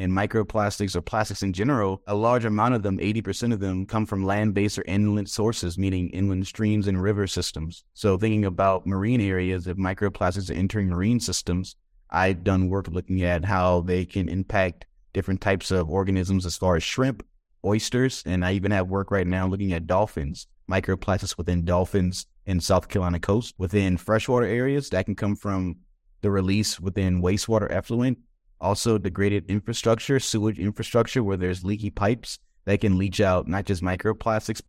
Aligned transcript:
and 0.00 0.10
microplastics 0.10 0.96
or 0.96 1.02
plastics 1.02 1.42
in 1.42 1.52
general, 1.52 2.02
a 2.06 2.14
large 2.14 2.46
amount 2.46 2.74
of 2.74 2.82
them, 2.82 2.98
80% 2.98 3.52
of 3.52 3.60
them, 3.60 3.84
come 3.84 4.06
from 4.06 4.24
land 4.24 4.54
based 4.54 4.78
or 4.78 4.84
inland 4.86 5.28
sources, 5.28 5.76
meaning 5.76 6.08
inland 6.10 6.46
streams 6.46 6.88
and 6.88 7.02
river 7.02 7.26
systems. 7.26 7.84
So, 7.92 8.16
thinking 8.16 8.46
about 8.46 8.86
marine 8.86 9.20
areas, 9.20 9.66
if 9.66 9.76
microplastics 9.76 10.50
are 10.50 10.54
entering 10.54 10.88
marine 10.88 11.20
systems, 11.20 11.76
I've 12.08 12.42
done 12.42 12.70
work 12.70 12.88
looking 12.88 13.22
at 13.22 13.44
how 13.44 13.82
they 13.82 14.06
can 14.06 14.28
impact 14.30 14.86
different 15.12 15.42
types 15.42 15.70
of 15.70 15.90
organisms 15.90 16.46
as 16.46 16.56
far 16.56 16.76
as 16.76 16.82
shrimp, 16.82 17.22
oysters, 17.64 18.22
and 18.24 18.42
I 18.42 18.52
even 18.52 18.70
have 18.70 18.88
work 18.88 19.10
right 19.10 19.26
now 19.26 19.46
looking 19.46 19.74
at 19.74 19.86
dolphins, 19.86 20.46
microplastics 20.68 21.36
within 21.36 21.66
dolphins 21.66 22.26
in 22.46 22.60
South 22.60 22.88
Carolina 22.88 23.20
coast, 23.20 23.54
within 23.58 23.98
freshwater 23.98 24.46
areas 24.46 24.88
that 24.90 25.04
can 25.04 25.14
come 25.14 25.36
from 25.36 25.76
the 26.22 26.30
release 26.30 26.80
within 26.80 27.22
wastewater 27.22 27.70
effluent 27.70 28.18
also, 28.60 28.98
degraded 28.98 29.46
infrastructure, 29.48 30.20
sewage 30.20 30.58
infrastructure 30.58 31.22
where 31.22 31.36
there's 31.36 31.64
leaky 31.64 31.90
pipes 31.90 32.38
that 32.66 32.80
can 32.80 32.98
leach 32.98 33.20
out 33.20 33.48
not 33.48 33.64
just 33.64 33.82
microplastics. 33.82 34.60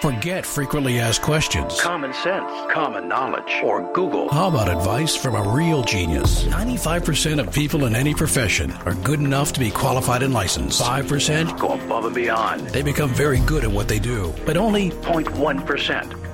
Forget 0.00 0.44
frequently 0.44 0.98
asked 0.98 1.22
questions. 1.22 1.80
Common 1.80 2.12
sense, 2.12 2.50
common 2.72 3.08
knowledge, 3.08 3.60
or 3.62 3.90
Google. 3.92 4.28
How 4.28 4.48
about 4.48 4.68
advice 4.68 5.16
from 5.16 5.34
a 5.34 5.42
real 5.54 5.82
genius? 5.82 6.44
95% 6.44 7.40
of 7.40 7.52
people 7.54 7.86
in 7.86 7.94
any 7.94 8.14
profession 8.14 8.72
are 8.84 8.94
good 8.96 9.20
enough 9.20 9.52
to 9.54 9.60
be 9.60 9.70
qualified 9.70 10.22
and 10.22 10.34
licensed. 10.34 10.82
5% 10.82 11.58
go 11.58 11.72
above 11.72 12.06
and 12.06 12.14
beyond. 12.14 12.68
They 12.68 12.82
become 12.82 13.10
very 13.14 13.38
good 13.40 13.64
at 13.64 13.70
what 13.70 13.88
they 13.88 13.98
do, 13.98 14.34
but 14.44 14.56
only 14.56 14.90
0.1% 14.90 16.33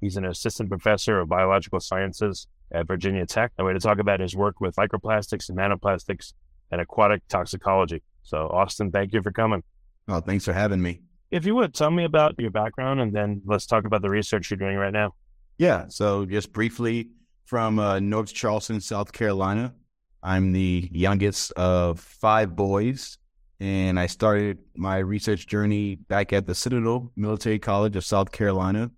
He's 0.00 0.16
an 0.16 0.24
assistant 0.24 0.68
professor 0.68 1.20
of 1.20 1.28
biological 1.28 1.80
sciences 1.80 2.46
at 2.72 2.86
Virginia 2.86 3.26
Tech. 3.26 3.52
A 3.58 3.64
way 3.64 3.72
to 3.72 3.80
talk 3.80 3.98
about 3.98 4.20
his 4.20 4.34
work 4.34 4.60
with 4.60 4.76
microplastics 4.76 5.48
and 5.48 5.58
nanoplastics 5.58 6.32
and 6.70 6.80
aquatic 6.80 7.26
toxicology. 7.28 8.02
So, 8.22 8.48
Austin, 8.48 8.90
thank 8.90 9.12
you 9.12 9.22
for 9.22 9.32
coming. 9.32 9.62
Oh, 10.08 10.20
thanks 10.20 10.44
for 10.44 10.52
having 10.52 10.80
me. 10.80 11.00
If 11.30 11.46
you 11.46 11.54
would 11.54 11.74
tell 11.74 11.90
me 11.90 12.04
about 12.04 12.34
your 12.38 12.50
background 12.50 13.00
and 13.00 13.12
then 13.14 13.42
let's 13.44 13.66
talk 13.66 13.84
about 13.84 14.02
the 14.02 14.10
research 14.10 14.50
you're 14.50 14.58
doing 14.58 14.76
right 14.76 14.92
now. 14.92 15.14
Yeah. 15.58 15.86
So, 15.88 16.24
just 16.24 16.52
briefly 16.52 17.08
from 17.44 17.78
uh, 17.78 18.00
North 18.00 18.32
Charleston, 18.32 18.80
South 18.80 19.12
Carolina, 19.12 19.74
I'm 20.22 20.52
the 20.52 20.88
youngest 20.92 21.52
of 21.52 22.00
five 22.00 22.56
boys 22.56 23.18
and 23.60 24.00
I 24.00 24.06
started 24.06 24.58
my 24.74 24.98
research 24.98 25.46
journey 25.46 25.96
back 25.96 26.32
at 26.32 26.46
the 26.46 26.54
Citadel 26.54 27.12
Military 27.14 27.58
College 27.58 27.94
of 27.94 28.04
South 28.04 28.32
Carolina. 28.32 28.90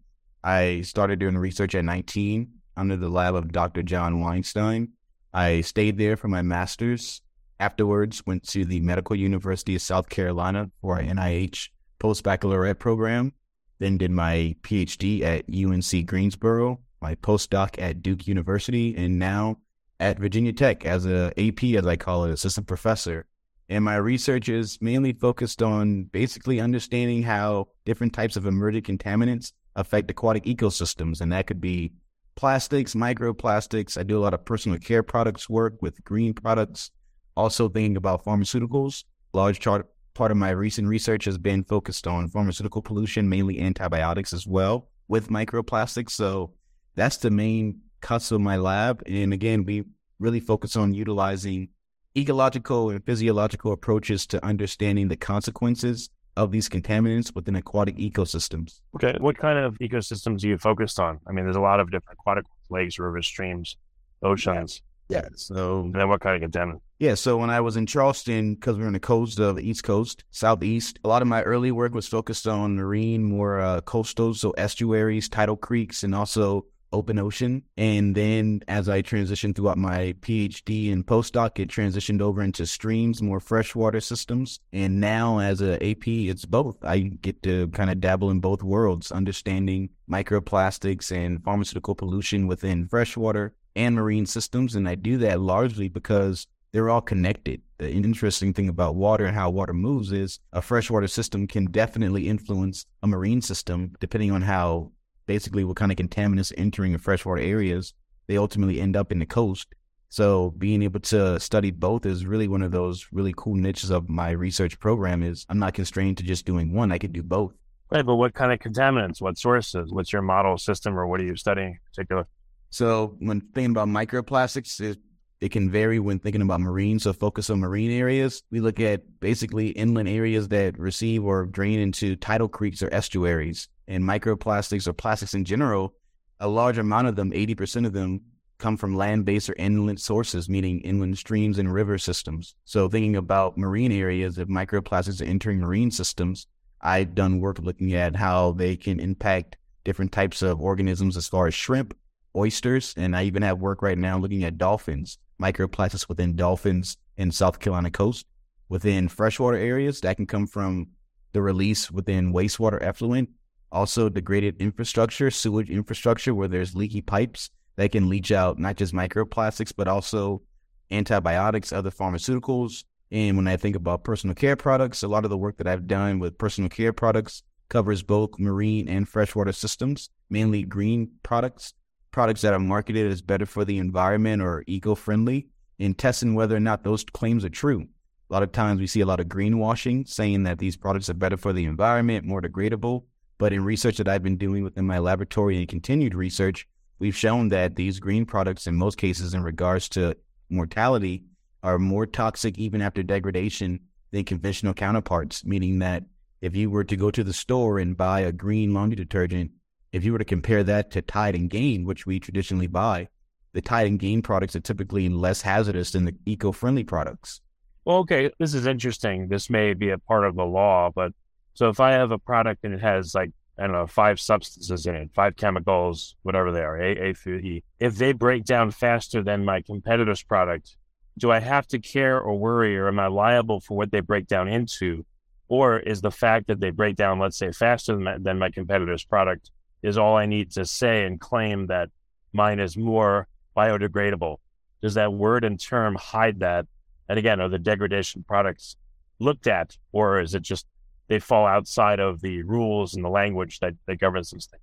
I 0.44 0.82
started 0.82 1.18
doing 1.18 1.38
research 1.38 1.74
at 1.74 1.84
19 1.84 2.48
under 2.76 2.96
the 2.96 3.08
lab 3.08 3.34
of 3.34 3.52
Dr. 3.52 3.82
John 3.82 4.20
Weinstein. 4.20 4.92
I 5.32 5.60
stayed 5.60 5.98
there 5.98 6.16
for 6.16 6.28
my 6.28 6.42
master's. 6.42 7.20
Afterwards, 7.60 8.26
went 8.26 8.46
to 8.48 8.64
the 8.64 8.80
Medical 8.80 9.14
University 9.14 9.76
of 9.76 9.82
South 9.82 10.08
Carolina 10.08 10.70
for 10.80 10.98
an 10.98 11.16
NIH 11.16 11.68
post 11.98 12.24
baccalaureate 12.24 12.80
program. 12.80 13.32
Then 13.78 13.98
did 13.98 14.10
my 14.10 14.56
PhD 14.62 15.22
at 15.22 15.44
UNC 15.48 16.06
Greensboro, 16.06 16.80
my 17.00 17.14
postdoc 17.16 17.80
at 17.80 18.02
Duke 18.02 18.26
University, 18.26 18.96
and 18.96 19.18
now 19.18 19.58
at 20.00 20.18
Virginia 20.18 20.52
Tech 20.52 20.84
as 20.84 21.06
a 21.06 21.32
AP, 21.38 21.62
as 21.76 21.86
I 21.86 21.96
call 21.96 22.24
it, 22.24 22.32
assistant 22.32 22.66
professor 22.66 23.26
and 23.72 23.84
my 23.84 23.96
research 23.96 24.50
is 24.50 24.78
mainly 24.82 25.14
focused 25.14 25.62
on 25.62 26.04
basically 26.04 26.60
understanding 26.60 27.22
how 27.22 27.68
different 27.86 28.12
types 28.12 28.36
of 28.36 28.44
emergent 28.44 28.84
contaminants 28.84 29.52
affect 29.76 30.10
aquatic 30.10 30.44
ecosystems. 30.44 31.20
And 31.20 31.32
that 31.32 31.46
could 31.46 31.60
be 31.60 31.92
plastics, 32.34 32.94
microplastics. 32.94 33.98
I 33.98 34.02
do 34.02 34.18
a 34.18 34.20
lot 34.22 34.34
of 34.34 34.44
personal 34.44 34.78
care 34.78 35.02
products 35.02 35.48
work 35.48 35.80
with 35.80 36.02
green 36.04 36.34
products. 36.34 36.90
Also 37.36 37.68
thinking 37.68 37.96
about 37.96 38.24
pharmaceuticals. 38.24 39.04
Large 39.32 39.60
chart, 39.60 39.88
part 40.14 40.30
of 40.30 40.36
my 40.36 40.50
recent 40.50 40.86
research 40.88 41.24
has 41.24 41.38
been 41.38 41.64
focused 41.64 42.06
on 42.06 42.28
pharmaceutical 42.28 42.82
pollution, 42.82 43.28
mainly 43.28 43.60
antibiotics 43.60 44.32
as 44.32 44.46
well 44.46 44.90
with 45.08 45.28
microplastics. 45.28 46.10
So 46.10 46.52
that's 46.94 47.16
the 47.16 47.30
main 47.30 47.80
cuts 48.00 48.32
of 48.32 48.40
my 48.40 48.56
lab. 48.56 49.02
And 49.06 49.32
again, 49.32 49.64
we 49.64 49.84
really 50.18 50.40
focus 50.40 50.76
on 50.76 50.92
utilizing 50.92 51.68
ecological 52.16 52.90
and 52.90 53.04
physiological 53.04 53.72
approaches 53.72 54.26
to 54.26 54.44
understanding 54.44 55.08
the 55.08 55.16
consequences 55.16 56.10
of 56.36 56.50
these 56.50 56.68
contaminants 56.68 57.34
within 57.34 57.56
aquatic 57.56 57.96
ecosystems. 57.96 58.80
Okay. 58.96 59.16
What 59.18 59.36
kind 59.36 59.58
of 59.58 59.78
ecosystems 59.78 60.40
do 60.40 60.48
you 60.48 60.58
focused 60.58 60.98
on? 60.98 61.20
I 61.26 61.32
mean, 61.32 61.44
there's 61.44 61.56
a 61.56 61.60
lot 61.60 61.80
of 61.80 61.90
different 61.90 62.18
aquatic 62.20 62.44
lakes, 62.70 62.98
rivers, 62.98 63.26
streams, 63.26 63.76
oceans. 64.22 64.82
Yeah. 65.08 65.28
So, 65.34 65.82
and 65.82 65.94
then 65.94 66.08
what 66.08 66.20
kind 66.20 66.42
of 66.42 66.50
contaminants? 66.50 66.80
Yeah. 66.98 67.14
So, 67.14 67.36
when 67.36 67.50
I 67.50 67.60
was 67.60 67.76
in 67.76 67.84
Charleston, 67.84 68.54
because 68.54 68.78
we're 68.78 68.86
on 68.86 68.94
the 68.94 69.00
coast 69.00 69.38
of 69.38 69.56
the 69.56 69.62
East 69.68 69.84
Coast, 69.84 70.24
Southeast, 70.30 70.98
a 71.04 71.08
lot 71.08 71.20
of 71.20 71.28
my 71.28 71.42
early 71.42 71.70
work 71.70 71.92
was 71.92 72.08
focused 72.08 72.46
on 72.46 72.76
marine, 72.76 73.22
more 73.22 73.60
uh, 73.60 73.80
coastal, 73.82 74.32
so 74.32 74.52
estuaries, 74.52 75.28
tidal 75.28 75.56
creeks, 75.56 76.02
and 76.02 76.14
also 76.14 76.64
open 76.92 77.18
ocean. 77.18 77.62
And 77.76 78.14
then 78.14 78.62
as 78.68 78.88
I 78.88 79.02
transitioned 79.02 79.56
throughout 79.56 79.78
my 79.78 80.14
PhD 80.20 80.92
and 80.92 81.06
postdoc, 81.06 81.58
it 81.58 81.68
transitioned 81.68 82.20
over 82.20 82.42
into 82.42 82.66
streams, 82.66 83.22
more 83.22 83.40
freshwater 83.40 84.00
systems. 84.00 84.60
And 84.72 85.00
now 85.00 85.38
as 85.38 85.60
a 85.60 85.74
AP, 85.74 86.06
it's 86.06 86.44
both. 86.44 86.76
I 86.84 86.98
get 86.98 87.42
to 87.44 87.68
kind 87.68 87.90
of 87.90 88.00
dabble 88.00 88.30
in 88.30 88.40
both 88.40 88.62
worlds, 88.62 89.12
understanding 89.12 89.90
microplastics 90.10 91.10
and 91.10 91.42
pharmaceutical 91.42 91.94
pollution 91.94 92.46
within 92.46 92.88
freshwater 92.88 93.54
and 93.74 93.94
marine 93.94 94.26
systems. 94.26 94.74
And 94.74 94.88
I 94.88 94.94
do 94.94 95.18
that 95.18 95.40
largely 95.40 95.88
because 95.88 96.46
they're 96.72 96.90
all 96.90 97.00
connected. 97.00 97.60
The 97.78 97.90
interesting 97.90 98.52
thing 98.52 98.68
about 98.68 98.94
water 98.94 99.26
and 99.26 99.34
how 99.34 99.50
water 99.50 99.74
moves 99.74 100.10
is 100.10 100.40
a 100.52 100.62
freshwater 100.62 101.08
system 101.08 101.46
can 101.46 101.66
definitely 101.66 102.28
influence 102.28 102.86
a 103.02 103.06
marine 103.06 103.42
system 103.42 103.94
depending 104.00 104.32
on 104.32 104.42
how 104.42 104.92
basically 105.26 105.64
what 105.64 105.76
kind 105.76 105.92
of 105.92 105.98
contaminants 105.98 106.52
entering 106.56 106.92
the 106.92 106.98
freshwater 106.98 107.40
areas, 107.40 107.94
they 108.26 108.36
ultimately 108.36 108.80
end 108.80 108.96
up 108.96 109.12
in 109.12 109.18
the 109.18 109.26
coast. 109.26 109.68
So 110.08 110.50
being 110.58 110.82
able 110.82 111.00
to 111.00 111.40
study 111.40 111.70
both 111.70 112.04
is 112.04 112.26
really 112.26 112.46
one 112.46 112.62
of 112.62 112.70
those 112.70 113.06
really 113.12 113.32
cool 113.36 113.54
niches 113.54 113.90
of 113.90 114.10
my 114.10 114.30
research 114.30 114.78
program 114.78 115.22
is 115.22 115.46
I'm 115.48 115.58
not 115.58 115.74
constrained 115.74 116.18
to 116.18 116.22
just 116.22 116.44
doing 116.44 116.74
one. 116.74 116.92
I 116.92 116.98
could 116.98 117.12
do 117.12 117.22
both. 117.22 117.54
Right, 117.90 118.04
but 118.04 118.16
what 118.16 118.34
kind 118.34 118.52
of 118.52 118.58
contaminants? 118.58 119.20
What 119.20 119.38
sources? 119.38 119.92
What's 119.92 120.12
your 120.12 120.22
model 120.22 120.58
system 120.58 120.98
or 120.98 121.06
what 121.06 121.20
are 121.20 121.24
you 121.24 121.36
studying 121.36 121.68
in 121.68 121.78
particular? 121.86 122.26
So 122.70 123.16
when 123.20 123.40
thinking 123.40 123.70
about 123.70 123.88
microplastics, 123.88 124.80
it, 124.80 124.98
it 125.40 125.50
can 125.50 125.70
vary 125.70 125.98
when 125.98 126.18
thinking 126.18 126.40
about 126.42 126.60
marine. 126.60 126.98
So 126.98 127.12
focus 127.12 127.50
on 127.50 127.60
marine 127.60 127.90
areas. 127.90 128.42
We 128.50 128.60
look 128.60 128.80
at 128.80 129.02
basically 129.20 129.68
inland 129.68 130.08
areas 130.08 130.48
that 130.48 130.78
receive 130.78 131.24
or 131.24 131.44
drain 131.44 131.80
into 131.80 132.16
tidal 132.16 132.48
creeks 132.48 132.82
or 132.82 132.92
estuaries 132.92 133.68
and 133.92 134.02
microplastics 134.02 134.88
or 134.88 134.94
plastics 134.94 135.34
in 135.34 135.44
general, 135.44 135.94
a 136.40 136.48
large 136.48 136.78
amount 136.78 137.08
of 137.08 137.14
them, 137.14 137.30
80% 137.30 137.86
of 137.86 137.92
them, 137.92 138.22
come 138.58 138.76
from 138.76 138.96
land 138.96 139.24
based 139.24 139.50
or 139.50 139.54
inland 139.58 140.00
sources, 140.00 140.48
meaning 140.48 140.80
inland 140.80 141.18
streams 141.18 141.58
and 141.58 141.72
river 141.72 141.98
systems. 141.98 142.54
So, 142.64 142.88
thinking 142.88 143.16
about 143.16 143.58
marine 143.58 143.92
areas, 143.92 144.38
if 144.38 144.48
microplastics 144.48 145.20
are 145.20 145.26
entering 145.26 145.60
marine 145.60 145.90
systems, 145.90 146.46
I've 146.80 147.14
done 147.14 147.40
work 147.40 147.58
looking 147.58 147.92
at 147.94 148.16
how 148.16 148.52
they 148.52 148.76
can 148.76 148.98
impact 148.98 149.56
different 149.84 150.12
types 150.12 150.42
of 150.42 150.60
organisms 150.60 151.16
as 151.16 151.28
far 151.28 151.46
as 151.46 151.54
shrimp, 151.54 151.94
oysters, 152.34 152.94
and 152.96 153.14
I 153.14 153.24
even 153.24 153.42
have 153.42 153.58
work 153.58 153.82
right 153.82 153.98
now 153.98 154.16
looking 154.18 154.44
at 154.44 154.58
dolphins, 154.58 155.18
microplastics 155.40 156.08
within 156.08 156.34
dolphins 156.34 156.96
in 157.16 157.30
South 157.30 157.58
Carolina 157.60 157.90
coast. 157.90 158.26
Within 158.68 159.08
freshwater 159.08 159.58
areas, 159.58 160.00
that 160.00 160.16
can 160.16 160.26
come 160.26 160.46
from 160.46 160.88
the 161.32 161.42
release 161.42 161.90
within 161.90 162.32
wastewater 162.32 162.80
effluent 162.80 163.28
also 163.72 164.08
degraded 164.08 164.60
infrastructure, 164.60 165.30
sewage 165.30 165.70
infrastructure 165.70 166.34
where 166.34 166.48
there's 166.48 166.76
leaky 166.76 167.00
pipes 167.00 167.50
that 167.76 167.90
can 167.90 168.08
leach 168.08 168.30
out 168.30 168.58
not 168.58 168.76
just 168.76 168.92
microplastics, 168.92 169.72
but 169.74 169.88
also 169.88 170.42
antibiotics, 170.90 171.72
other 171.72 171.90
pharmaceuticals. 171.90 172.84
And 173.10 173.36
when 173.36 173.48
I 173.48 173.56
think 173.56 173.74
about 173.74 174.04
personal 174.04 174.34
care 174.34 174.56
products, 174.56 175.02
a 175.02 175.08
lot 175.08 175.24
of 175.24 175.30
the 175.30 175.38
work 175.38 175.56
that 175.56 175.66
I've 175.66 175.86
done 175.86 176.18
with 176.18 176.38
personal 176.38 176.70
care 176.70 176.92
products 176.92 177.42
covers 177.68 178.02
both 178.02 178.38
marine 178.38 178.88
and 178.88 179.08
freshwater 179.08 179.52
systems, 179.52 180.10
mainly 180.28 180.62
green 180.62 181.10
products, 181.22 181.72
products 182.10 182.42
that 182.42 182.52
are 182.52 182.58
marketed 182.58 183.10
as 183.10 183.22
better 183.22 183.46
for 183.46 183.64
the 183.64 183.78
environment 183.78 184.42
or 184.42 184.62
eco 184.66 184.94
friendly, 184.94 185.48
and 185.80 185.96
testing 185.96 186.34
whether 186.34 186.54
or 186.54 186.60
not 186.60 186.84
those 186.84 187.04
claims 187.04 187.44
are 187.44 187.50
true. 187.50 187.86
A 188.28 188.32
lot 188.32 188.42
of 188.42 188.52
times 188.52 188.80
we 188.80 188.86
see 188.86 189.00
a 189.00 189.06
lot 189.06 189.20
of 189.20 189.26
greenwashing 189.26 190.06
saying 190.06 190.42
that 190.44 190.58
these 190.58 190.76
products 190.76 191.08
are 191.10 191.14
better 191.14 191.36
for 191.36 191.52
the 191.52 191.64
environment, 191.64 192.26
more 192.26 192.40
degradable. 192.40 193.04
But 193.42 193.52
in 193.52 193.64
research 193.64 193.96
that 193.96 194.06
I've 194.06 194.22
been 194.22 194.36
doing 194.36 194.62
within 194.62 194.86
my 194.86 195.00
laboratory 195.00 195.58
and 195.58 195.66
continued 195.66 196.14
research, 196.14 196.68
we've 197.00 197.16
shown 197.16 197.48
that 197.48 197.74
these 197.74 197.98
green 197.98 198.24
products, 198.24 198.68
in 198.68 198.76
most 198.76 198.98
cases, 198.98 199.34
in 199.34 199.42
regards 199.42 199.88
to 199.88 200.16
mortality, 200.48 201.24
are 201.60 201.76
more 201.76 202.06
toxic 202.06 202.56
even 202.56 202.80
after 202.80 203.02
degradation 203.02 203.80
than 204.12 204.22
conventional 204.22 204.74
counterparts, 204.74 205.44
meaning 205.44 205.80
that 205.80 206.04
if 206.40 206.54
you 206.54 206.70
were 206.70 206.84
to 206.84 206.96
go 206.96 207.10
to 207.10 207.24
the 207.24 207.32
store 207.32 207.80
and 207.80 207.96
buy 207.96 208.20
a 208.20 208.30
green 208.30 208.72
laundry 208.72 208.94
detergent, 208.94 209.50
if 209.90 210.04
you 210.04 210.12
were 210.12 210.20
to 210.20 210.24
compare 210.24 210.62
that 210.62 210.92
to 210.92 211.02
Tide 211.02 211.34
and 211.34 211.50
Gain, 211.50 211.84
which 211.84 212.06
we 212.06 212.20
traditionally 212.20 212.68
buy, 212.68 213.08
the 213.54 213.60
Tide 213.60 213.88
and 213.88 213.98
Gain 213.98 214.22
products 214.22 214.54
are 214.54 214.60
typically 214.60 215.08
less 215.08 215.42
hazardous 215.42 215.90
than 215.90 216.04
the 216.04 216.14
eco-friendly 216.26 216.84
products. 216.84 217.40
Well, 217.84 217.96
okay, 217.98 218.30
this 218.38 218.54
is 218.54 218.66
interesting. 218.66 219.26
This 219.26 219.50
may 219.50 219.74
be 219.74 219.90
a 219.90 219.98
part 219.98 220.26
of 220.26 220.36
the 220.36 220.44
law, 220.44 220.90
but 220.94 221.12
so 221.54 221.68
if 221.68 221.80
I 221.80 221.92
have 221.92 222.10
a 222.10 222.18
product 222.18 222.64
and 222.64 222.74
it 222.74 222.80
has 222.80 223.14
like 223.14 223.30
I 223.58 223.62
don't 223.62 223.72
know 223.72 223.86
five 223.86 224.18
substances 224.18 224.86
in 224.86 224.94
it, 224.94 225.10
five 225.14 225.36
chemicals, 225.36 226.16
whatever 226.22 226.52
they 226.52 226.62
are, 226.62 226.80
A, 226.80 227.10
A 227.10 227.28
E, 227.28 227.62
if 227.78 227.96
they 227.96 228.12
break 228.12 228.44
down 228.44 228.70
faster 228.70 229.22
than 229.22 229.44
my 229.44 229.60
competitor's 229.60 230.22
product, 230.22 230.76
do 231.18 231.30
I 231.30 231.40
have 231.40 231.66
to 231.68 231.78
care 231.78 232.18
or 232.18 232.38
worry, 232.38 232.76
or 232.78 232.88
am 232.88 232.98
I 232.98 233.08
liable 233.08 233.60
for 233.60 233.76
what 233.76 233.90
they 233.90 234.00
break 234.00 234.26
down 234.26 234.48
into? 234.48 235.04
Or 235.48 235.78
is 235.78 236.00
the 236.00 236.10
fact 236.10 236.46
that 236.46 236.60
they 236.60 236.70
break 236.70 236.96
down, 236.96 237.18
let's 237.18 237.36
say, 237.36 237.52
faster 237.52 237.92
than 237.94 238.04
my, 238.04 238.16
than 238.18 238.38
my 238.38 238.50
competitor's 238.50 239.04
product, 239.04 239.50
is 239.82 239.98
all 239.98 240.16
I 240.16 240.24
need 240.24 240.52
to 240.52 240.64
say 240.64 241.04
and 241.04 241.20
claim 241.20 241.66
that 241.66 241.90
mine 242.32 242.58
is 242.58 242.76
more 242.76 243.28
biodegradable? 243.54 244.38
Does 244.80 244.94
that 244.94 245.12
word 245.12 245.44
and 245.44 245.60
term 245.60 245.94
hide 245.96 246.40
that? 246.40 246.66
And 247.08 247.18
again, 247.18 247.40
are 247.40 247.50
the 247.50 247.58
degradation 247.58 248.24
products 248.26 248.76
looked 249.18 249.46
at, 249.46 249.76
or 249.92 250.20
is 250.20 250.34
it 250.34 250.42
just 250.42 250.66
they 251.12 251.18
fall 251.18 251.46
outside 251.46 252.00
of 252.00 252.22
the 252.22 252.42
rules 252.42 252.94
and 252.94 253.04
the 253.04 253.08
language 253.10 253.60
that, 253.60 253.74
that 253.86 254.00
governs 254.00 254.30
these 254.30 254.46
things? 254.46 254.62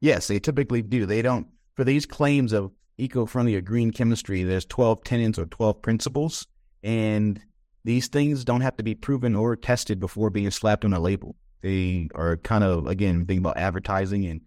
Yes, 0.00 0.28
they 0.28 0.38
typically 0.38 0.82
do. 0.82 1.06
They 1.06 1.22
don't, 1.22 1.46
for 1.74 1.84
these 1.84 2.04
claims 2.04 2.52
of 2.52 2.70
eco 2.98 3.24
friendly 3.24 3.54
or 3.54 3.62
green 3.62 3.90
chemistry, 3.92 4.42
there's 4.42 4.66
12 4.66 5.04
tenets 5.04 5.38
or 5.38 5.46
12 5.46 5.80
principles. 5.80 6.46
And 6.82 7.40
these 7.84 8.08
things 8.08 8.44
don't 8.44 8.60
have 8.60 8.76
to 8.76 8.82
be 8.82 8.94
proven 8.94 9.34
or 9.34 9.56
tested 9.56 9.98
before 9.98 10.28
being 10.28 10.50
slapped 10.50 10.84
on 10.84 10.92
a 10.92 11.00
label. 11.00 11.34
They 11.62 12.08
are 12.14 12.36
kind 12.36 12.62
of, 12.62 12.86
again, 12.86 13.20
thinking 13.20 13.38
about 13.38 13.56
advertising 13.56 14.26
and 14.26 14.42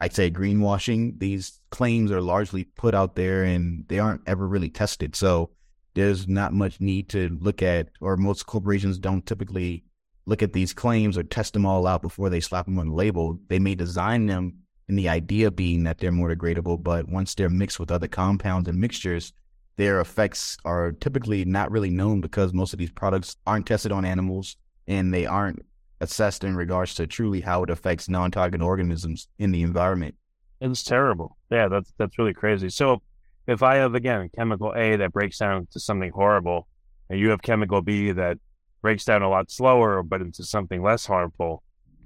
I'd 0.00 0.14
say 0.14 0.30
greenwashing. 0.30 1.18
These 1.18 1.60
claims 1.70 2.10
are 2.10 2.22
largely 2.22 2.64
put 2.64 2.94
out 2.94 3.14
there 3.14 3.44
and 3.44 3.84
they 3.88 3.98
aren't 3.98 4.22
ever 4.26 4.48
really 4.48 4.70
tested. 4.70 5.14
So 5.14 5.50
there's 5.92 6.26
not 6.26 6.54
much 6.54 6.80
need 6.80 7.10
to 7.10 7.36
look 7.40 7.62
at, 7.62 7.90
or 8.00 8.16
most 8.16 8.46
corporations 8.46 8.98
don't 8.98 9.24
typically 9.24 9.84
look 10.26 10.42
at 10.42 10.52
these 10.52 10.72
claims 10.72 11.18
or 11.18 11.22
test 11.22 11.52
them 11.52 11.66
all 11.66 11.86
out 11.86 12.02
before 12.02 12.30
they 12.30 12.40
slap 12.40 12.66
them 12.66 12.78
on 12.78 12.88
the 12.88 12.94
label. 12.94 13.38
They 13.48 13.58
may 13.58 13.74
design 13.74 14.26
them 14.26 14.54
in 14.88 14.96
the 14.96 15.08
idea 15.08 15.50
being 15.50 15.84
that 15.84 15.98
they're 15.98 16.12
more 16.12 16.34
degradable, 16.34 16.82
but 16.82 17.08
once 17.08 17.34
they're 17.34 17.50
mixed 17.50 17.80
with 17.80 17.90
other 17.90 18.08
compounds 18.08 18.68
and 18.68 18.78
mixtures, 18.78 19.32
their 19.76 20.00
effects 20.00 20.56
are 20.64 20.92
typically 20.92 21.44
not 21.44 21.70
really 21.70 21.90
known 21.90 22.20
because 22.20 22.52
most 22.52 22.72
of 22.72 22.78
these 22.78 22.92
products 22.92 23.36
aren't 23.46 23.66
tested 23.66 23.92
on 23.92 24.04
animals 24.04 24.56
and 24.86 25.12
they 25.12 25.26
aren't 25.26 25.64
assessed 26.00 26.44
in 26.44 26.54
regards 26.54 26.94
to 26.94 27.06
truly 27.06 27.40
how 27.40 27.62
it 27.62 27.70
affects 27.70 28.08
non-target 28.08 28.60
organisms 28.60 29.28
in 29.38 29.50
the 29.50 29.62
environment. 29.62 30.14
It's 30.60 30.82
terrible. 30.82 31.36
Yeah, 31.50 31.68
that's 31.68 31.92
that's 31.98 32.18
really 32.18 32.34
crazy. 32.34 32.68
So 32.70 33.02
if 33.46 33.62
I 33.62 33.76
have 33.76 33.94
again 33.94 34.30
chemical 34.34 34.72
A 34.76 34.96
that 34.96 35.12
breaks 35.12 35.38
down 35.38 35.66
to 35.72 35.80
something 35.80 36.10
horrible, 36.10 36.68
and 37.10 37.18
you 37.18 37.30
have 37.30 37.42
chemical 37.42 37.82
B 37.82 38.12
that 38.12 38.38
breaks 38.84 39.06
down 39.06 39.22
a 39.22 39.30
lot 39.30 39.50
slower 39.50 40.02
but 40.02 40.20
into 40.20 40.44
something 40.44 40.82
less 40.82 41.06
harmful, 41.06 41.62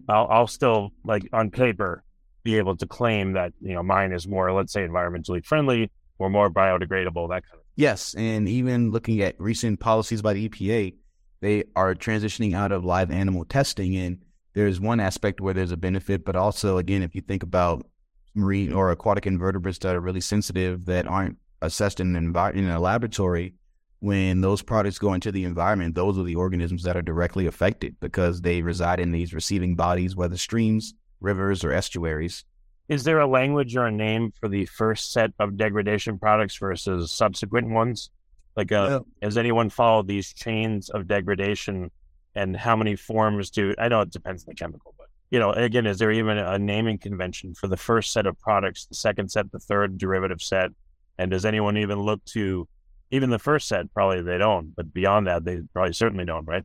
I'll, 0.08 0.28
I'll 0.30 0.46
still 0.46 0.92
like 1.04 1.28
on 1.32 1.50
paper 1.50 2.04
be 2.44 2.56
able 2.56 2.76
to 2.76 2.86
claim 2.86 3.32
that 3.32 3.52
you 3.60 3.74
know 3.74 3.82
mine 3.82 4.12
is 4.12 4.28
more, 4.28 4.52
let's 4.52 4.72
say, 4.72 4.86
environmentally 4.86 5.44
friendly 5.44 5.90
or 6.20 6.30
more 6.30 6.48
biodegradable, 6.48 7.28
that 7.30 7.42
kind 7.42 7.56
of. 7.56 7.64
Yes, 7.74 8.14
and 8.14 8.48
even 8.48 8.92
looking 8.92 9.20
at 9.22 9.34
recent 9.40 9.80
policies 9.80 10.22
by 10.22 10.34
the 10.34 10.48
EPA, 10.48 10.94
they 11.40 11.64
are 11.74 11.96
transitioning 11.96 12.54
out 12.54 12.70
of 12.70 12.84
live 12.84 13.10
animal 13.10 13.44
testing, 13.44 13.96
and 13.96 14.18
there's 14.54 14.80
one 14.80 15.00
aspect 15.00 15.40
where 15.40 15.54
there's 15.54 15.72
a 15.72 15.76
benefit, 15.76 16.24
but 16.24 16.36
also 16.36 16.78
again, 16.78 17.02
if 17.02 17.12
you 17.16 17.22
think 17.22 17.42
about 17.42 17.84
marine 18.34 18.72
or 18.72 18.92
aquatic 18.92 19.26
invertebrates 19.26 19.78
that 19.78 19.96
are 19.96 20.00
really 20.00 20.20
sensitive 20.20 20.84
that 20.84 21.08
aren't 21.08 21.38
assessed 21.60 21.98
in 21.98 22.14
an 22.14 22.32
envi- 22.32 22.54
in 22.54 22.68
a 22.68 22.78
laboratory, 22.78 23.54
when 24.00 24.40
those 24.40 24.62
products 24.62 24.98
go 24.98 25.14
into 25.14 25.32
the 25.32 25.44
environment, 25.44 25.94
those 25.94 26.18
are 26.18 26.22
the 26.22 26.36
organisms 26.36 26.82
that 26.84 26.96
are 26.96 27.02
directly 27.02 27.46
affected 27.46 27.96
because 28.00 28.40
they 28.40 28.62
reside 28.62 29.00
in 29.00 29.10
these 29.10 29.34
receiving 29.34 29.74
bodies, 29.74 30.14
whether 30.14 30.36
streams, 30.36 30.94
rivers, 31.20 31.64
or 31.64 31.72
estuaries. 31.72 32.44
Is 32.88 33.04
there 33.04 33.18
a 33.18 33.26
language 33.26 33.76
or 33.76 33.86
a 33.86 33.90
name 33.90 34.32
for 34.40 34.48
the 34.48 34.66
first 34.66 35.12
set 35.12 35.32
of 35.38 35.56
degradation 35.56 36.18
products 36.18 36.56
versus 36.56 37.12
subsequent 37.12 37.68
ones? 37.68 38.10
Like, 38.56 38.72
uh, 38.72 39.00
has 39.20 39.36
anyone 39.36 39.68
followed 39.68 40.08
these 40.08 40.32
chains 40.32 40.88
of 40.90 41.06
degradation 41.06 41.90
and 42.34 42.56
how 42.56 42.76
many 42.76 42.94
forms 42.94 43.50
do 43.50 43.74
I 43.78 43.88
know 43.88 44.00
it 44.00 44.10
depends 44.10 44.44
on 44.44 44.50
the 44.50 44.54
chemical, 44.54 44.94
but 44.96 45.08
you 45.30 45.38
know, 45.38 45.50
again, 45.52 45.86
is 45.86 45.98
there 45.98 46.12
even 46.12 46.38
a 46.38 46.58
naming 46.58 46.98
convention 46.98 47.54
for 47.54 47.66
the 47.66 47.76
first 47.76 48.12
set 48.12 48.26
of 48.26 48.38
products, 48.38 48.86
the 48.86 48.94
second 48.94 49.30
set, 49.30 49.50
the 49.52 49.58
third 49.58 49.98
derivative 49.98 50.40
set? 50.40 50.70
And 51.18 51.30
does 51.30 51.44
anyone 51.44 51.76
even 51.76 52.00
look 52.00 52.24
to 52.26 52.66
even 53.10 53.30
the 53.30 53.38
first 53.38 53.68
set? 53.68 53.92
Probably 53.94 54.22
they 54.22 54.38
don't, 54.38 54.74
but 54.76 54.92
beyond 54.92 55.26
that, 55.26 55.44
they 55.44 55.60
probably 55.72 55.92
certainly 55.92 56.24
don't, 56.24 56.46
right? 56.46 56.64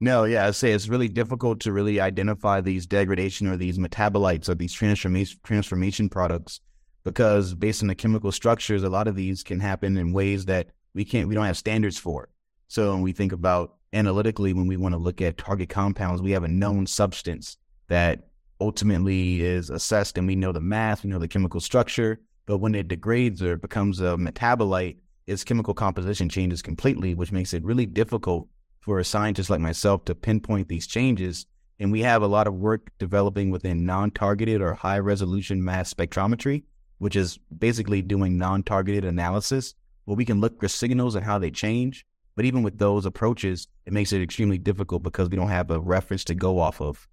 No, 0.00 0.24
yeah, 0.24 0.46
I 0.46 0.52
say 0.52 0.72
it's 0.72 0.88
really 0.88 1.08
difficult 1.08 1.60
to 1.60 1.72
really 1.72 1.98
identify 2.00 2.60
these 2.60 2.86
degradation 2.86 3.48
or 3.48 3.56
these 3.56 3.78
metabolites 3.78 4.48
or 4.48 4.54
these 4.54 4.72
transformation 4.72 5.40
transformation 5.42 6.08
products 6.08 6.60
because 7.02 7.54
based 7.54 7.82
on 7.82 7.88
the 7.88 7.94
chemical 7.94 8.30
structures, 8.30 8.84
a 8.84 8.88
lot 8.88 9.08
of 9.08 9.16
these 9.16 9.42
can 9.42 9.58
happen 9.58 9.96
in 9.96 10.12
ways 10.12 10.44
that 10.44 10.68
we 10.94 11.04
can't 11.04 11.26
we 11.26 11.34
don't 11.34 11.46
have 11.46 11.56
standards 11.56 11.98
for. 11.98 12.28
So 12.68 12.92
when 12.92 13.02
we 13.02 13.12
think 13.12 13.32
about 13.32 13.76
analytically, 13.92 14.52
when 14.52 14.66
we 14.66 14.76
want 14.76 14.92
to 14.92 14.98
look 14.98 15.20
at 15.20 15.38
target 15.38 15.68
compounds, 15.68 16.22
we 16.22 16.32
have 16.32 16.44
a 16.44 16.48
known 16.48 16.86
substance 16.86 17.56
that 17.88 18.28
ultimately 18.60 19.40
is 19.40 19.70
assessed 19.70 20.18
and 20.18 20.26
we 20.26 20.36
know 20.36 20.52
the 20.52 20.60
math, 20.60 21.02
we 21.02 21.10
know 21.10 21.18
the 21.18 21.28
chemical 21.28 21.60
structure, 21.60 22.20
but 22.46 22.58
when 22.58 22.74
it 22.74 22.88
degrades 22.88 23.42
or 23.42 23.56
becomes 23.56 24.00
a 24.00 24.16
metabolite, 24.16 24.96
its 25.28 25.44
chemical 25.44 25.74
composition 25.74 26.28
changes 26.30 26.62
completely, 26.62 27.14
which 27.14 27.32
makes 27.32 27.52
it 27.52 27.62
really 27.62 27.84
difficult 27.84 28.48
for 28.80 28.98
a 28.98 29.04
scientist 29.04 29.50
like 29.50 29.60
myself 29.60 30.06
to 30.06 30.14
pinpoint 30.14 30.68
these 30.68 30.86
changes. 30.86 31.44
And 31.78 31.92
we 31.92 32.00
have 32.00 32.22
a 32.22 32.26
lot 32.26 32.46
of 32.46 32.54
work 32.54 32.90
developing 32.98 33.50
within 33.50 33.84
non 33.84 34.10
targeted 34.10 34.62
or 34.62 34.72
high 34.72 34.98
resolution 34.98 35.62
mass 35.62 35.92
spectrometry, 35.92 36.64
which 36.96 37.14
is 37.14 37.38
basically 37.56 38.00
doing 38.00 38.38
non 38.38 38.62
targeted 38.62 39.04
analysis 39.04 39.74
where 40.06 40.16
we 40.16 40.24
can 40.24 40.40
look 40.40 40.58
for 40.58 40.68
signals 40.68 41.14
and 41.14 41.26
how 41.26 41.38
they 41.38 41.50
change. 41.50 42.06
But 42.34 42.46
even 42.46 42.62
with 42.62 42.78
those 42.78 43.04
approaches, 43.04 43.68
it 43.84 43.92
makes 43.92 44.12
it 44.14 44.22
extremely 44.22 44.56
difficult 44.56 45.02
because 45.02 45.28
we 45.28 45.36
don't 45.36 45.48
have 45.48 45.70
a 45.70 45.78
reference 45.78 46.24
to 46.24 46.34
go 46.34 46.58
off 46.58 46.80
of. 46.80 47.06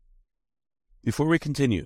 Before 1.04 1.28
we 1.28 1.38
continue, 1.38 1.86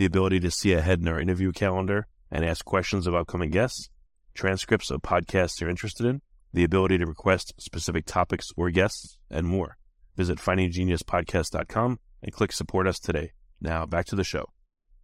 the 0.00 0.06
ability 0.06 0.40
to 0.40 0.50
see 0.50 0.72
ahead 0.72 0.98
in 0.98 1.08
our 1.08 1.20
interview 1.20 1.52
calendar 1.52 2.06
and 2.30 2.42
ask 2.42 2.64
questions 2.64 3.06
of 3.06 3.14
upcoming 3.14 3.50
guests, 3.50 3.90
transcripts 4.32 4.90
of 4.90 5.02
podcasts 5.02 5.60
you're 5.60 5.68
interested 5.68 6.06
in, 6.06 6.22
the 6.54 6.64
ability 6.64 6.96
to 6.96 7.04
request 7.04 7.52
specific 7.58 8.06
topics 8.06 8.48
or 8.56 8.70
guests, 8.70 9.18
and 9.30 9.46
more. 9.46 9.76
Visit 10.16 10.38
findinggeniuspodcast.com 10.38 11.98
and 12.22 12.32
click 12.32 12.50
support 12.50 12.86
us 12.86 12.98
today. 12.98 13.32
Now 13.60 13.84
back 13.84 14.06
to 14.06 14.16
the 14.16 14.24
show. 14.24 14.46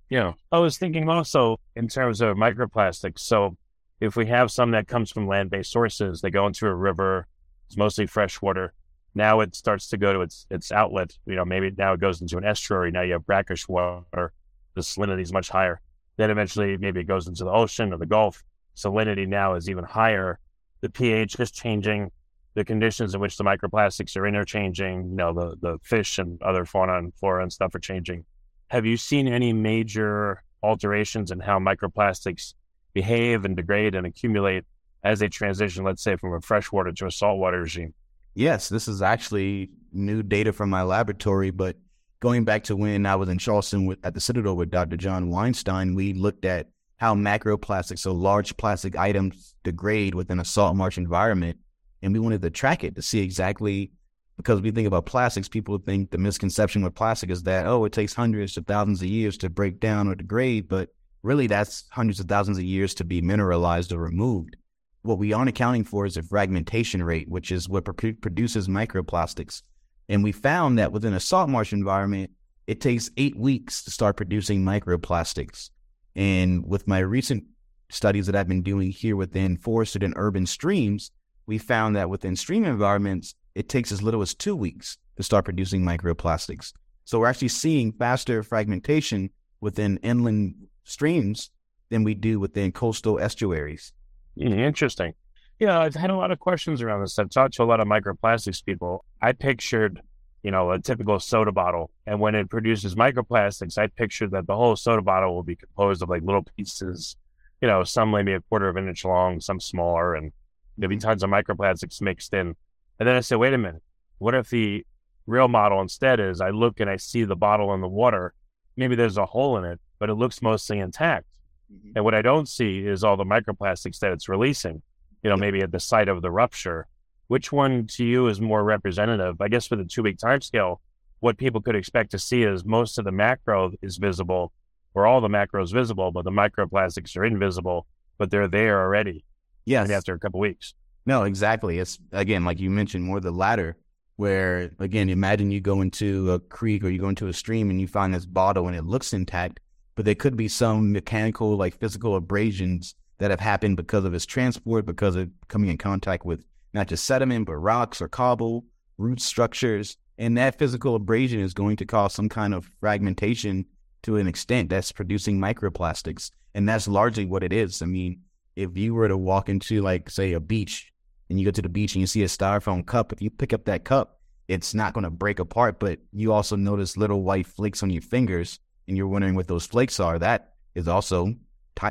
Yeah. 0.09 0.33
I 0.51 0.61
was 0.61 0.79
thinking 0.79 1.07
also 1.11 1.61
in 1.75 1.89
terms 1.89 2.23
of 2.23 2.39
microplastics. 2.39 3.19
So 3.19 3.59
if 4.01 4.17
we 4.17 4.25
have 4.29 4.51
some 4.51 4.71
that 4.71 4.89
comes 4.89 5.11
from 5.11 5.29
land-based 5.29 5.71
sources, 5.71 6.23
they 6.23 6.31
go 6.31 6.47
into 6.47 6.65
a 6.65 6.75
river, 6.75 7.27
it's 7.67 7.77
mostly 7.77 8.07
fresh 8.07 8.41
water. 8.41 8.73
Now 9.15 9.41
it 9.41 9.55
starts 9.55 9.89
to 9.89 9.99
go 9.99 10.15
to 10.15 10.21
its 10.23 10.47
its 10.51 10.73
outlet. 10.73 11.19
You 11.27 11.35
know, 11.35 11.45
maybe 11.45 11.71
now 11.77 11.93
it 11.93 12.01
goes 12.01 12.23
into 12.23 12.39
an 12.39 12.47
estuary. 12.47 12.91
Now 12.91 13.03
you 13.03 13.13
have 13.13 13.27
brackish 13.27 13.69
water. 13.69 14.33
The 14.77 14.83
salinity 14.83 15.23
is 15.23 15.33
much 15.33 15.49
higher. 15.49 15.81
Then 16.17 16.31
eventually 16.31 16.77
maybe 16.77 17.01
it 17.01 17.09
goes 17.09 17.27
into 17.27 17.43
the 17.43 17.51
ocean 17.51 17.93
or 17.93 17.99
the 17.99 18.07
Gulf. 18.07 18.45
Salinity 18.77 19.27
now 19.27 19.55
is 19.55 19.69
even 19.69 19.85
higher 19.85 20.39
the 20.83 20.91
pH 20.91 21.41
is 21.41 21.51
changing. 21.51 22.11
the 22.57 22.65
conditions 22.65 23.15
in 23.15 23.21
which 23.21 23.37
the 23.37 23.45
microplastics 23.45 24.17
are 24.17 24.27
interchanging, 24.27 25.11
you 25.11 25.17
know, 25.17 25.33
the, 25.33 25.57
the 25.61 25.79
fish 25.83 26.19
and 26.19 26.43
other 26.43 26.65
fauna 26.65 26.97
and 26.99 27.15
flora 27.15 27.43
and 27.43 27.53
stuff 27.53 27.75
are 27.75 27.79
changing. 27.79 28.25
Have 28.69 28.87
you 28.87 28.97
seen 28.97 29.29
any 29.29 29.53
major 29.53 30.43
alterations 30.63 31.31
in 31.31 31.39
how 31.39 31.59
microplastics 31.59 32.55
behave 32.95 33.45
and 33.45 33.57
degrade 33.57 33.95
and 33.95 34.07
accumulate 34.07 34.65
as 35.05 35.19
they 35.19 35.29
transition, 35.29 35.85
let's 35.85 36.03
say, 36.03 36.17
from 36.17 36.33
a 36.33 36.41
freshwater 36.41 36.93
to 36.93 37.07
a 37.07 37.11
saltwater 37.11 37.61
regime? 37.61 37.93
Yes, 38.35 38.71
this 38.71 38.89
is 38.89 39.03
actually 39.03 39.71
new 39.93 40.23
data 40.23 40.53
from 40.53 40.71
my 40.71 40.83
laboratory, 40.83 41.51
but 41.51 41.77
going 42.21 42.45
back 42.45 42.65
to 42.65 42.77
when 42.77 43.07
I 43.07 43.17
was 43.17 43.29
in 43.29 43.39
Charleston 43.39 43.87
with, 43.87 43.99
at 44.05 44.15
the 44.15 44.21
Citadel 44.21 44.57
with 44.57 44.71
Dr. 44.71 44.97
John 44.97 45.31
Weinstein, 45.31 45.95
we 45.95 46.13
looked 46.13 46.45
at 46.45 46.69
how 46.97 47.15
macroplastics, 47.15 48.01
so 48.01 48.13
large 48.13 48.57
plastic 48.57 48.97
items, 48.97 49.55
degrade 49.63 50.15
within 50.15 50.41
a 50.41 50.45
salt 50.45 50.77
marsh 50.77 50.97
environment 50.97 51.59
and 52.03 52.13
we 52.13 52.21
wanted 52.21 52.43
to 52.43 52.51
track 52.51 52.85
it 52.85 52.95
to 52.95 53.03
see 53.03 53.21
exactly 53.21 53.91
because 54.37 54.61
we 54.61 54.71
think 54.71 54.87
about 54.87 55.07
plastics, 55.07 55.49
people 55.49 55.79
think 55.79 56.11
the 56.11 56.19
misconception 56.19 56.85
with 56.85 56.95
plastic 56.95 57.31
is 57.31 57.43
that 57.45 57.67
oh, 57.67 57.85
it 57.85 57.93
takes 57.93 58.15
hundreds 58.15 58.53
to 58.55 58.63
thousands 58.63 59.01
of 59.01 59.09
years 59.09 59.39
to 59.39 59.49
break 59.49 59.81
down 59.81 60.09
or 60.09 60.15
degrade, 60.15 60.69
but 60.69 60.91
really 61.23 61.47
that's 61.47 61.85
hundreds 61.91 62.21
of 62.21 62.29
thousands 62.29 62.59
of 62.59 62.65
years 62.65 62.95
to 62.95 63.05
be 63.05 63.23
mineralized 63.23 63.93
or 63.93 63.99
removed. 63.99 64.57
What 65.03 65.19
we 65.19 65.33
aren't 65.33 65.49
accounting 65.49 65.85
for 65.85 66.05
is 66.05 66.15
the 66.15 66.23
fragmentation 66.23 67.03
rate, 67.03 67.29
which 67.29 67.51
is 67.51 67.69
what 67.69 67.85
produces 67.85 68.69
microplastics. 68.69 69.63
And 70.09 70.23
we 70.23 70.33
found 70.33 70.79
that 70.79 70.93
within 70.93 71.15
a 71.15 71.21
salt 71.21 71.49
marsh 71.49 71.73
environment, 71.73 72.31
it 72.67 72.81
takes 72.81 73.11
eight 73.17 73.37
weeks 73.37 73.83
to 73.85 73.91
start 73.91 74.17
producing 74.17 74.63
microplastics. 74.63 75.71
And 76.15 76.67
with 76.67 76.89
my 76.89 76.99
recent 76.99 77.45
studies 77.91 78.27
that 78.27 78.35
I've 78.35 78.49
been 78.49 78.63
doing 78.63 78.91
here 78.91 79.17
within 79.17 79.57
forested 79.57 80.03
and 80.03 80.15
urban 80.17 80.47
streams, 80.47 81.11
we 81.47 81.59
found 81.59 81.95
that 81.97 82.11
within 82.11 82.35
stream 82.37 82.65
environments, 82.65 83.35
it 83.55 83.69
takes 83.69 83.93
as 83.93 84.03
little 84.03 84.23
as 84.23 84.35
two 84.35 84.57
weeks 84.57 84.99
to 85.17 85.23
start 85.23 85.45
producing 85.45 85.83
microplastics. 85.83 86.73
So 87.05 87.21
we're 87.21 87.29
actually 87.29 87.49
seeing 87.49 87.93
faster 87.93 88.43
fragmentation 88.43 89.31
within 89.61 89.99
inland 89.99 90.55
streams 90.85 91.51
than 91.89 92.03
we 92.03 92.15
do 92.15 92.41
within 92.41 92.73
coastal 92.73 93.21
estuaries. 93.21 93.93
Hmm, 94.37 94.53
interesting. 94.53 95.15
Yeah, 95.59 95.79
I've 95.79 95.95
had 95.95 96.11
a 96.11 96.17
lot 96.17 96.31
of 96.31 96.39
questions 96.39 96.83
around 96.83 97.01
this. 97.01 97.19
I've 97.19 97.31
talked 97.31 97.55
to 97.55 97.63
a 97.63 97.65
lot 97.65 97.81
of 97.81 97.89
microplastics 97.89 98.65
people. 98.65 99.05
I 99.23 99.33
pictured, 99.33 100.01
you 100.43 100.51
know, 100.51 100.71
a 100.71 100.79
typical 100.79 101.19
soda 101.19 101.53
bottle. 101.53 101.91
And 102.07 102.21
when 102.21 102.35
it 102.35 102.51
produces 102.51 102.95
microplastics, 102.95 103.79
I 103.79 103.87
pictured 103.87 104.33
that 104.33 104.47
the 104.47 104.57
whole 104.57 104.77
soda 104.77 105.03
bottle 105.03 105.35
will 105.35 105.43
be 105.43 105.57
composed 105.57 106.03
of 106.03 106.11
like 106.11 106.23
little 106.23 106.45
pieces, 106.57 107.17
you 107.63 107.69
know, 107.69 107.85
some 107.85 108.11
maybe 108.11 108.35
a 108.35 108.41
quarter 108.43 108.69
of 108.69 108.77
an 108.77 108.89
inch 108.89 109.05
long, 109.05 109.41
some 109.41 109.61
smaller, 109.61 110.15
and 110.15 110.33
There'll 110.79 110.91
be 110.91 110.99
tons 110.99 111.23
of 111.23 111.31
microplastics 111.31 112.01
mixed 112.01 112.35
in. 112.35 112.55
And 112.99 113.09
then 113.09 113.17
I 113.17 113.21
said, 113.21 113.37
wait 113.37 113.55
a 113.55 113.59
minute, 113.59 113.83
what 114.19 114.35
if 114.35 114.51
the 114.51 114.85
real 115.27 115.49
model 115.49 115.81
instead 115.81 116.21
is 116.21 116.41
I 116.41 116.51
look 116.51 116.81
and 116.81 116.89
I 116.89 116.97
see 116.97 117.25
the 117.25 117.37
bottle 117.37 117.75
in 117.75 117.81
the 117.81 117.89
water. 117.89 118.33
Maybe 118.77 118.95
there's 118.95 119.17
a 119.17 119.27
hole 119.27 119.57
in 119.59 119.65
it, 119.65 119.81
but 119.99 120.11
it 120.11 120.15
looks 120.15 120.43
mostly 120.43 120.79
intact. 120.79 121.27
Mm-hmm. 121.73 121.93
And 121.97 122.05
what 122.05 122.15
I 122.15 122.23
don't 122.23 122.49
see 122.49 122.87
is 122.87 123.03
all 123.03 123.17
the 123.17 123.25
microplastics 123.25 123.99
that 124.01 124.13
it's 124.13 124.29
releasing, 124.29 124.83
you 125.23 125.31
know, 125.31 125.37
maybe 125.37 125.61
at 125.61 125.73
the 125.73 125.81
site 125.81 126.09
of 126.09 126.23
the 126.23 126.31
rupture. 126.31 126.87
Which 127.29 127.51
one 127.51 127.87
to 127.89 128.05
you 128.05 128.29
is 128.29 128.41
more 128.41 128.63
representative? 128.63 129.41
I 129.41 129.49
guess 129.49 129.67
for 129.67 129.77
the 129.77 129.85
two 129.85 130.03
week 130.03 130.19
time 130.19 130.41
scale, 130.41 130.81
what 131.21 131.39
people 131.39 131.61
could 131.61 131.75
expect 131.75 132.13
to 132.13 132.19
see 132.19 132.43
is 132.43 132.65
most 132.65 132.99
of 132.99 133.05
the 133.05 133.13
macro 133.13 133.73
is 133.83 133.97
visible 133.97 134.53
or 134.95 135.07
all 135.07 135.21
the 135.21 135.29
macro 135.29 135.63
is 135.63 135.73
visible, 135.73 136.11
but 136.11 136.25
the 136.25 136.31
microplastics 136.31 137.17
are 137.17 137.25
invisible, 137.25 137.87
but 138.17 138.31
they're 138.31 138.49
there 138.49 138.81
already. 138.81 139.25
Yes. 139.65 139.91
After 139.91 140.15
a 140.15 140.19
couple 140.19 140.41
weeks. 140.41 140.75
No, 141.05 141.25
exactly. 141.25 141.79
It's 141.79 141.99
again, 142.13 142.45
like 142.45 142.61
you 142.61 142.71
mentioned, 142.71 143.05
more 143.05 143.21
the 143.21 143.31
latter, 143.31 143.77
where 144.17 144.71
again, 144.79 145.09
imagine 145.09 145.51
you 145.51 145.61
go 145.61 145.81
into 145.81 146.33
a 146.33 146.39
creek 146.39 146.83
or 146.83 146.89
you 146.89 147.01
go 147.01 147.09
into 147.09 147.29
a 147.29 147.33
stream 147.33 147.71
and 147.71 147.81
you 147.81 147.87
find 147.87 148.15
this 148.15 148.27
bottle 148.27 148.69
and 148.69 148.77
it 148.77 148.85
looks 148.85 149.13
intact, 149.13 149.61
but 149.97 150.05
there 150.05 150.15
could 150.15 150.37
be 150.37 150.49
some 150.49 150.93
mechanical, 150.93 151.57
like 151.57 151.79
physical 151.79 152.17
abrasions 152.17 152.95
that 153.19 153.31
have 153.31 153.41
happened 153.41 153.77
because 153.77 154.05
of 154.05 154.15
its 154.15 154.27
transport, 154.27 154.87
because 154.87 155.17
of 155.17 155.31
coming 155.49 155.71
in 155.71 155.79
contact 155.79 156.25
with 156.25 156.45
not 156.75 156.89
just 156.89 157.05
sediment, 157.05 157.47
but 157.47 157.57
rocks 157.57 158.01
or 158.01 158.09
cobble, 158.09 158.65
root 158.99 159.21
structures. 159.21 159.97
And 160.19 160.37
that 160.37 160.59
physical 160.59 160.95
abrasion 160.95 161.41
is 161.41 161.55
going 161.55 161.77
to 161.77 161.85
cause 161.85 162.15
some 162.15 162.29
kind 162.29 162.55
of 162.55 162.71
fragmentation 162.81 163.67
to 164.03 164.17
an 164.17 164.27
extent 164.27 164.71
that's 164.71 164.93
producing 164.93 165.39
microplastics. 165.39 166.31
And 166.55 166.69
that's 166.69 166.89
largely 166.89 167.25
what 167.25 167.43
it 167.43 167.53
is. 167.53 167.83
I 167.83 167.87
mean, 167.87 168.21
if 168.55 168.77
you 168.77 168.95
were 168.95 169.09
to 169.09 169.17
walk 169.17 169.49
into 169.49 169.83
like 169.83 170.09
say 170.09 170.33
a 170.33 170.41
beach 170.41 170.93
and 171.29 171.39
you 171.39 171.45
go 171.45 171.51
to 171.51 171.63
the 171.63 171.69
beach 171.69 171.95
and 171.95 172.01
you 172.01 172.07
see 172.07 172.23
a 172.23 172.27
styrofoam 172.27 172.87
cup, 172.87 173.13
if 173.13 173.21
you 173.21 173.31
pick 173.31 173.53
up 173.53 173.65
that 173.67 173.85
cup, 173.85 174.21
it's 174.49 174.75
not 174.75 174.95
going 174.95 175.05
to 175.05 175.11
break 175.11 175.39
apart, 175.39 175.81
but 175.81 175.99
you 176.13 176.33
also 176.33 176.57
notice 176.57 176.97
little 176.97 177.23
white 177.23 177.47
flakes 177.47 177.83
on 177.83 177.91
your 177.91 178.03
fingers 178.03 178.61
and 178.87 178.97
you're 178.97 179.09
wondering 179.09 179.35
what 179.35 179.49
those 179.49 179.67
flakes 179.67 179.99
are. 179.99 180.19
That 180.19 180.55
is 180.75 180.89
also 180.89 181.27
t- 181.27 181.35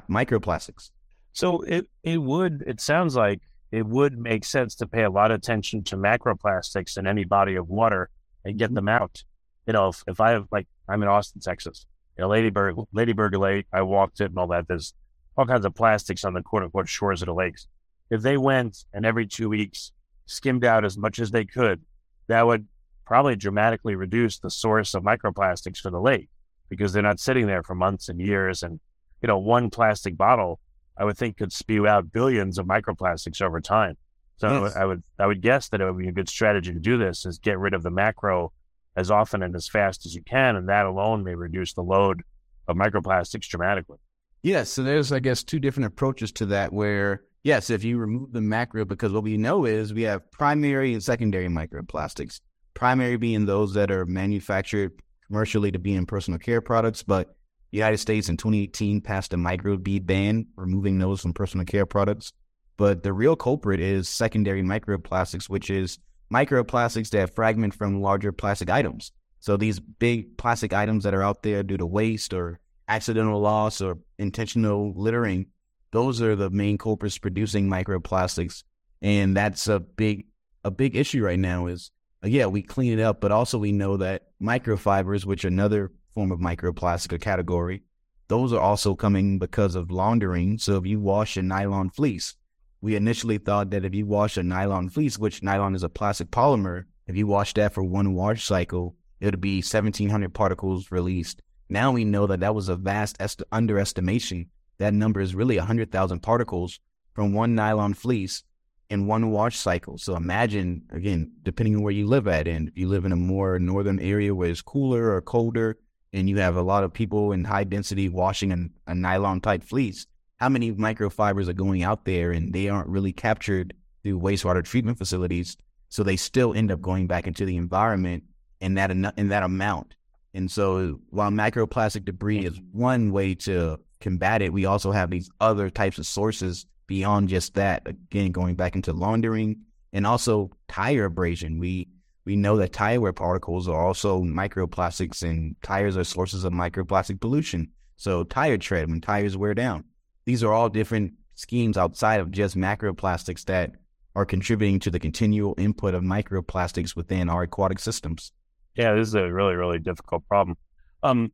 microplastics. 0.10 0.92
So 1.36 1.62
it, 1.62 1.88
it 2.02 2.18
would, 2.18 2.64
it 2.66 2.80
sounds 2.80 3.16
like 3.16 3.42
it 3.70 3.86
would 3.86 4.18
make 4.18 4.46
sense 4.46 4.74
to 4.76 4.88
pay 4.88 5.04
a 5.04 5.10
lot 5.10 5.32
of 5.32 5.36
attention 5.36 5.84
to 5.84 5.98
macroplastics 5.98 6.98
in 6.98 7.06
any 7.06 7.26
body 7.26 7.56
of 7.56 7.68
water 7.68 8.10
and 8.46 8.58
get 8.58 8.68
mm-hmm. 8.68 8.76
them 8.76 8.88
out. 8.88 9.22
You 9.68 9.74
know, 9.74 9.90
if, 9.90 10.02
if 10.08 10.22
I 10.22 10.32
have 10.32 10.48
like, 10.50 10.66
I'm 10.88 11.04
in 11.04 11.10
Austin, 11.10 11.42
Texas, 11.42 11.86
you 12.18 12.22
know, 12.22 12.30
Lady 12.30 12.50
Bird, 12.50 12.76
Ladyburg 12.96 13.38
Lake, 13.38 13.66
I 13.74 13.82
walked 13.82 14.22
it 14.22 14.30
and 14.30 14.38
all 14.38 14.48
that. 14.48 14.70
There's 14.70 14.94
all 15.38 15.46
kinds 15.46 15.66
of 15.66 15.76
plastics 15.76 16.24
on 16.24 16.34
the 16.34 16.42
quote 16.42 16.64
unquote 16.64 16.88
shores 16.88 17.22
of 17.22 17.26
the 17.26 17.34
lakes. 17.34 17.68
If 18.10 18.22
they 18.22 18.38
went 18.38 18.86
and 18.94 19.06
every 19.06 19.28
two 19.28 19.50
weeks 19.50 19.92
skimmed 20.28 20.64
out 20.64 20.86
as 20.86 20.98
much 20.98 21.20
as 21.20 21.32
they 21.32 21.44
could, 21.44 21.82
that 22.28 22.48
would 22.48 22.66
probably 23.06 23.36
dramatically 23.36 23.96
reduce 23.96 24.40
the 24.40 24.50
source 24.50 24.94
of 24.94 25.04
microplastics 25.04 25.80
for 25.80 25.92
the 25.92 26.00
lake 26.00 26.30
because 26.70 26.94
they're 26.94 27.04
not 27.04 27.20
sitting 27.20 27.46
there 27.46 27.62
for 27.62 27.76
months 27.76 28.08
and 28.08 28.22
years. 28.22 28.64
And, 28.64 28.80
you 29.22 29.28
know, 29.28 29.38
one 29.38 29.70
plastic 29.70 30.16
bottle, 30.16 30.62
I 30.98 31.06
would 31.06 31.18
think 31.18 31.38
could 31.38 31.52
spew 31.52 31.88
out 31.88 32.12
billions 32.12 32.58
of 32.58 32.66
microplastics 32.66 33.42
over 33.42 33.60
time. 33.62 33.98
So 34.38 34.66
yes. 34.66 34.76
I 34.76 34.86
would 34.86 35.04
I 35.18 35.26
would 35.28 35.42
guess 35.42 35.70
that 35.70 35.82
it 35.82 35.86
would 35.86 35.98
be 35.98 36.08
a 36.08 36.12
good 36.12 36.30
strategy 36.30 36.74
to 36.74 36.80
do 36.80 36.98
this 36.98 37.26
is 37.26 37.40
get 37.40 37.58
rid 37.58 37.74
of 37.74 37.84
the 37.84 37.92
macro 37.92 38.52
as 38.96 39.12
often 39.12 39.44
and 39.44 39.56
as 39.56 39.68
fast 39.68 40.06
as 40.06 40.16
you 40.16 40.22
can, 40.24 40.56
and 40.56 40.70
that 40.70 40.86
alone 40.86 41.24
may 41.24 41.36
reduce 41.36 41.74
the 41.74 41.84
load 41.84 42.24
of 42.68 42.78
microplastics 42.78 43.48
dramatically. 43.48 43.98
Yes. 44.42 44.70
So 44.70 44.84
there's, 44.84 45.12
I 45.12 45.20
guess, 45.20 45.44
two 45.44 45.60
different 45.60 45.88
approaches 45.88 46.32
to 46.34 46.46
that 46.48 46.72
where, 46.72 47.24
yes, 47.44 47.70
if 47.70 47.84
you 47.84 47.98
remove 47.98 48.32
the 48.32 48.42
macro, 48.42 48.86
because 48.86 49.12
what 49.12 49.24
we 49.24 49.38
know 49.38 49.66
is 49.66 49.94
we 49.94 50.04
have 50.04 50.30
primary 50.32 50.94
and 50.94 51.04
secondary 51.04 51.48
microplastics. 51.48 52.42
Primary 52.74 53.18
being 53.18 53.46
those 53.46 53.74
that 53.74 53.90
are 53.90 54.06
manufactured 54.06 54.92
commercially 55.28 55.72
to 55.72 55.80
be 55.80 55.96
in 55.96 56.06
personal 56.06 56.40
care 56.40 56.62
products, 56.62 57.04
but 57.04 57.36
the 57.72 57.78
United 57.78 57.98
States 57.98 58.30
in 58.30 58.38
2018 58.38 59.02
passed 59.02 59.34
a 59.34 59.38
microbead 59.38 60.06
ban, 60.06 60.48
removing 60.56 61.00
those 61.00 61.22
from 61.22 61.34
personal 61.34 61.66
care 61.66 61.86
products. 61.86 62.32
But 62.78 63.04
the 63.04 63.14
real 63.14 63.36
culprit 63.36 63.80
is 63.80 64.10
secondary 64.10 64.62
microplastics, 64.62 65.50
which 65.50 65.70
is 65.70 66.00
microplastics 66.34 67.10
that 67.12 67.34
fragment 67.36 67.74
from 67.74 68.02
larger 68.02 68.32
plastic 68.32 68.70
items. 68.70 69.12
So 69.40 69.58
these 69.58 69.80
big 69.80 70.38
plastic 70.38 70.74
items 70.74 71.04
that 71.04 71.14
are 71.14 71.24
out 71.24 71.44
there 71.44 71.64
due 71.64 71.78
to 71.78 71.86
waste 71.86 72.34
or 72.34 72.60
accidental 72.88 73.40
loss 73.40 73.82
or 73.82 74.00
intentional 74.18 74.94
littering, 74.96 75.48
those 75.92 76.22
are 76.22 76.36
the 76.36 76.50
main 76.50 76.78
culprits 76.78 77.18
producing 77.18 77.70
microplastics. 77.70 78.64
And 79.02 79.36
that's 79.36 79.68
a 79.68 79.80
big 79.80 80.28
a 80.64 80.72
big 80.72 80.96
issue 80.96 81.24
right 81.24 81.38
now 81.38 81.68
is 81.68 81.92
yeah, 82.24 82.48
we 82.48 82.64
clean 82.64 82.98
it 82.98 83.02
up, 83.02 83.22
but 83.22 83.32
also 83.32 83.60
we 83.60 83.72
know 83.72 83.98
that 83.98 84.30
microfibers, 84.42 85.26
which 85.26 85.46
another 85.46 85.92
form 86.16 86.32
of 86.32 86.40
microplastic 86.40 87.14
or 87.14 87.18
category, 87.20 87.84
those 88.28 88.52
are 88.52 88.60
also 88.60 88.96
coming 88.96 89.38
because 89.38 89.76
of 89.76 89.92
laundering. 89.92 90.58
So 90.58 90.78
if 90.78 90.88
you 90.88 91.00
wash 91.00 91.38
a 91.38 91.44
nylon 91.44 91.92
fleece, 91.92 92.36
we 92.82 92.96
initially 92.96 93.38
thought 93.38 93.70
that 93.70 93.86
if 93.86 93.94
you 93.94 94.08
wash 94.08 94.38
a 94.38 94.44
nylon 94.44 94.90
fleece, 94.90 95.20
which 95.20 95.44
nylon 95.44 95.76
is 95.76 95.84
a 95.84 95.90
plastic 95.90 96.32
polymer, 96.32 96.86
if 97.06 97.16
you 97.16 97.28
wash 97.28 97.54
that 97.54 97.74
for 97.74 97.84
one 97.84 98.16
wash 98.16 98.44
cycle, 98.44 98.96
it 99.20 99.26
would 99.26 99.42
be 99.42 99.58
1700 99.58 100.34
particles 100.34 100.92
released. 100.92 101.42
Now 101.70 101.92
we 101.92 102.06
know 102.06 102.26
that 102.28 102.40
that 102.40 102.56
was 102.56 102.70
a 102.70 102.76
vast 102.76 103.18
est- 103.20 103.44
underestimation. 103.52 104.48
That 104.78 104.94
number 104.94 105.22
is 105.22 105.36
really 105.36 105.58
100,000 105.58 106.20
particles 106.20 106.80
from 107.14 107.34
one 107.34 107.56
nylon 107.56 107.94
fleece 107.94 108.44
in 108.90 109.08
one 109.08 109.32
wash 109.32 109.58
cycle. 109.58 109.98
So 109.98 110.16
imagine, 110.16 110.84
again, 110.92 111.32
depending 111.44 111.76
on 111.76 111.82
where 111.82 111.94
you 111.94 112.08
live 112.08 112.28
at, 112.28 112.48
and 112.48 112.70
if 112.70 112.78
you 112.78 112.88
live 112.88 113.06
in 113.06 113.12
a 113.12 113.18
more 113.18 113.60
northern 113.60 114.00
area 114.00 114.34
where 114.34 114.50
it's 114.50 114.62
cooler 114.62 115.12
or 115.12 115.22
colder, 115.22 115.78
and 116.14 116.30
you 116.30 116.38
have 116.38 116.56
a 116.56 116.62
lot 116.62 116.84
of 116.84 116.94
people 116.94 117.32
in 117.32 117.44
high 117.44 117.64
density 117.64 118.10
washing 118.10 118.52
an, 118.52 118.72
a 118.88 118.96
nylon 118.96 119.42
type 119.42 119.64
fleece, 119.64 120.08
how 120.38 120.50
many 120.50 120.72
microfibers 120.72 121.48
are 121.48 121.54
going 121.54 121.84
out 121.84 122.06
there 122.06 122.32
and 122.32 122.54
they 122.54 122.70
aren't 122.70 122.90
really 122.90 123.14
captured 123.14 123.74
through 124.04 124.20
wastewater 124.20 124.64
treatment 124.64 124.98
facilities? 124.98 125.58
So 125.90 126.04
they 126.04 126.18
still 126.18 126.54
end 126.54 126.72
up 126.72 126.82
going 126.82 127.08
back 127.08 127.28
into 127.28 127.46
the 127.46 127.58
environment 127.58 128.24
in 128.62 128.76
that 128.76 128.92
in 128.92 129.30
that 129.30 129.44
amount. 129.44 129.96
And 130.34 130.52
so 130.52 131.00
while 131.12 131.32
microplastic 131.32 132.04
debris 132.04 132.46
is 132.46 132.54
mm-hmm. 132.54 132.80
one 132.80 133.12
way 133.12 133.36
to 133.36 133.80
combat 134.02 134.42
it, 134.42 134.52
we 134.52 134.66
also 134.66 134.92
have 134.92 135.10
these 135.10 135.30
other 135.40 135.70
types 135.70 135.98
of 135.98 136.06
sources 136.06 136.66
beyond 136.88 137.30
just 137.30 137.54
that. 137.56 137.88
Again, 137.88 138.32
going 138.32 138.56
back 138.56 138.76
into 138.76 138.92
laundering 138.92 139.62
and 139.94 140.06
also 140.06 140.52
tire 140.68 141.06
abrasion. 141.06 141.58
We 141.58 141.88
we 142.26 142.36
know 142.36 142.58
that 142.58 142.74
tire 142.74 143.00
wear 143.00 143.14
particles 143.14 143.68
are 143.68 143.86
also 143.86 144.22
microplastics, 144.22 145.22
and 145.24 145.56
tires 145.62 145.96
are 145.96 146.04
sources 146.04 146.44
of 146.44 146.54
microplastic 146.54 147.22
pollution. 147.22 147.70
So 147.98 148.24
tire 148.24 148.58
tread 148.58 148.90
when 148.90 149.00
tires 149.00 149.38
wear 149.38 149.54
down. 149.54 149.86
These 150.26 150.44
are 150.44 150.52
all 150.52 150.70
different 150.70 151.14
schemes 151.36 151.78
outside 151.78 152.20
of 152.20 152.32
just 152.32 152.58
macroplastics 152.58 153.46
that 153.46 153.72
are 154.16 154.26
contributing 154.26 154.80
to 154.80 154.90
the 154.90 155.00
continual 155.00 155.54
input 155.58 155.94
of 155.94 156.02
microplastics 156.02 156.96
within 156.96 157.30
our 157.30 157.44
aquatic 157.44 157.80
systems. 157.80 158.32
Yeah, 158.76 158.94
this 158.96 159.10
is 159.10 159.16
a 159.16 159.32
really, 159.32 159.56
really 159.56 159.80
difficult 159.80 160.28
problem. 160.28 160.58
Um, 161.04 161.32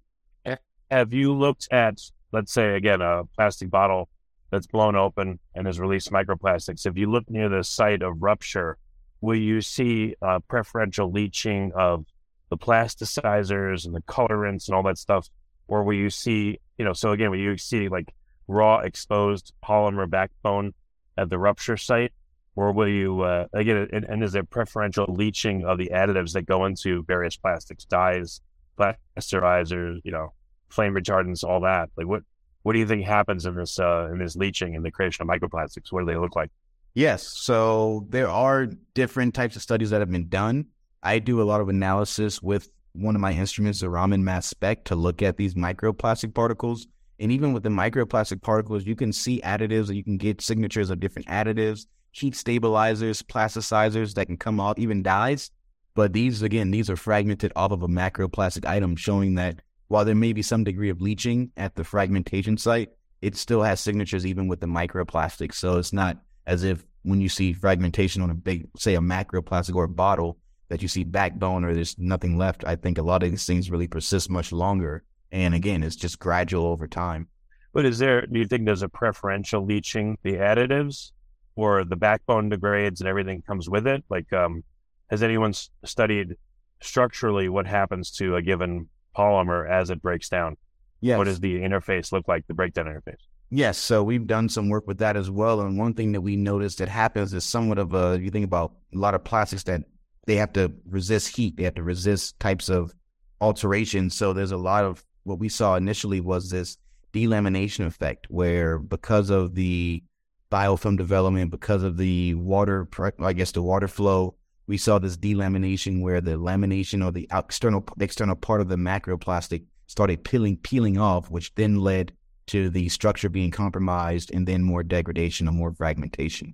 have 0.89 1.13
you 1.13 1.33
looked 1.33 1.67
at, 1.71 1.99
let's 2.33 2.51
say, 2.51 2.75
again, 2.75 3.01
a 3.01 3.23
plastic 3.35 3.69
bottle 3.71 4.09
that's 4.51 4.67
blown 4.67 4.95
open 4.95 5.39
and 5.55 5.65
has 5.67 5.79
released 5.79 6.11
microplastics? 6.11 6.85
If 6.85 6.97
you 6.97 7.09
look 7.09 7.29
near 7.29 7.47
the 7.47 7.63
site 7.63 8.01
of 8.01 8.21
rupture, 8.21 8.77
will 9.21 9.37
you 9.37 9.61
see 9.61 10.15
uh, 10.21 10.39
preferential 10.47 11.11
leaching 11.11 11.71
of 11.73 12.05
the 12.49 12.57
plasticizers 12.57 13.85
and 13.85 13.95
the 13.95 14.01
colorants 14.01 14.67
and 14.67 14.75
all 14.75 14.83
that 14.83 14.97
stuff? 14.97 15.29
Or 15.67 15.83
will 15.83 15.93
you 15.93 16.09
see, 16.09 16.59
you 16.77 16.83
know, 16.83 16.93
so 16.93 17.11
again, 17.11 17.31
will 17.31 17.39
you 17.39 17.57
see 17.57 17.87
like 17.87 18.13
raw 18.47 18.79
exposed 18.79 19.53
polymer 19.63 20.09
backbone 20.09 20.73
at 21.17 21.29
the 21.29 21.39
rupture 21.39 21.77
site? 21.77 22.11
or 22.55 22.71
will 22.71 22.87
you 22.87 23.21
uh, 23.21 23.47
again? 23.53 23.87
And, 23.91 24.05
and, 24.05 24.23
is 24.23 24.33
there 24.33 24.43
preferential 24.43 25.05
leaching 25.07 25.65
of 25.65 25.77
the 25.77 25.89
additives 25.93 26.33
that 26.33 26.43
go 26.43 26.65
into 26.65 27.03
various 27.03 27.37
plastics, 27.37 27.85
dyes, 27.85 28.41
plasticizers, 28.77 30.01
you 30.03 30.11
know, 30.11 30.33
flame 30.69 30.93
retardants, 30.93 31.43
all 31.43 31.61
that? 31.61 31.89
Like 31.95 32.07
what 32.07 32.23
what 32.63 32.73
do 32.73 32.79
you 32.79 32.85
think 32.85 33.05
happens 33.05 33.45
in 33.45 33.55
this 33.55 33.79
uh, 33.79 34.09
in 34.11 34.19
this 34.19 34.35
leaching 34.35 34.75
and 34.75 34.83
the 34.83 34.91
creation 34.91 35.23
of 35.23 35.29
microplastics? 35.29 35.91
What 35.91 36.01
do 36.01 36.05
they 36.07 36.17
look 36.17 36.35
like? 36.35 36.51
Yes, 36.93 37.27
so 37.27 38.05
there 38.09 38.29
are 38.29 38.67
different 38.93 39.33
types 39.33 39.55
of 39.55 39.61
studies 39.61 39.91
that 39.91 40.01
have 40.01 40.11
been 40.11 40.27
done. 40.27 40.65
I 41.01 41.19
do 41.19 41.41
a 41.41 41.43
lot 41.43 41.61
of 41.61 41.69
analysis 41.69 42.41
with 42.41 42.69
one 42.93 43.15
of 43.15 43.21
my 43.21 43.31
instruments, 43.31 43.79
the 43.79 43.89
Raman 43.89 44.23
mass 44.23 44.47
spec, 44.47 44.83
to 44.85 44.95
look 44.95 45.21
at 45.21 45.37
these 45.37 45.55
microplastic 45.55 46.33
particles. 46.33 46.87
And 47.19 47.31
even 47.31 47.53
with 47.53 47.63
the 47.63 47.69
microplastic 47.69 48.41
particles, 48.41 48.85
you 48.85 48.95
can 48.95 49.13
see 49.13 49.41
additives, 49.41 49.89
or 49.89 49.93
you 49.93 50.03
can 50.03 50.17
get 50.17 50.41
signatures 50.41 50.89
of 50.89 50.99
different 50.99 51.27
additives 51.27 51.85
heat 52.11 52.35
stabilizers, 52.35 53.21
plasticizers 53.21 54.13
that 54.15 54.27
can 54.27 54.37
come 54.37 54.59
off, 54.59 54.77
even 54.77 55.01
dyes. 55.01 55.49
But 55.95 56.13
these, 56.13 56.41
again, 56.41 56.71
these 56.71 56.89
are 56.89 56.95
fragmented 56.95 57.51
off 57.55 57.71
of 57.71 57.83
a 57.83 57.87
macroplastic 57.87 58.65
item, 58.65 58.95
showing 58.95 59.35
that 59.35 59.61
while 59.87 60.05
there 60.05 60.15
may 60.15 60.33
be 60.33 60.41
some 60.41 60.63
degree 60.63 60.89
of 60.89 61.01
leaching 61.01 61.51
at 61.57 61.75
the 61.75 61.83
fragmentation 61.83 62.57
site, 62.57 62.89
it 63.21 63.35
still 63.35 63.61
has 63.61 63.79
signatures 63.79 64.25
even 64.25 64.47
with 64.47 64.61
the 64.61 64.67
microplastics. 64.67 65.55
So 65.55 65.77
it's 65.77 65.93
not 65.93 66.17
as 66.45 66.63
if 66.63 66.85
when 67.03 67.21
you 67.21 67.29
see 67.29 67.53
fragmentation 67.53 68.21
on 68.21 68.29
a 68.29 68.35
big, 68.35 68.67
say, 68.77 68.95
a 68.95 68.99
macroplastic 68.99 69.75
or 69.75 69.85
a 69.85 69.89
bottle, 69.89 70.37
that 70.69 70.81
you 70.81 70.87
see 70.87 71.03
backbone 71.03 71.65
or 71.65 71.73
there's 71.73 71.97
nothing 71.97 72.37
left. 72.37 72.63
I 72.65 72.77
think 72.77 72.97
a 72.97 73.03
lot 73.03 73.23
of 73.23 73.29
these 73.29 73.45
things 73.45 73.69
really 73.69 73.87
persist 73.87 74.29
much 74.29 74.53
longer. 74.53 75.03
And 75.31 75.53
again, 75.53 75.83
it's 75.83 75.97
just 75.97 76.17
gradual 76.17 76.65
over 76.65 76.87
time. 76.87 77.27
But 77.73 77.85
is 77.85 77.99
there, 77.99 78.25
do 78.25 78.39
you 78.39 78.45
think 78.45 78.65
there's 78.65 78.81
a 78.81 78.89
preferential 78.89 79.65
leaching 79.65 80.17
the 80.23 80.35
additives 80.35 81.11
or 81.55 81.83
the 81.83 81.97
backbone 81.97 82.49
degrades 82.49 83.01
and 83.01 83.09
everything 83.09 83.41
comes 83.41 83.69
with 83.69 83.85
it? 83.85 84.03
Like, 84.09 84.31
um, 84.31 84.63
has 85.09 85.23
anyone 85.23 85.53
studied 85.83 86.35
structurally 86.81 87.49
what 87.49 87.67
happens 87.67 88.11
to 88.11 88.37
a 88.37 88.41
given 88.41 88.87
polymer 89.15 89.69
as 89.69 89.89
it 89.89 90.01
breaks 90.01 90.29
down? 90.29 90.55
Yes. 91.01 91.17
What 91.17 91.25
does 91.25 91.39
the 91.39 91.55
interface 91.55 92.13
look 92.13 92.27
like, 92.27 92.47
the 92.47 92.53
breakdown 92.53 92.85
interface? 92.85 93.23
Yes. 93.53 93.77
So 93.77 94.01
we've 94.01 94.25
done 94.25 94.47
some 94.47 94.69
work 94.69 94.87
with 94.87 94.99
that 94.99 95.17
as 95.17 95.29
well. 95.29 95.59
And 95.59 95.77
one 95.77 95.93
thing 95.93 96.13
that 96.13 96.21
we 96.21 96.37
noticed 96.37 96.77
that 96.77 96.87
happens 96.87 97.33
is 97.33 97.43
somewhat 97.43 97.77
of 97.77 97.93
a, 97.93 98.17
you 98.19 98.31
think 98.31 98.45
about 98.45 98.73
a 98.95 98.97
lot 98.97 99.13
of 99.13 99.25
plastics 99.25 99.63
that 99.63 99.83
they 100.25 100.37
have 100.37 100.53
to 100.53 100.71
resist 100.89 101.35
heat, 101.35 101.57
they 101.57 101.63
have 101.63 101.75
to 101.75 101.83
resist 101.83 102.39
types 102.39 102.69
of 102.69 102.93
alterations. 103.41 104.15
So 104.15 104.31
there's 104.31 104.53
a 104.53 104.57
lot 104.57 104.85
of 104.85 105.03
what 105.23 105.37
we 105.37 105.49
saw 105.49 105.75
initially 105.75 106.21
was 106.21 106.49
this 106.49 106.77
delamination 107.11 107.85
effect 107.85 108.27
where 108.29 108.79
because 108.79 109.29
of 109.29 109.53
the 109.53 110.01
biofilm 110.49 110.97
development 110.97 111.51
because 111.51 111.83
of 111.83 111.97
the 111.97 112.35
water, 112.35 112.87
I 113.19 113.33
guess 113.33 113.51
the 113.51 113.61
water 113.61 113.87
flow. 113.87 114.35
We 114.67 114.77
saw 114.77 114.99
this 114.99 115.17
delamination 115.17 116.01
where 116.01 116.21
the 116.21 116.37
lamination 116.37 117.05
or 117.05 117.11
the 117.11 117.27
external, 117.33 117.83
the 117.97 118.05
external 118.05 118.35
part 118.35 118.61
of 118.61 118.69
the 118.69 118.77
macroplastic 118.77 119.63
started 119.87 120.23
peeling, 120.23 120.55
peeling 120.57 120.97
off, 120.97 121.29
which 121.29 121.53
then 121.55 121.81
led 121.81 122.13
to 122.51 122.69
the 122.69 122.89
structure 122.89 123.29
being 123.29 123.49
compromised 123.49 124.29
and 124.33 124.45
then 124.45 124.61
more 124.61 124.83
degradation 124.83 125.47
or 125.47 125.53
more 125.53 125.73
fragmentation. 125.73 126.53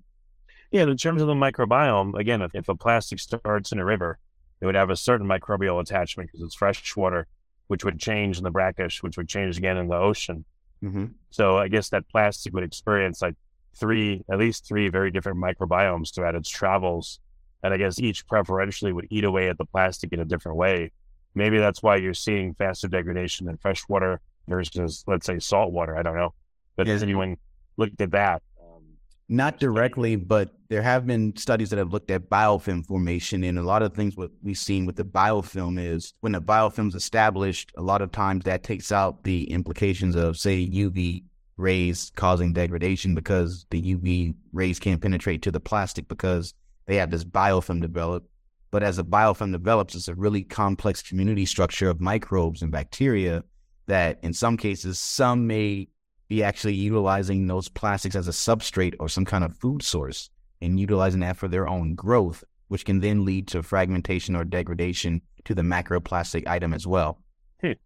Yeah, 0.69 0.83
in 0.83 0.95
terms 0.95 1.23
of 1.23 1.27
the 1.27 1.33
microbiome, 1.33 2.13
again, 2.19 2.43
if, 2.43 2.53
if 2.53 2.69
a 2.69 2.75
plastic 2.75 3.19
starts 3.19 3.71
in 3.71 3.79
a 3.79 3.85
river, 3.85 4.19
it 4.61 4.67
would 4.67 4.75
have 4.75 4.91
a 4.91 4.95
certain 4.95 5.25
microbial 5.25 5.81
attachment 5.81 6.29
because 6.29 6.45
it's 6.45 6.53
fresh 6.53 6.95
water, 6.95 7.25
which 7.65 7.83
would 7.83 7.99
change 7.99 8.37
in 8.37 8.43
the 8.43 8.51
brackish, 8.51 9.01
which 9.01 9.17
would 9.17 9.27
change 9.27 9.57
again 9.57 9.75
in 9.75 9.87
the 9.87 9.95
ocean. 9.95 10.45
Mm-hmm. 10.83 11.05
So 11.31 11.57
I 11.57 11.67
guess 11.67 11.89
that 11.89 12.07
plastic 12.09 12.53
would 12.53 12.63
experience 12.63 13.23
like 13.23 13.35
three, 13.75 14.23
at 14.31 14.37
least 14.37 14.67
three 14.67 14.89
very 14.89 15.09
different 15.09 15.39
microbiomes 15.39 16.13
throughout 16.13 16.35
its 16.35 16.49
travels. 16.49 17.19
And 17.63 17.73
I 17.73 17.77
guess 17.77 17.99
each 17.99 18.27
preferentially 18.27 18.93
would 18.93 19.07
eat 19.09 19.23
away 19.23 19.49
at 19.49 19.57
the 19.57 19.65
plastic 19.65 20.13
in 20.13 20.19
a 20.19 20.25
different 20.25 20.59
way. 20.59 20.91
Maybe 21.33 21.57
that's 21.57 21.81
why 21.81 21.95
you're 21.95 22.13
seeing 22.13 22.53
faster 22.53 22.87
degradation 22.87 23.49
in 23.49 23.57
freshwater 23.57 24.21
versus, 24.47 25.03
let's 25.07 25.25
say, 25.25 25.39
salt 25.39 25.71
water. 25.71 25.97
I 25.97 26.03
don't 26.03 26.15
know. 26.15 26.33
But 26.75 26.87
has 26.87 27.03
anyone 27.03 27.37
looked 27.77 28.01
at 28.01 28.11
that? 28.11 28.41
Um, 28.61 28.83
Not 29.27 29.59
directly, 29.59 30.15
but 30.15 30.53
there 30.69 30.81
have 30.81 31.07
been 31.07 31.35
studies 31.35 31.69
that 31.69 31.79
have 31.79 31.91
looked 31.91 32.11
at 32.11 32.29
biofilm 32.29 32.85
formation. 32.85 33.43
And 33.43 33.57
a 33.57 33.63
lot 33.63 33.81
of 33.81 33.93
things 33.93 34.15
what 34.15 34.31
we've 34.43 34.57
seen 34.57 34.85
with 34.85 34.95
the 34.95 35.05
biofilm 35.05 35.79
is 35.79 36.13
when 36.21 36.33
the 36.33 36.41
biofilm 36.41 36.89
is 36.89 36.95
established, 36.95 37.71
a 37.77 37.81
lot 37.81 38.01
of 38.01 38.11
times 38.11 38.43
that 38.45 38.63
takes 38.63 38.91
out 38.91 39.23
the 39.23 39.49
implications 39.51 40.15
of, 40.15 40.37
say, 40.37 40.67
UV 40.67 41.23
rays 41.57 42.11
causing 42.15 42.53
degradation 42.53 43.15
because 43.15 43.65
the 43.71 43.95
UV 43.95 44.35
rays 44.53 44.79
can't 44.79 45.01
penetrate 45.01 45.41
to 45.41 45.51
the 45.51 45.59
plastic 45.59 46.07
because 46.07 46.53
they 46.85 46.95
have 46.97 47.09
this 47.09 47.23
biofilm 47.23 47.81
develop. 47.81 48.29
But 48.69 48.83
as 48.83 48.97
the 48.97 49.05
biofilm 49.05 49.51
develops, 49.51 49.95
it's 49.95 50.07
a 50.07 50.15
really 50.15 50.43
complex 50.43 51.01
community 51.01 51.45
structure 51.45 51.89
of 51.89 51.99
microbes 51.99 52.61
and 52.61 52.71
bacteria 52.71 53.43
that 53.87 54.19
in 54.21 54.33
some 54.33 54.57
cases, 54.57 54.99
some 54.99 55.47
may 55.47 55.87
be 56.27 56.43
actually 56.43 56.75
utilizing 56.75 57.47
those 57.47 57.69
plastics 57.69 58.15
as 58.15 58.27
a 58.27 58.31
substrate 58.31 58.95
or 58.99 59.09
some 59.09 59.25
kind 59.25 59.43
of 59.43 59.55
food 59.57 59.81
source 59.81 60.29
and 60.61 60.79
utilizing 60.79 61.21
that 61.21 61.37
for 61.37 61.47
their 61.47 61.67
own 61.67 61.95
growth, 61.95 62.43
which 62.67 62.85
can 62.85 62.99
then 62.99 63.25
lead 63.25 63.47
to 63.47 63.63
fragmentation 63.63 64.35
or 64.35 64.43
degradation 64.43 65.21
to 65.45 65.55
the 65.55 65.61
macroplastic 65.61 66.45
item 66.47 66.73
as 66.73 66.85
well. 66.85 67.21
Hey, 67.61 67.77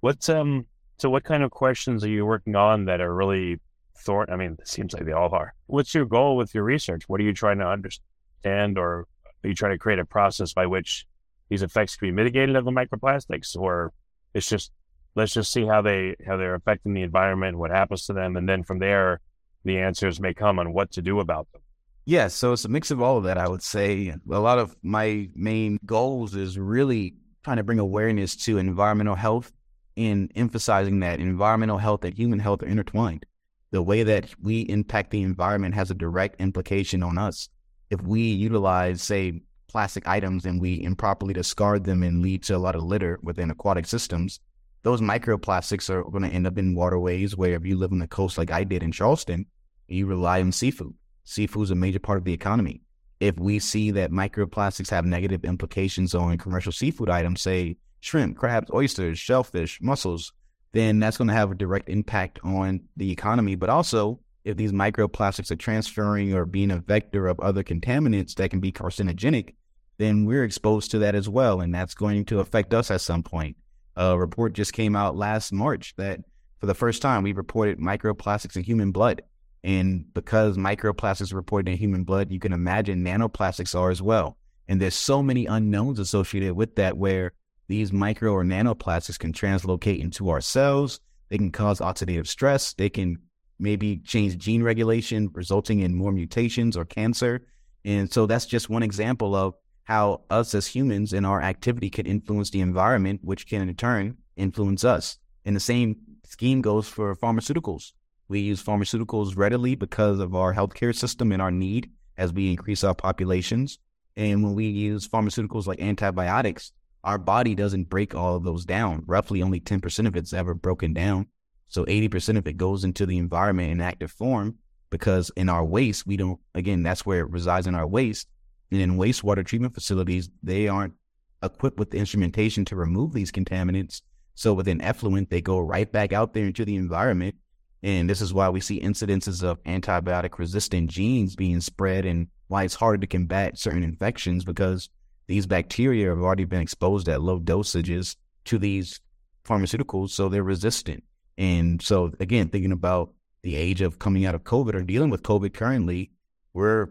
what's 0.00 0.28
um 0.28 0.66
so, 0.98 1.10
what 1.10 1.24
kind 1.24 1.42
of 1.42 1.50
questions 1.50 2.04
are 2.04 2.08
you 2.08 2.24
working 2.24 2.54
on 2.54 2.84
that 2.84 3.00
are 3.00 3.12
really 3.12 3.60
thorn? 3.98 4.28
I 4.30 4.36
mean, 4.36 4.56
it 4.60 4.68
seems 4.68 4.92
like 4.92 5.04
they 5.04 5.12
all 5.12 5.34
are. 5.34 5.54
What's 5.66 5.94
your 5.94 6.04
goal 6.04 6.36
with 6.36 6.54
your 6.54 6.64
research? 6.64 7.08
What 7.08 7.20
are 7.20 7.24
you 7.24 7.32
trying 7.32 7.58
to 7.58 7.66
understand, 7.66 8.78
or 8.78 9.06
are 9.42 9.48
you 9.48 9.54
trying 9.54 9.72
to 9.72 9.78
create 9.78 9.98
a 9.98 10.04
process 10.04 10.52
by 10.52 10.66
which 10.66 11.06
these 11.48 11.62
effects 11.62 11.96
can 11.96 12.08
be 12.08 12.12
mitigated 12.12 12.56
of 12.56 12.64
the 12.64 12.70
microplastics, 12.70 13.56
or 13.56 13.92
it's 14.34 14.48
just 14.48 14.70
let's 15.14 15.32
just 15.32 15.52
see 15.52 15.64
how 15.64 15.82
they 15.82 16.16
how 16.26 16.36
they're 16.36 16.54
affecting 16.54 16.94
the 16.94 17.02
environment, 17.02 17.58
what 17.58 17.70
happens 17.70 18.06
to 18.06 18.12
them, 18.12 18.36
and 18.36 18.48
then 18.48 18.62
from 18.62 18.78
there, 18.78 19.20
the 19.64 19.78
answers 19.78 20.20
may 20.20 20.34
come 20.34 20.58
on 20.58 20.72
what 20.72 20.92
to 20.92 21.02
do 21.02 21.20
about 21.20 21.50
them. 21.52 21.62
Yeah, 22.06 22.28
so 22.28 22.52
it's 22.52 22.66
a 22.66 22.68
mix 22.68 22.90
of 22.90 23.00
all 23.00 23.16
of 23.16 23.24
that. 23.24 23.38
I 23.38 23.48
would 23.48 23.62
say 23.62 24.14
a 24.30 24.38
lot 24.38 24.58
of 24.58 24.76
my 24.82 25.28
main 25.34 25.78
goals 25.86 26.34
is 26.34 26.58
really 26.58 27.14
trying 27.42 27.56
to 27.56 27.62
bring 27.62 27.78
awareness 27.78 28.36
to 28.36 28.58
environmental 28.58 29.14
health 29.14 29.52
and 29.96 30.30
emphasizing 30.34 31.00
that 31.00 31.20
environmental 31.20 31.78
health 31.78 32.04
and 32.04 32.14
human 32.14 32.38
health 32.38 32.62
are 32.62 32.66
intertwined. 32.66 33.24
The 33.70 33.82
way 33.82 34.02
that 34.02 34.34
we 34.42 34.60
impact 34.62 35.10
the 35.10 35.22
environment 35.22 35.74
has 35.74 35.90
a 35.90 35.94
direct 35.94 36.40
implication 36.40 37.02
on 37.02 37.16
us. 37.16 37.48
If 37.90 38.02
we 38.02 38.20
utilize, 38.20 39.02
say, 39.02 39.40
plastic 39.68 40.06
items 40.06 40.44
and 40.44 40.60
we 40.60 40.82
improperly 40.82 41.34
discard 41.34 41.84
them 41.84 42.02
and 42.02 42.22
lead 42.22 42.42
to 42.44 42.56
a 42.56 42.58
lot 42.58 42.76
of 42.76 42.82
litter 42.82 43.18
within 43.22 43.50
aquatic 43.50 43.86
systems, 43.86 44.40
those 44.84 45.00
microplastics 45.00 45.88
are 45.90 46.04
going 46.04 46.22
to 46.22 46.28
end 46.28 46.46
up 46.46 46.58
in 46.58 46.74
waterways 46.74 47.36
where 47.36 47.54
if 47.54 47.64
you 47.64 47.76
live 47.76 47.90
on 47.90 47.98
the 47.98 48.06
coast 48.06 48.36
like 48.36 48.50
I 48.50 48.64
did 48.64 48.82
in 48.82 48.92
Charleston, 48.92 49.46
you 49.88 50.06
rely 50.06 50.40
on 50.40 50.52
seafood. 50.52 50.94
Seafood 51.24 51.64
is 51.64 51.70
a 51.70 51.74
major 51.74 51.98
part 51.98 52.18
of 52.18 52.24
the 52.24 52.34
economy. 52.34 52.82
If 53.18 53.38
we 53.38 53.58
see 53.58 53.90
that 53.92 54.10
microplastics 54.10 54.90
have 54.90 55.06
negative 55.06 55.42
implications 55.44 56.14
on 56.14 56.36
commercial 56.36 56.70
seafood 56.70 57.08
items, 57.08 57.40
say 57.40 57.78
shrimp, 58.00 58.36
crabs, 58.36 58.70
oysters, 58.72 59.18
shellfish, 59.18 59.80
mussels, 59.80 60.32
then 60.72 60.98
that's 60.98 61.16
going 61.16 61.28
to 61.28 61.34
have 61.34 61.50
a 61.50 61.54
direct 61.54 61.88
impact 61.88 62.38
on 62.44 62.82
the 62.98 63.10
economy. 63.10 63.54
But 63.54 63.70
also, 63.70 64.20
if 64.44 64.58
these 64.58 64.72
microplastics 64.72 65.50
are 65.50 65.56
transferring 65.56 66.34
or 66.34 66.44
being 66.44 66.70
a 66.70 66.80
vector 66.80 67.26
of 67.26 67.40
other 67.40 67.62
contaminants 67.62 68.34
that 68.34 68.50
can 68.50 68.60
be 68.60 68.70
carcinogenic, 68.70 69.54
then 69.96 70.26
we're 70.26 70.44
exposed 70.44 70.90
to 70.90 70.98
that 70.98 71.14
as 71.14 71.26
well. 71.26 71.62
And 71.62 71.74
that's 71.74 71.94
going 71.94 72.26
to 72.26 72.40
affect 72.40 72.74
us 72.74 72.90
at 72.90 73.00
some 73.00 73.22
point. 73.22 73.56
A 73.96 74.18
report 74.18 74.52
just 74.52 74.72
came 74.72 74.96
out 74.96 75.16
last 75.16 75.52
March 75.52 75.94
that 75.96 76.20
for 76.58 76.66
the 76.66 76.74
first 76.74 77.02
time, 77.02 77.22
we 77.22 77.32
reported 77.32 77.78
microplastics 77.78 78.56
in 78.56 78.62
human 78.62 78.90
blood. 78.90 79.22
And 79.62 80.12
because 80.12 80.56
microplastics 80.56 81.32
are 81.32 81.36
reported 81.36 81.70
in 81.70 81.78
human 81.78 82.04
blood, 82.04 82.30
you 82.30 82.38
can 82.38 82.52
imagine 82.52 83.04
nanoplastics 83.04 83.78
are 83.78 83.90
as 83.90 84.02
well. 84.02 84.36
And 84.68 84.80
there's 84.80 84.94
so 84.94 85.22
many 85.22 85.46
unknowns 85.46 85.98
associated 85.98 86.54
with 86.54 86.76
that 86.76 86.96
where 86.96 87.32
these 87.68 87.92
micro 87.92 88.32
or 88.32 88.44
nanoplastics 88.44 89.18
can 89.18 89.32
translocate 89.32 90.00
into 90.00 90.28
our 90.28 90.40
cells. 90.40 91.00
They 91.28 91.38
can 91.38 91.50
cause 91.50 91.80
oxidative 91.80 92.26
stress. 92.26 92.74
They 92.74 92.90
can 92.90 93.18
maybe 93.58 93.98
change 93.98 94.36
gene 94.38 94.62
regulation, 94.62 95.30
resulting 95.32 95.80
in 95.80 95.94
more 95.94 96.12
mutations 96.12 96.76
or 96.76 96.84
cancer. 96.84 97.46
And 97.84 98.12
so 98.12 98.26
that's 98.26 98.46
just 98.46 98.68
one 98.68 98.82
example 98.82 99.34
of 99.34 99.54
how 99.84 100.22
us 100.30 100.54
as 100.54 100.66
humans 100.66 101.12
and 101.12 101.26
our 101.26 101.40
activity 101.42 101.90
can 101.90 102.06
influence 102.06 102.50
the 102.50 102.60
environment, 102.60 103.20
which 103.22 103.46
can 103.46 103.68
in 103.68 103.74
turn 103.74 104.16
influence 104.36 104.84
us. 104.84 105.18
And 105.44 105.54
the 105.54 105.60
same 105.60 105.96
scheme 106.24 106.62
goes 106.62 106.88
for 106.88 107.14
pharmaceuticals. 107.14 107.92
We 108.28 108.40
use 108.40 108.62
pharmaceuticals 108.62 109.36
readily 109.36 109.74
because 109.74 110.18
of 110.18 110.34
our 110.34 110.54
healthcare 110.54 110.94
system 110.94 111.30
and 111.32 111.42
our 111.42 111.50
need 111.50 111.90
as 112.16 112.32
we 112.32 112.50
increase 112.50 112.82
our 112.82 112.94
populations. 112.94 113.78
And 114.16 114.42
when 114.42 114.54
we 114.54 114.66
use 114.66 115.08
pharmaceuticals 115.08 115.66
like 115.66 115.80
antibiotics, 115.80 116.72
our 117.02 117.18
body 117.18 117.54
doesn't 117.54 117.90
break 117.90 118.14
all 118.14 118.36
of 118.36 118.44
those 118.44 118.64
down. 118.64 119.02
Roughly 119.06 119.42
only 119.42 119.60
10% 119.60 120.06
of 120.06 120.16
it's 120.16 120.32
ever 120.32 120.54
broken 120.54 120.94
down. 120.94 121.26
So 121.68 121.84
80% 121.84 122.38
of 122.38 122.46
it 122.46 122.56
goes 122.56 122.84
into 122.84 123.04
the 123.04 123.18
environment 123.18 123.70
in 123.70 123.80
active 123.80 124.10
form 124.10 124.56
because 124.90 125.30
in 125.36 125.48
our 125.48 125.64
waste, 125.64 126.06
we 126.06 126.16
don't, 126.16 126.40
again, 126.54 126.82
that's 126.82 127.04
where 127.04 127.20
it 127.20 127.30
resides 127.30 127.66
in 127.66 127.74
our 127.74 127.86
waste. 127.86 128.28
And 128.70 128.80
in 128.80 128.96
wastewater 128.96 129.44
treatment 129.44 129.74
facilities, 129.74 130.30
they 130.42 130.68
aren't 130.68 130.94
equipped 131.42 131.78
with 131.78 131.90
the 131.90 131.98
instrumentation 131.98 132.64
to 132.66 132.76
remove 132.76 133.12
these 133.12 133.30
contaminants. 133.30 134.02
So 134.34 134.54
within 134.54 134.80
effluent, 134.80 135.30
they 135.30 135.40
go 135.40 135.60
right 135.60 135.90
back 135.90 136.12
out 136.12 136.34
there 136.34 136.46
into 136.46 136.64
the 136.64 136.76
environment. 136.76 137.36
And 137.82 138.08
this 138.08 138.20
is 138.20 138.32
why 138.32 138.48
we 138.48 138.60
see 138.60 138.80
incidences 138.80 139.42
of 139.42 139.62
antibiotic 139.64 140.38
resistant 140.38 140.90
genes 140.90 141.36
being 141.36 141.60
spread 141.60 142.06
and 142.06 142.28
why 142.48 142.64
it's 142.64 142.74
harder 142.74 142.98
to 142.98 143.06
combat 143.06 143.58
certain 143.58 143.82
infections 143.82 144.44
because 144.44 144.88
these 145.26 145.46
bacteria 145.46 146.08
have 146.08 146.20
already 146.20 146.44
been 146.44 146.60
exposed 146.60 147.08
at 147.08 147.22
low 147.22 147.40
dosages 147.40 148.16
to 148.46 148.58
these 148.58 149.00
pharmaceuticals, 149.44 150.10
so 150.10 150.28
they're 150.28 150.42
resistant. 150.42 151.04
And 151.36 151.80
so, 151.82 152.12
again, 152.20 152.48
thinking 152.48 152.72
about 152.72 153.12
the 153.42 153.56
age 153.56 153.80
of 153.80 153.98
coming 153.98 154.24
out 154.24 154.34
of 154.34 154.44
COVID 154.44 154.74
or 154.74 154.82
dealing 154.82 155.10
with 155.10 155.22
COVID 155.22 155.52
currently, 155.52 156.10
we're 156.52 156.88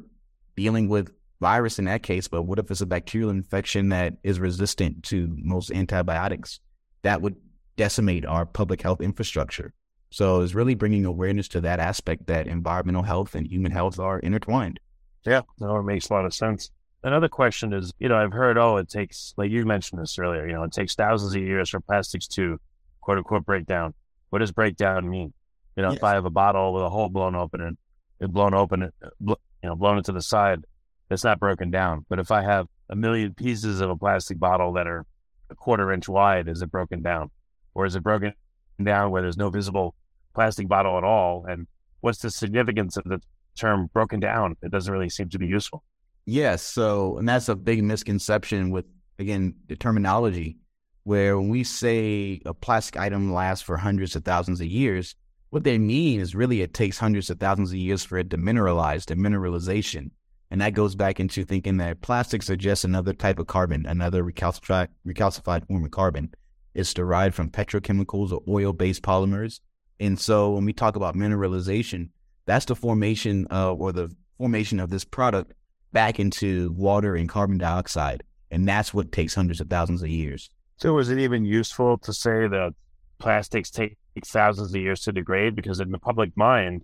dealing 0.55 0.89
with 0.89 1.11
virus 1.43 1.77
in 1.77 1.85
that 1.85 2.03
case, 2.03 2.29
but 2.29 2.43
what 2.43 2.57
if 2.57 2.71
it's 2.71 2.79
a 2.79 2.85
bacterial 2.85 3.29
infection 3.29 3.89
that 3.89 4.13
is 4.23 4.39
resistant 4.39 5.03
to 5.03 5.35
most 5.39 5.71
antibiotics? 5.71 6.61
That 7.01 7.21
would 7.21 7.35
decimate 7.75 8.25
our 8.25 8.45
public 8.45 8.81
health 8.81 9.01
infrastructure. 9.01 9.73
So 10.09 10.41
it's 10.41 10.55
really 10.55 10.73
bringing 10.73 11.05
awareness 11.05 11.49
to 11.49 11.61
that 11.61 11.81
aspect 11.81 12.27
that 12.27 12.47
environmental 12.47 13.03
health 13.03 13.35
and 13.35 13.45
human 13.45 13.73
health 13.73 13.99
are 13.99 14.19
intertwined. 14.19 14.79
Yeah, 15.25 15.41
no, 15.59 15.77
it 15.77 15.83
makes 15.83 16.09
a 16.09 16.13
lot 16.13 16.25
of 16.25 16.33
sense. 16.33 16.71
Another 17.03 17.27
question 17.27 17.73
is, 17.73 17.91
you 17.99 18.07
know, 18.07 18.15
I've 18.15 18.31
heard, 18.31 18.57
oh, 18.57 18.77
it 18.77 18.87
takes, 18.87 19.33
like 19.35 19.51
you 19.51 19.65
mentioned 19.65 20.01
this 20.01 20.17
earlier, 20.17 20.47
you 20.47 20.53
know, 20.53 20.63
it 20.63 20.71
takes 20.71 20.95
thousands 20.95 21.35
of 21.35 21.41
years 21.41 21.69
for 21.69 21.81
plastics 21.81 22.27
to 22.29 22.57
quote 23.01 23.17
unquote 23.17 23.45
break 23.45 23.65
down. 23.65 23.93
What 24.29 24.39
does 24.39 24.53
breakdown 24.53 25.09
mean? 25.09 25.33
You 25.75 25.83
know, 25.83 25.89
yes. 25.89 25.97
if 25.97 26.03
I 26.03 26.13
have 26.13 26.25
a 26.25 26.29
bottle 26.29 26.73
with 26.73 26.83
a 26.83 26.89
hole 26.89 27.09
blown 27.09 27.35
open 27.35 27.59
and 27.59 27.77
it 28.21 28.31
blown 28.31 28.53
open, 28.53 28.83
it, 28.83 28.93
you 29.19 29.35
know, 29.63 29.75
blown 29.75 29.97
into 29.97 30.13
the 30.13 30.21
side, 30.21 30.63
it's 31.13 31.23
not 31.23 31.39
broken 31.39 31.71
down. 31.71 32.05
But 32.09 32.19
if 32.19 32.31
I 32.31 32.41
have 32.41 32.67
a 32.89 32.95
million 32.95 33.33
pieces 33.33 33.81
of 33.81 33.89
a 33.89 33.95
plastic 33.95 34.39
bottle 34.39 34.73
that 34.73 34.87
are 34.87 35.05
a 35.49 35.55
quarter 35.55 35.91
inch 35.91 36.09
wide, 36.09 36.47
is 36.47 36.61
it 36.61 36.71
broken 36.71 37.01
down? 37.01 37.29
Or 37.73 37.85
is 37.85 37.95
it 37.95 38.03
broken 38.03 38.33
down 38.81 39.11
where 39.11 39.21
there's 39.21 39.37
no 39.37 39.49
visible 39.49 39.95
plastic 40.33 40.67
bottle 40.67 40.97
at 40.97 41.03
all? 41.03 41.45
And 41.47 41.67
what's 42.01 42.19
the 42.19 42.29
significance 42.29 42.97
of 42.97 43.03
the 43.05 43.21
term 43.55 43.89
broken 43.93 44.19
down? 44.19 44.57
It 44.61 44.71
doesn't 44.71 44.91
really 44.91 45.09
seem 45.09 45.29
to 45.29 45.39
be 45.39 45.47
useful. 45.47 45.83
Yes. 46.25 46.61
So, 46.61 47.17
and 47.17 47.27
that's 47.27 47.49
a 47.49 47.55
big 47.55 47.83
misconception 47.83 48.71
with, 48.71 48.85
again, 49.19 49.55
the 49.67 49.75
terminology, 49.75 50.57
where 51.03 51.37
when 51.37 51.49
we 51.49 51.63
say 51.63 52.41
a 52.45 52.53
plastic 52.53 52.97
item 52.97 53.33
lasts 53.33 53.63
for 53.63 53.77
hundreds 53.77 54.15
of 54.15 54.23
thousands 54.23 54.61
of 54.61 54.67
years, 54.67 55.15
what 55.49 55.63
they 55.63 55.77
mean 55.77 56.19
is 56.19 56.33
really 56.33 56.61
it 56.61 56.73
takes 56.73 56.97
hundreds 56.97 57.29
of 57.29 57.39
thousands 57.39 57.71
of 57.71 57.77
years 57.77 58.03
for 58.03 58.17
it 58.17 58.29
to 58.31 58.37
mineralize, 58.37 59.05
the 59.05 59.15
mineralization. 59.15 60.09
And 60.53 60.61
that 60.61 60.75
goes 60.75 60.93
back 60.93 61.19
into 61.19 61.43
thinking 61.43 61.77
that 61.77 62.01
plastics 62.01 62.47
are 62.47 62.55
just 62.55 62.85
another 62.85 63.11
type 63.11 63.39
of 63.39 63.47
carbon, 63.47 63.87
another 63.87 64.23
recalcified, 64.23 64.89
recalcified 65.03 65.65
form 65.65 65.83
of 65.83 65.89
carbon. 65.89 66.31
It's 66.75 66.93
derived 66.93 67.33
from 67.33 67.49
petrochemicals 67.49 68.31
or 68.31 68.43
oil 68.47 68.71
based 68.71 69.01
polymers. 69.01 69.61
And 69.99 70.19
so 70.19 70.51
when 70.51 70.63
we 70.63 70.71
talk 70.71 70.95
about 70.95 71.15
mineralization, 71.15 72.09
that's 72.45 72.65
the 72.65 72.75
formation 72.75 73.47
of, 73.47 73.81
or 73.81 73.91
the 73.91 74.15
formation 74.37 74.79
of 74.79 74.91
this 74.91 75.03
product 75.03 75.55
back 75.91 76.19
into 76.19 76.71
water 76.73 77.15
and 77.15 77.27
carbon 77.27 77.57
dioxide. 77.57 78.21
And 78.51 78.67
that's 78.67 78.93
what 78.93 79.11
takes 79.11 79.33
hundreds 79.33 79.59
of 79.59 79.71
thousands 79.71 80.03
of 80.03 80.09
years. 80.09 80.51
So, 80.77 80.99
is 80.99 81.09
it 81.09 81.17
even 81.17 81.45
useful 81.45 81.97
to 81.97 82.13
say 82.13 82.47
that 82.47 82.75
plastics 83.17 83.71
take 83.71 83.97
thousands 84.23 84.75
of 84.75 84.79
years 84.79 85.01
to 85.01 85.11
degrade? 85.11 85.55
Because 85.55 85.79
in 85.79 85.89
the 85.89 85.97
public 85.97 86.37
mind, 86.37 86.83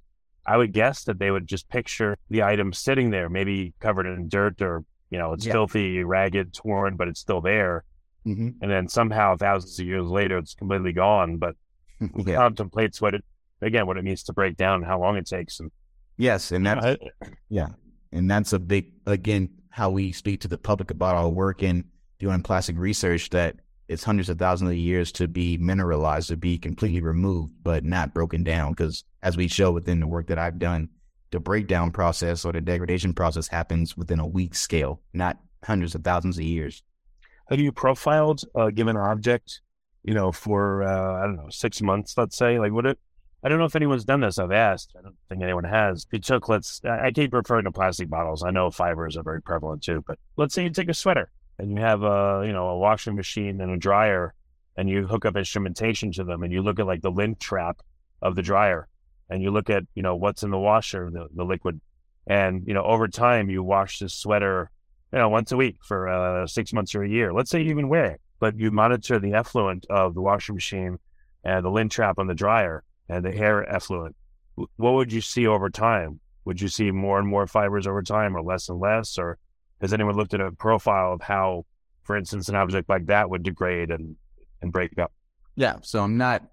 I 0.50 0.58
would 0.58 0.74
guess 0.74 1.04
that 1.04 1.20
they 1.20 1.30
would 1.30 1.46
just 1.46 1.70
picture 1.70 2.18
the 2.32 2.42
item 2.42 2.74
sitting 2.74 3.12
there, 3.12 3.30
maybe 3.30 3.76
covered 3.80 4.08
in 4.08 4.30
dirt 4.30 4.64
or, 4.64 4.84
you 5.12 5.20
know, 5.20 5.34
it's 5.34 5.46
yeah. 5.46 5.52
filthy, 5.52 6.04
ragged, 6.04 6.56
torn, 6.56 6.96
but 6.96 7.08
it's 7.08 7.20
still 7.20 7.40
there. 7.40 7.84
Mm-hmm. 8.26 8.50
And 8.60 8.72
then 8.72 8.88
somehow 8.88 9.38
thousands 9.38 9.80
of 9.80 9.86
years 9.86 10.08
later, 10.08 10.40
it's 10.40 10.56
completely 10.56 10.92
gone. 10.92 11.38
But 11.38 11.56
yeah. 12.26 12.38
contemplates 12.38 13.00
what 13.00 13.14
it, 13.14 13.24
again, 13.62 13.86
what 13.86 13.98
it 13.98 14.04
means 14.04 14.24
to 14.24 14.34
break 14.34 14.58
down, 14.58 14.82
how 14.82 15.00
long 15.00 15.18
it 15.18 15.28
takes. 15.28 15.60
And 15.60 15.70
yes. 16.18 16.52
And 16.52 16.66
that's, 16.66 16.98
yeah. 17.50 17.68
And 18.12 18.30
that's 18.30 18.52
a 18.52 18.60
big, 18.60 18.92
again, 19.06 19.52
how 19.70 19.92
we 19.92 20.12
speak 20.12 20.42
to 20.42 20.48
the 20.48 20.58
public 20.58 20.90
about 20.90 21.16
our 21.16 21.30
work 21.30 21.62
in 21.62 21.86
doing 22.18 22.42
plastic 22.42 22.76
research 22.76 23.30
that 23.30 23.58
it's 23.90 24.04
hundreds 24.04 24.30
of 24.30 24.38
thousands 24.38 24.70
of 24.70 24.78
years 24.78 25.12
to 25.14 25.28
be 25.28 25.58
mineralized, 25.58 26.30
to 26.30 26.38
be 26.38 26.60
completely 26.60 27.02
removed, 27.02 27.54
but 27.64 27.84
not 27.84 28.14
broken 28.14 28.44
down. 28.44 28.72
Because 28.72 29.04
as 29.24 29.36
we 29.36 29.48
show 29.48 29.72
within 29.72 30.00
the 30.00 30.08
work 30.08 30.28
that 30.28 30.38
I've 30.38 30.60
done, 30.60 30.90
the 31.32 31.40
breakdown 31.40 31.92
process 31.92 32.46
or 32.46 32.54
the 32.54 32.62
degradation 32.62 33.14
process 33.14 33.48
happens 33.48 33.98
within 33.98 34.20
a 34.20 34.28
week 34.28 34.54
scale, 34.54 35.02
not 35.12 35.40
hundreds 35.64 35.96
of 35.96 36.04
thousands 36.04 36.38
of 36.38 36.44
years. 36.44 36.84
Have 37.50 37.60
you 37.60 37.72
profiled 37.72 38.44
a 38.54 38.72
given 38.72 38.96
object, 38.96 39.62
you 40.04 40.14
know, 40.14 40.32
for, 40.32 40.84
uh, 40.84 41.24
I 41.24 41.24
don't 41.24 41.38
know, 41.38 41.50
six 41.50 41.82
months, 41.82 42.16
let's 42.16 42.38
say? 42.38 42.60
Like, 42.60 42.72
would 42.72 42.86
it, 42.86 43.00
I 43.44 43.50
don't 43.50 43.58
know 43.58 43.66
if 43.66 43.76
anyone's 43.76 44.06
done 44.06 44.20
this. 44.20 44.38
I've 44.38 44.52
asked. 44.52 44.94
I 45.00 45.02
don't 45.02 45.16
think 45.30 45.42
anyone 45.42 45.64
has. 45.64 46.06
You 46.12 46.20
took, 46.20 46.48
let's, 46.48 46.80
I 46.86 47.10
keep 47.10 47.34
referring 47.34 47.64
to 47.64 47.72
plastic 47.72 48.08
bottles. 48.08 48.44
I 48.44 48.52
know 48.52 48.70
fibers 48.70 49.18
are 49.18 49.24
very 49.24 49.42
prevalent 49.42 49.82
too, 49.82 50.04
but 50.06 50.20
let's 50.38 50.54
say 50.54 50.64
you 50.64 50.70
take 50.70 50.90
a 50.90 50.94
sweater 50.94 51.32
and 51.60 51.70
you 51.70 51.78
have 51.78 52.04
a, 52.04 52.44
you 52.46 52.54
know, 52.54 52.70
a 52.70 52.78
washing 52.78 53.16
machine 53.16 53.60
and 53.62 53.72
a 53.72 53.78
dryer 53.78 54.34
and 54.78 54.90
you 54.90 55.06
hook 55.06 55.26
up 55.26 55.36
instrumentation 55.36 56.12
to 56.14 56.24
them 56.24 56.42
and 56.42 56.54
you 56.54 56.62
look 56.62 56.80
at 56.80 56.88
like 56.88 57.02
the 57.02 57.12
lint 57.12 57.40
trap 57.40 57.82
of 58.22 58.36
the 58.36 58.42
dryer 58.42 58.88
and 59.30 59.44
you 59.44 59.52
look 59.52 59.70
at, 59.70 59.84
you 59.94 60.02
know, 60.02 60.16
what's 60.16 60.42
in 60.42 60.52
the 60.52 60.58
washer, 60.58 61.10
the, 61.12 61.28
the 61.36 61.44
liquid. 61.44 61.82
And, 62.28 62.64
you 62.66 62.74
know, 62.74 62.84
over 62.84 63.08
time 63.08 63.50
you 63.50 63.62
wash 63.62 64.00
this 64.00 64.14
sweater, 64.14 64.72
you 65.12 65.20
know, 65.20 65.28
once 65.28 65.52
a 65.52 65.58
week 65.58 65.78
for 65.84 66.08
uh, 66.08 66.48
six 66.48 66.72
months 66.72 66.96
or 66.96 67.04
a 67.04 67.10
year. 67.10 67.34
Let's 67.34 67.50
say 67.50 67.62
you 67.62 67.72
even 67.72 67.90
wear 67.90 68.06
it, 68.06 68.22
but 68.40 68.58
you 68.58 68.72
monitor 68.72 69.20
the 69.20 69.34
effluent 69.34 69.86
of 69.90 70.14
the 70.14 70.22
washing 70.22 70.56
machine 70.56 70.98
and 71.44 71.66
the 71.66 71.70
lint 71.70 71.92
trap 71.92 72.20
on 72.20 72.28
the 72.28 72.34
dryer 72.34 72.84
and 73.10 73.26
the 73.26 73.32
hair 73.32 73.70
effluent, 73.70 74.16
what 74.56 74.94
would 74.94 75.12
you 75.12 75.22
see 75.22 75.46
over 75.46 75.70
time? 75.70 76.22
Would 76.46 76.62
you 76.62 76.70
see 76.70 76.92
more 76.92 77.20
and 77.20 77.28
more 77.28 77.48
fibers 77.48 77.86
over 77.86 78.02
time 78.02 78.36
or 78.36 78.42
less 78.42 78.70
and 78.70 78.80
less? 78.80 79.18
Or 79.18 79.38
has 79.82 79.94
anyone 79.94 80.16
looked 80.16 80.34
at 80.34 80.42
a 80.42 80.52
profile 80.52 81.14
of 81.14 81.22
how, 81.22 81.66
for 82.04 82.18
instance, 82.18 82.50
an 82.50 82.56
object 82.56 82.90
like 82.90 83.06
that 83.08 83.30
would 83.30 83.44
degrade 83.44 83.92
and, 83.92 84.16
and 84.62 84.72
break 84.72 84.98
up? 84.98 85.12
Yeah. 85.56 85.78
So 85.82 86.04
I'm 86.04 86.18
not 86.18 86.44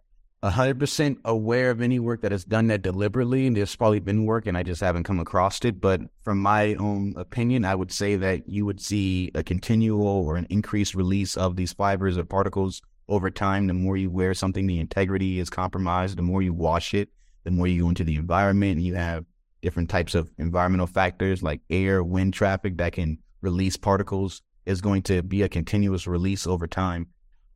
100% 0.43 1.19
aware 1.25 1.71
of 1.71 1.81
any 1.81 1.99
work 1.99 2.23
that 2.23 2.33
has 2.33 2.45
done 2.45 2.69
that 2.69 2.83
deliberately. 2.83 3.47
And 3.47 3.57
there's 3.57 3.75
probably 3.75 4.01
been 4.01 4.27
work 4.27 4.47
and 4.47 4.57
I 4.57 4.63
just 4.63 4.81
haven't 4.81 5.05
come 5.05 5.19
across 5.19 5.65
it. 5.65 5.81
But 5.81 6.03
from 6.23 6.39
my 6.39 6.75
own 6.75 7.15
opinion, 7.17 7.65
I 7.65 7.75
would 7.75 7.93
say 7.93 8.17
that 8.17 8.49
you 8.49 8.65
would 8.67 8.81
see 8.81 9.31
a 9.35 9.43
continual 9.43 10.07
or 10.07 10.37
an 10.37 10.47
increased 10.51 10.95
release 10.95 11.37
of 11.37 11.57
these 11.57 11.73
fibers 11.73 12.19
or 12.19 12.25
particles 12.25 12.83
over 13.09 13.31
time, 13.31 13.69
the 13.69 13.75
more 13.75 13.97
you 13.97 14.11
wear 14.11 14.35
something, 14.35 14.67
the 14.67 14.81
integrity 14.81 15.39
is 15.39 15.49
compromised. 15.49 16.19
The 16.19 16.23
more 16.23 16.43
you 16.43 16.53
wash 16.53 16.93
it, 16.93 17.09
the 17.45 17.51
more 17.51 17.67
you 17.67 17.83
go 17.83 17.89
into 17.89 18.05
the 18.05 18.17
environment. 18.17 18.77
And 18.77 18.87
you 18.87 18.95
have 18.95 19.25
different 19.67 19.91
types 19.91 20.15
of 20.15 20.31
environmental 20.39 20.87
factors 20.87 21.43
like 21.43 21.61
air, 21.71 22.05
wind 22.05 22.33
traffic 22.33 22.77
that 22.77 22.93
can 22.93 23.19
release 23.41 23.77
particles. 23.77 24.43
Is 24.65 24.81
going 24.81 25.03
to 25.03 25.23
be 25.23 25.43
a 25.43 25.49
continuous 25.49 26.09
release 26.09 26.45
over 26.45 26.67
time. 26.67 27.07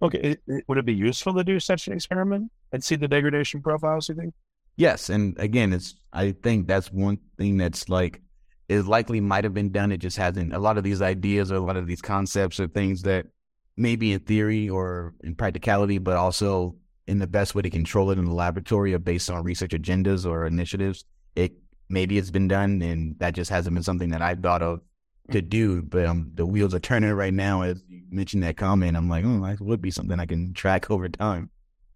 Okay, 0.00 0.36
would 0.68 0.78
it 0.78 0.86
be 0.86 0.94
useful 0.94 1.34
to 1.34 1.42
do 1.42 1.58
such 1.58 1.88
an 1.88 1.92
experiment 1.92 2.52
and 2.72 2.84
see 2.84 2.94
the 2.94 3.08
degradation 3.08 3.60
profiles? 3.62 4.08
You 4.08 4.14
think? 4.14 4.34
Yes, 4.76 5.10
and 5.10 5.36
again, 5.40 5.72
it's 5.72 5.96
I 6.12 6.32
think 6.32 6.68
that's 6.68 6.92
one 6.92 7.18
thing 7.36 7.56
that's 7.56 7.88
like 7.88 8.20
it 8.68 8.86
likely 8.86 9.20
might 9.20 9.42
have 9.42 9.54
been 9.54 9.72
done. 9.72 9.90
It 9.90 9.98
just 9.98 10.16
hasn't. 10.16 10.52
A 10.52 10.58
lot 10.60 10.78
of 10.78 10.84
these 10.84 11.02
ideas 11.02 11.50
or 11.50 11.56
a 11.56 11.60
lot 11.60 11.76
of 11.76 11.88
these 11.88 12.00
concepts 12.00 12.60
are 12.60 12.68
things 12.68 13.02
that 13.02 13.26
maybe 13.76 14.12
in 14.12 14.20
theory 14.20 14.68
or 14.68 15.14
in 15.24 15.34
practicality, 15.34 15.98
but 15.98 16.16
also 16.16 16.76
in 17.08 17.18
the 17.18 17.26
best 17.26 17.56
way 17.56 17.62
to 17.62 17.70
control 17.70 18.12
it 18.12 18.18
in 18.18 18.24
the 18.24 18.34
laboratory 18.34 18.94
or 18.94 19.00
based 19.00 19.28
on 19.30 19.42
research 19.42 19.72
agendas 19.72 20.24
or 20.24 20.46
initiatives, 20.46 21.04
it 21.34 21.52
maybe 21.90 22.16
it's 22.16 22.30
been 22.30 22.48
done 22.48 22.80
and 22.82 23.18
that 23.18 23.34
just 23.34 23.50
hasn't 23.50 23.74
been 23.74 23.82
something 23.82 24.10
that 24.10 24.22
I've 24.22 24.40
thought 24.40 24.62
of 24.62 24.80
to 25.32 25.42
do. 25.42 25.82
But 25.82 26.06
um, 26.06 26.30
the 26.34 26.46
wheels 26.46 26.74
are 26.74 26.80
turning 26.80 27.12
right 27.12 27.34
now. 27.34 27.62
As 27.62 27.82
you 27.88 28.02
mentioned 28.10 28.42
that 28.44 28.56
comment, 28.56 28.96
I'm 28.96 29.08
like, 29.08 29.24
oh, 29.26 29.40
that 29.40 29.60
would 29.60 29.82
be 29.82 29.90
something 29.90 30.18
I 30.18 30.26
can 30.26 30.54
track 30.54 30.90
over 30.90 31.08
time. 31.08 31.50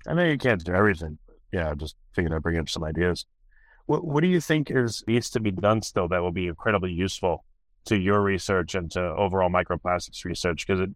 I 0.07 0.14
know 0.14 0.24
you 0.24 0.37
can't 0.37 0.62
do 0.62 0.74
everything. 0.74 1.18
yeah, 1.52 1.72
just 1.74 1.96
figured 2.12 2.33
I'd 2.35 2.42
bring 2.42 2.59
up 2.59 2.68
some 2.68 2.85
ideas. 2.85 3.24
What 3.87 4.04
What 4.04 4.22
do 4.22 4.28
you 4.28 4.40
think 4.40 4.70
is 4.70 5.04
needs 5.07 5.30
to 5.30 5.40
be 5.40 5.50
done 5.50 5.83
still 5.83 6.09
that 6.09 6.20
will 6.22 6.33
be 6.33 6.48
incredibly 6.48 6.92
useful 6.92 7.44
to 7.87 7.96
your 7.96 8.20
research 8.20 8.74
and 8.74 8.90
to 8.92 9.00
overall 9.00 9.50
microplastics 9.50 10.24
research? 10.24 10.66
Because 10.66 10.80
it 10.80 10.90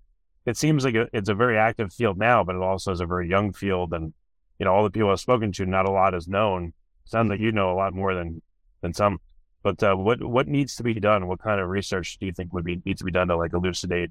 it 0.47 0.57
seems 0.57 0.85
like 0.85 0.95
a, 0.95 1.09
it's 1.13 1.29
a 1.29 1.35
very 1.35 1.59
active 1.59 1.93
field 1.93 2.17
now, 2.19 2.43
but 2.43 2.57
it 2.57 2.63
also 2.63 2.93
is 2.93 3.01
a 3.01 3.07
very 3.07 3.29
young 3.29 3.53
field, 3.53 3.93
and 3.93 4.15
you 4.59 4.65
know 4.65 4.73
all 4.73 4.85
the 4.85 4.91
people 4.91 5.11
I've 5.11 5.21
spoken 5.21 5.53
to, 5.53 5.67
not 5.67 5.87
a 5.87 5.93
lot 5.93 6.15
is 6.15 6.27
known. 6.27 6.73
Sounds 7.05 7.29
like 7.29 7.41
you 7.41 7.53
know 7.53 7.73
a 7.73 7.77
lot 7.77 7.95
more 7.95 8.15
than 8.15 8.41
than 8.81 8.95
some. 8.95 9.21
But 9.62 9.83
uh, 9.83 9.95
what 9.95 10.23
what 10.23 10.47
needs 10.47 10.77
to 10.77 10.83
be 10.83 10.95
done? 10.95 11.27
What 11.27 11.41
kind 11.41 11.61
of 11.61 11.69
research 11.69 12.19
do 12.19 12.27
you 12.27 12.33
think 12.33 12.53
would 12.53 12.64
be 12.64 12.81
needs 12.85 13.01
to 13.01 13.05
be 13.05 13.11
done 13.11 13.29
to 13.29 13.37
like 13.37 13.53
elucidate 13.53 14.11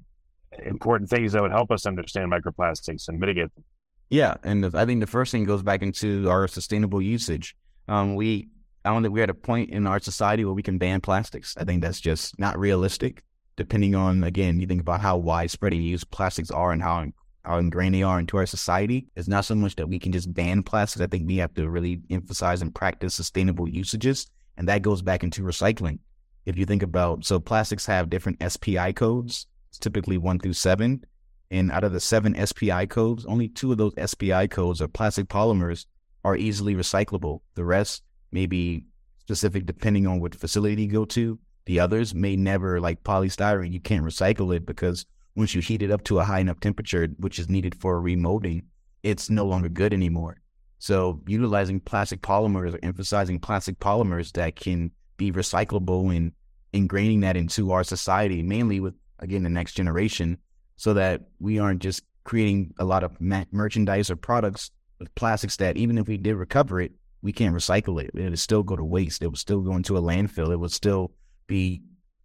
important 0.64 1.10
things 1.10 1.32
that 1.32 1.42
would 1.42 1.50
help 1.50 1.70
us 1.70 1.86
understand 1.86 2.30
microplastics 2.30 3.08
and 3.08 3.18
mitigate 3.18 3.54
them? 3.54 3.64
Yeah, 4.10 4.34
and 4.42 4.64
I 4.74 4.86
think 4.86 5.00
the 5.00 5.06
first 5.06 5.32
thing 5.32 5.44
goes 5.44 5.62
back 5.62 5.82
into 5.82 6.28
our 6.30 6.48
sustainable 6.48 7.02
usage. 7.02 7.56
Um, 7.88 8.14
we 8.14 8.48
I 8.84 8.90
don't 8.90 9.02
think 9.02 9.12
we're 9.12 9.24
at 9.24 9.30
a 9.30 9.34
point 9.34 9.70
in 9.70 9.86
our 9.86 10.00
society 10.00 10.44
where 10.44 10.54
we 10.54 10.62
can 10.62 10.78
ban 10.78 11.00
plastics. 11.00 11.54
I 11.58 11.64
think 11.64 11.82
that's 11.82 12.00
just 12.00 12.38
not 12.38 12.58
realistic. 12.58 13.22
Depending 13.56 13.94
on 13.94 14.22
again, 14.24 14.60
you 14.60 14.66
think 14.66 14.80
about 14.80 15.00
how 15.00 15.16
widespread 15.16 15.72
and 15.72 15.84
used 15.84 16.10
plastics 16.10 16.50
are 16.50 16.72
and 16.72 16.82
how 16.82 17.06
how 17.44 17.58
ingrained 17.58 17.94
they 17.94 18.02
are 18.02 18.18
into 18.20 18.36
our 18.36 18.46
society. 18.46 19.06
It's 19.16 19.28
not 19.28 19.44
so 19.44 19.54
much 19.54 19.76
that 19.76 19.88
we 19.88 19.98
can 19.98 20.12
just 20.12 20.32
ban 20.32 20.62
plastics. 20.62 21.02
I 21.02 21.06
think 21.06 21.26
we 21.26 21.36
have 21.38 21.54
to 21.54 21.68
really 21.68 22.00
emphasize 22.10 22.62
and 22.62 22.74
practice 22.74 23.14
sustainable 23.14 23.68
usages, 23.68 24.30
and 24.58 24.68
that 24.68 24.82
goes 24.82 25.00
back 25.00 25.22
into 25.22 25.42
recycling. 25.42 26.00
If 26.44 26.58
you 26.58 26.66
think 26.66 26.82
about 26.82 27.24
so 27.24 27.38
plastics 27.38 27.86
have 27.86 28.10
different 28.10 28.42
SPI 28.46 28.92
codes, 28.92 29.46
it's 29.70 29.78
typically 29.78 30.18
one 30.18 30.38
through 30.38 30.54
seven. 30.54 31.04
And 31.50 31.70
out 31.70 31.84
of 31.84 31.92
the 31.92 32.00
seven 32.00 32.34
SPI 32.46 32.86
codes, 32.88 33.24
only 33.24 33.48
two 33.48 33.72
of 33.72 33.78
those 33.78 33.94
SPI 34.04 34.48
codes 34.48 34.82
or 34.82 34.88
plastic 34.88 35.28
polymers 35.28 35.86
are 36.24 36.36
easily 36.36 36.74
recyclable. 36.74 37.40
The 37.54 37.64
rest 37.64 38.02
may 38.32 38.46
be 38.46 38.84
specific 39.20 39.64
depending 39.64 40.06
on 40.06 40.20
what 40.20 40.34
facility 40.34 40.82
you 40.82 40.88
go 40.88 41.04
to. 41.06 41.38
The 41.66 41.80
others 41.80 42.14
may 42.14 42.34
never, 42.34 42.80
like 42.80 43.04
polystyrene, 43.04 43.72
you 43.72 43.80
can't 43.80 44.04
recycle 44.04 44.54
it 44.54 44.66
because 44.66 45.06
once 45.36 45.54
you 45.54 45.60
heat 45.60 45.82
it 45.82 45.90
up 45.90 46.02
to 46.04 46.18
a 46.18 46.24
high 46.24 46.40
enough 46.40 46.60
temperature, 46.60 47.06
which 47.18 47.38
is 47.38 47.48
needed 47.48 47.74
for 47.74 48.00
remolding, 48.00 48.62
it's 49.02 49.30
no 49.30 49.46
longer 49.46 49.68
good 49.68 49.92
anymore. 49.92 50.38
So 50.78 51.20
utilizing 51.26 51.80
plastic 51.80 52.22
polymers 52.22 52.74
or 52.74 52.78
emphasizing 52.82 53.40
plastic 53.40 53.78
polymers 53.80 54.32
that 54.32 54.56
can 54.56 54.92
be 55.16 55.32
recyclable 55.32 56.14
and 56.14 56.32
ingraining 56.72 57.22
that 57.22 57.36
into 57.36 57.72
our 57.72 57.84
society, 57.84 58.42
mainly 58.42 58.80
with 58.80 58.94
again 59.18 59.42
the 59.42 59.50
next 59.50 59.74
generation, 59.74 60.38
so 60.76 60.94
that 60.94 61.22
we 61.40 61.58
aren't 61.58 61.82
just 61.82 62.02
creating 62.24 62.72
a 62.78 62.84
lot 62.84 63.02
of 63.02 63.20
ma- 63.20 63.44
merchandise 63.50 64.10
or 64.10 64.16
products 64.16 64.70
with 64.98 65.14
plastics 65.14 65.56
that 65.56 65.76
even 65.76 65.98
if 65.98 66.06
we 66.06 66.16
did 66.16 66.34
recover 66.34 66.80
it, 66.80 66.92
we 67.22 67.32
can't 67.32 67.54
recycle 67.54 68.00
it. 68.02 68.10
It 68.14 68.30
would 68.30 68.38
still 68.38 68.62
go 68.62 68.76
to 68.76 68.84
waste. 68.84 69.22
It 69.22 69.28
would 69.28 69.38
still 69.38 69.60
go 69.60 69.74
into 69.74 69.96
a 69.96 70.02
landfill. 70.02 70.52
It 70.52 70.60
would 70.60 70.72
still 70.72 71.12
be 71.46 71.82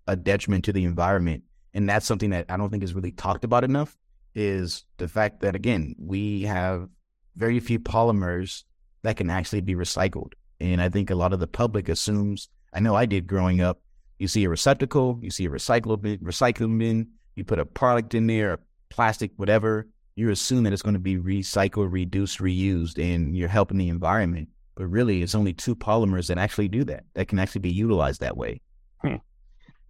a 0.08 0.16
detriment 0.16 0.66
to 0.66 0.74
the 0.74 0.84
environment. 0.84 1.44
And 1.74 1.90
that's 1.90 2.06
something 2.06 2.30
that 2.32 2.46
I 2.50 2.58
don't 2.58 2.70
think 2.70 2.84
is 2.84 2.94
really 2.94 3.12
talked 3.12 3.44
about 3.44 3.64
enough 3.64 3.98
is 4.36 4.86
the 4.98 5.08
fact 5.08 5.42
that 5.42 5.56
again, 5.56 5.96
we 5.98 6.44
have 6.44 6.90
very 7.36 7.60
few 7.60 7.80
polymers 7.80 8.64
that 9.04 9.18
can 9.18 9.30
actually 9.30 9.62
be 9.62 9.76
recycled. 9.76 10.34
And 10.60 10.82
I 10.82 10.90
think 10.90 11.10
a 11.10 11.16
lot 11.16 11.34
of 11.34 11.40
the 11.40 11.48
public 11.48 11.90
assumes, 11.90 12.50
I 12.74 12.80
know 12.80 12.96
I 12.96 13.06
did 13.06 13.28
growing 13.28 13.62
up, 13.62 13.82
you 14.20 14.28
see 14.28 14.44
a 14.44 14.50
receptacle, 14.50 15.20
you 15.22 15.30
see 15.30 15.46
a 15.46 15.50
recycling 15.50 16.02
bin, 16.02 16.18
recycling 16.20 16.80
bin, 16.80 17.08
you 17.36 17.44
put 17.44 17.60
a 17.60 17.66
product 17.66 18.14
in 18.14 18.28
there, 18.28 18.60
plastic, 18.90 19.32
whatever, 19.38 19.88
you 20.16 20.30
assume 20.30 20.64
that 20.64 20.74
it's 20.74 20.82
going 20.82 20.94
to 20.94 21.00
be 21.00 21.18
recycled, 21.18 21.92
reduced, 21.92 22.40
reused, 22.40 23.04
and 23.04 23.36
you're 23.36 23.50
helping 23.50 23.78
the 23.78 23.90
environment. 23.90 24.50
But 24.76 24.88
really, 24.88 25.22
it's 25.22 25.36
only 25.36 25.54
two 25.54 25.76
polymers 25.76 26.28
that 26.28 26.38
actually 26.38 26.68
do 26.68 26.84
that, 26.86 27.04
that 27.16 27.28
can 27.28 27.40
actually 27.40 27.62
be 27.62 27.72
utilized 27.72 28.22
that 28.22 28.38
way. 28.38 28.62
Hmm. 29.02 29.16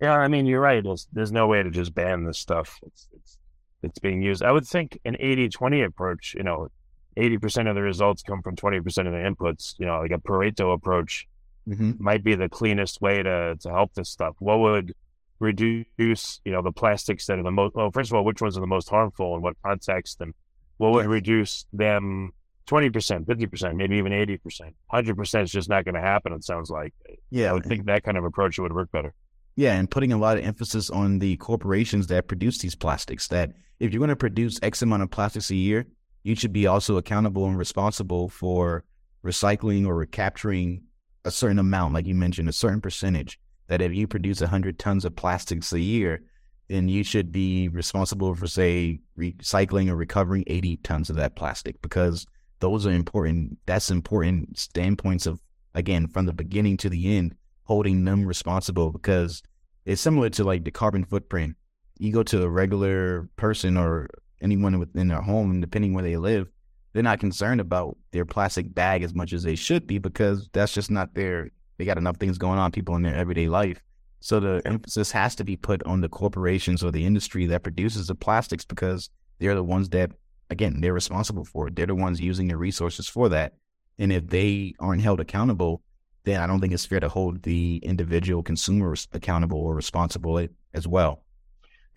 Yeah, 0.01 0.13
I 0.13 0.27
mean, 0.27 0.45
you're 0.45 0.61
right. 0.61 0.83
There's, 0.83 1.07
there's 1.13 1.31
no 1.31 1.47
way 1.47 1.63
to 1.63 1.69
just 1.69 1.93
ban 1.93 2.25
this 2.25 2.39
stuff. 2.39 2.79
It's, 2.83 3.07
it's, 3.13 3.37
it's 3.83 3.99
being 3.99 4.21
used. 4.21 4.43
I 4.43 4.51
would 4.51 4.65
think 4.65 4.99
an 5.05 5.15
80 5.19 5.49
20 5.49 5.83
approach, 5.83 6.33
you 6.35 6.43
know, 6.43 6.69
80% 7.15 7.69
of 7.69 7.75
the 7.75 7.81
results 7.81 8.23
come 8.23 8.41
from 8.41 8.55
20% 8.55 8.79
of 8.79 8.85
the 8.85 9.01
inputs, 9.01 9.75
you 9.77 9.85
know, 9.85 9.99
like 9.99 10.11
a 10.11 10.17
Pareto 10.17 10.73
approach 10.73 11.27
mm-hmm. 11.67 11.91
might 11.99 12.23
be 12.23 12.35
the 12.35 12.49
cleanest 12.49 13.01
way 13.01 13.23
to, 13.23 13.55
to 13.59 13.69
help 13.69 13.93
this 13.93 14.09
stuff. 14.09 14.35
What 14.39 14.59
would 14.59 14.93
reduce, 15.39 16.39
you 16.45 16.51
know, 16.51 16.61
the 16.61 16.71
plastics 16.71 17.25
that 17.27 17.39
are 17.39 17.43
the 17.43 17.51
most, 17.51 17.75
well, 17.75 17.91
first 17.91 18.11
of 18.11 18.15
all, 18.15 18.23
which 18.23 18.41
ones 18.41 18.57
are 18.57 18.61
the 18.61 18.67
most 18.67 18.89
harmful 18.89 19.33
and 19.33 19.43
what 19.43 19.55
context 19.63 20.21
and 20.21 20.33
what 20.77 20.91
would 20.93 21.05
reduce 21.05 21.65
them 21.73 22.31
20%, 22.67 23.25
50%, 23.25 23.75
maybe 23.75 23.97
even 23.97 24.11
80%. 24.11 24.73
100% 24.91 25.43
is 25.43 25.51
just 25.51 25.69
not 25.69 25.85
going 25.85 25.95
to 25.95 26.01
happen, 26.01 26.33
it 26.33 26.43
sounds 26.43 26.69
like. 26.69 26.93
Yeah. 27.29 27.49
I 27.49 27.53
would 27.53 27.65
think 27.65 27.85
that 27.85 28.03
kind 28.03 28.17
of 28.17 28.23
approach 28.23 28.57
would 28.59 28.73
work 28.73 28.91
better. 28.91 29.13
Yeah, 29.55 29.73
and 29.73 29.89
putting 29.89 30.11
a 30.11 30.17
lot 30.17 30.37
of 30.37 30.43
emphasis 30.43 30.89
on 30.89 31.19
the 31.19 31.37
corporations 31.37 32.07
that 32.07 32.27
produce 32.27 32.57
these 32.57 32.73
plastics. 32.73 33.27
That 33.27 33.51
if 33.79 33.93
you're 33.93 33.99
going 33.99 34.09
to 34.09 34.15
produce 34.15 34.59
X 34.63 34.81
amount 34.81 35.03
of 35.03 35.11
plastics 35.11 35.51
a 35.51 35.55
year, 35.55 35.85
you 36.23 36.35
should 36.35 36.53
be 36.53 36.67
also 36.67 36.97
accountable 36.97 37.45
and 37.45 37.57
responsible 37.57 38.29
for 38.29 38.83
recycling 39.23 39.85
or 39.85 39.95
recapturing 39.95 40.83
a 41.25 41.31
certain 41.31 41.59
amount, 41.59 41.93
like 41.93 42.07
you 42.07 42.15
mentioned, 42.15 42.49
a 42.49 42.53
certain 42.53 42.81
percentage. 42.81 43.39
That 43.67 43.81
if 43.81 43.93
you 43.93 44.07
produce 44.07 44.41
100 44.41 44.77
tons 44.77 45.05
of 45.05 45.15
plastics 45.15 45.71
a 45.71 45.79
year, 45.79 46.21
then 46.67 46.89
you 46.89 47.03
should 47.03 47.31
be 47.31 47.69
responsible 47.69 48.35
for, 48.35 48.47
say, 48.47 48.99
recycling 49.17 49.89
or 49.89 49.95
recovering 49.95 50.43
80 50.47 50.77
tons 50.77 51.09
of 51.09 51.15
that 51.15 51.35
plastic 51.35 51.81
because 51.81 52.25
those 52.59 52.85
are 52.85 52.91
important. 52.91 53.57
That's 53.65 53.89
important 53.89 54.57
standpoints 54.57 55.25
of, 55.25 55.41
again, 55.75 56.07
from 56.07 56.25
the 56.25 56.33
beginning 56.33 56.77
to 56.77 56.89
the 56.89 57.17
end, 57.17 57.35
holding 57.63 58.03
them 58.03 58.25
responsible 58.25 58.91
because 58.91 59.41
it's 59.85 60.01
similar 60.01 60.29
to 60.31 60.43
like 60.43 60.63
the 60.63 60.71
carbon 60.71 61.05
footprint. 61.05 61.55
You 61.99 62.11
go 62.11 62.23
to 62.23 62.43
a 62.43 62.49
regular 62.49 63.29
person 63.37 63.77
or 63.77 64.09
anyone 64.43 64.77
within 64.77 65.07
their 65.07 65.21
home, 65.21 65.51
and 65.51 65.61
depending 65.61 65.93
where 65.93 66.03
they 66.03 66.17
live, 66.17 66.47
they're 66.93 67.01
not 67.01 67.19
concerned 67.19 67.61
about 67.61 67.97
their 68.11 68.25
plastic 68.25 68.73
bag 68.73 69.01
as 69.01 69.15
much 69.15 69.33
as 69.33 69.43
they 69.43 69.55
should 69.55 69.87
be 69.87 69.97
because 69.97 70.49
that's 70.53 70.73
just 70.73 70.91
not 70.91 71.15
their, 71.15 71.49
they 71.77 71.85
got 71.85 71.97
enough 71.97 72.17
things 72.17 72.37
going 72.37 72.59
on, 72.59 72.71
people 72.71 72.95
in 72.95 73.01
their 73.01 73.15
everyday 73.15 73.47
life. 73.47 73.81
So 74.19 74.39
the 74.39 74.61
emphasis 74.65 75.11
has 75.11 75.35
to 75.35 75.43
be 75.43 75.57
put 75.57 75.81
on 75.83 76.01
the 76.01 76.09
corporations 76.09 76.83
or 76.83 76.91
the 76.91 77.05
industry 77.05 77.45
that 77.47 77.63
produces 77.63 78.07
the 78.07 78.15
plastics 78.15 78.63
because 78.63 79.09
they're 79.39 79.55
the 79.55 79.63
ones 79.63 79.89
that 79.89 80.11
again, 80.49 80.79
they're 80.79 80.93
responsible 80.93 81.43
for 81.43 81.67
it. 81.67 81.75
They're 81.75 81.87
the 81.87 81.95
ones 81.95 82.21
using 82.21 82.47
the 82.47 82.57
resources 82.57 83.07
for 83.07 83.29
that. 83.29 83.53
And 83.99 84.11
if 84.11 84.27
they 84.27 84.73
aren't 84.79 85.01
held 85.01 85.19
accountable, 85.19 85.81
then 86.23 86.39
I 86.39 86.47
don't 86.47 86.61
think 86.61 86.73
it's 86.73 86.85
fair 86.85 87.01
to 87.01 87.09
hold 87.09 87.43
the 87.43 87.77
individual 87.83 88.41
consumers 88.41 89.07
accountable 89.11 89.59
or 89.59 89.75
responsible 89.75 90.39
eh, 90.39 90.47
as 90.73 90.87
well. 90.87 91.23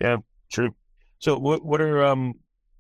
Yeah, 0.00 0.16
true. 0.50 0.74
So 1.18 1.38
what 1.38 1.64
what 1.64 1.80
are 1.80 2.04
um 2.04 2.34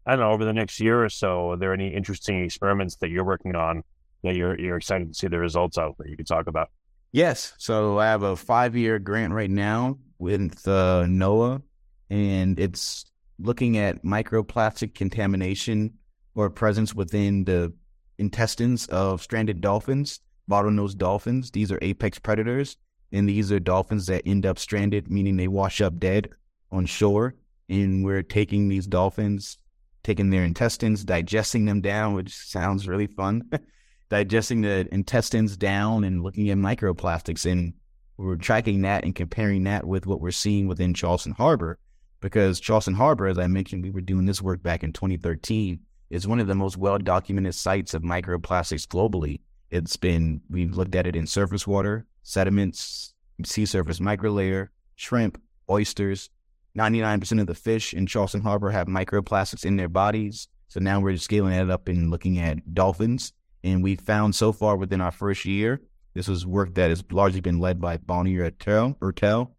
I 0.06 0.12
don't 0.12 0.20
know 0.20 0.30
over 0.30 0.44
the 0.44 0.52
next 0.52 0.80
year 0.80 1.04
or 1.04 1.08
so? 1.08 1.52
Are 1.52 1.56
there 1.56 1.72
any 1.72 1.88
interesting 1.88 2.44
experiments 2.44 2.96
that 2.96 3.10
you're 3.10 3.24
working 3.24 3.54
on 3.54 3.82
that 4.22 4.36
you're 4.36 4.58
you're 4.58 4.76
excited 4.76 5.08
to 5.08 5.14
see 5.14 5.28
the 5.28 5.38
results 5.38 5.78
of 5.78 5.96
that 5.98 6.08
you 6.08 6.16
could 6.16 6.26
talk 6.26 6.46
about? 6.46 6.70
Yes. 7.12 7.54
So 7.58 7.98
I 7.98 8.06
have 8.06 8.22
a 8.22 8.36
five 8.36 8.76
year 8.76 8.98
grant 8.98 9.32
right 9.32 9.50
now 9.50 9.98
with 10.18 10.66
uh, 10.68 11.04
NOAA, 11.06 11.62
and 12.10 12.58
it's 12.58 13.06
looking 13.38 13.78
at 13.78 14.02
microplastic 14.02 14.94
contamination 14.94 15.94
or 16.34 16.50
presence 16.50 16.94
within 16.94 17.44
the 17.44 17.72
intestines 18.18 18.86
of 18.88 19.22
stranded 19.22 19.60
dolphins, 19.60 20.20
bottlenose 20.50 20.96
dolphins. 20.96 21.50
These 21.50 21.72
are 21.72 21.78
apex 21.82 22.18
predators, 22.18 22.76
and 23.12 23.28
these 23.28 23.50
are 23.52 23.60
dolphins 23.60 24.06
that 24.06 24.22
end 24.26 24.46
up 24.46 24.58
stranded, 24.58 25.10
meaning 25.10 25.36
they 25.36 25.48
wash 25.48 25.80
up 25.80 25.98
dead 25.98 26.28
on 26.70 26.86
shore. 26.86 27.34
And 27.68 28.04
we're 28.04 28.22
taking 28.22 28.68
these 28.68 28.86
dolphins, 28.86 29.58
taking 30.02 30.30
their 30.30 30.44
intestines, 30.44 31.04
digesting 31.04 31.64
them 31.64 31.80
down, 31.80 32.14
which 32.14 32.34
sounds 32.34 32.86
really 32.86 33.06
fun. 33.06 33.50
digesting 34.08 34.60
the 34.60 34.88
intestines 34.92 35.56
down 35.56 36.04
and 36.04 36.22
looking 36.22 36.48
at 36.50 36.58
microplastics. 36.58 37.50
And 37.50 37.74
we're 38.16 38.36
tracking 38.36 38.82
that 38.82 39.04
and 39.04 39.14
comparing 39.14 39.64
that 39.64 39.84
with 39.84 40.06
what 40.06 40.20
we're 40.20 40.30
seeing 40.30 40.68
within 40.68 40.94
Charleston 40.94 41.32
Harbor 41.32 41.78
because 42.20 42.60
Charleston 42.60 42.94
Harbor, 42.94 43.26
as 43.26 43.38
I 43.38 43.46
mentioned, 43.46 43.84
we 43.84 43.90
were 43.90 44.00
doing 44.00 44.26
this 44.26 44.42
work 44.42 44.62
back 44.62 44.82
in 44.82 44.92
2013, 44.92 45.80
is 46.10 46.26
one 46.26 46.40
of 46.40 46.46
the 46.46 46.54
most 46.54 46.76
well 46.76 46.98
documented 46.98 47.54
sites 47.54 47.94
of 47.94 48.02
microplastics 48.02 48.86
globally. 48.86 49.40
It's 49.70 49.96
been, 49.96 50.40
we've 50.48 50.76
looked 50.76 50.94
at 50.94 51.06
it 51.06 51.16
in 51.16 51.26
surface 51.26 51.66
water, 51.66 52.06
sediments, 52.22 53.14
sea 53.44 53.66
surface 53.66 53.98
microlayer, 53.98 54.68
shrimp, 54.94 55.40
oysters. 55.68 56.30
99% 56.76 57.40
of 57.40 57.46
the 57.46 57.54
fish 57.54 57.94
in 57.94 58.06
Charleston 58.06 58.42
Harbor 58.42 58.70
have 58.70 58.86
microplastics 58.86 59.64
in 59.64 59.76
their 59.76 59.88
bodies. 59.88 60.48
So 60.68 60.80
now 60.80 61.00
we're 61.00 61.16
scaling 61.16 61.52
that 61.52 61.70
up 61.70 61.88
and 61.88 62.10
looking 62.10 62.38
at 62.38 62.74
dolphins. 62.74 63.32
And 63.64 63.82
we 63.82 63.96
found 63.96 64.34
so 64.34 64.52
far 64.52 64.76
within 64.76 65.00
our 65.00 65.10
first 65.10 65.44
year 65.44 65.80
This 66.14 66.28
was 66.28 66.46
work 66.46 66.74
that 66.74 66.90
has 66.90 67.04
largely 67.10 67.40
been 67.40 67.58
led 67.58 67.80
by 67.80 67.96
Bonnie 67.98 68.36
Ertel 68.36 69.50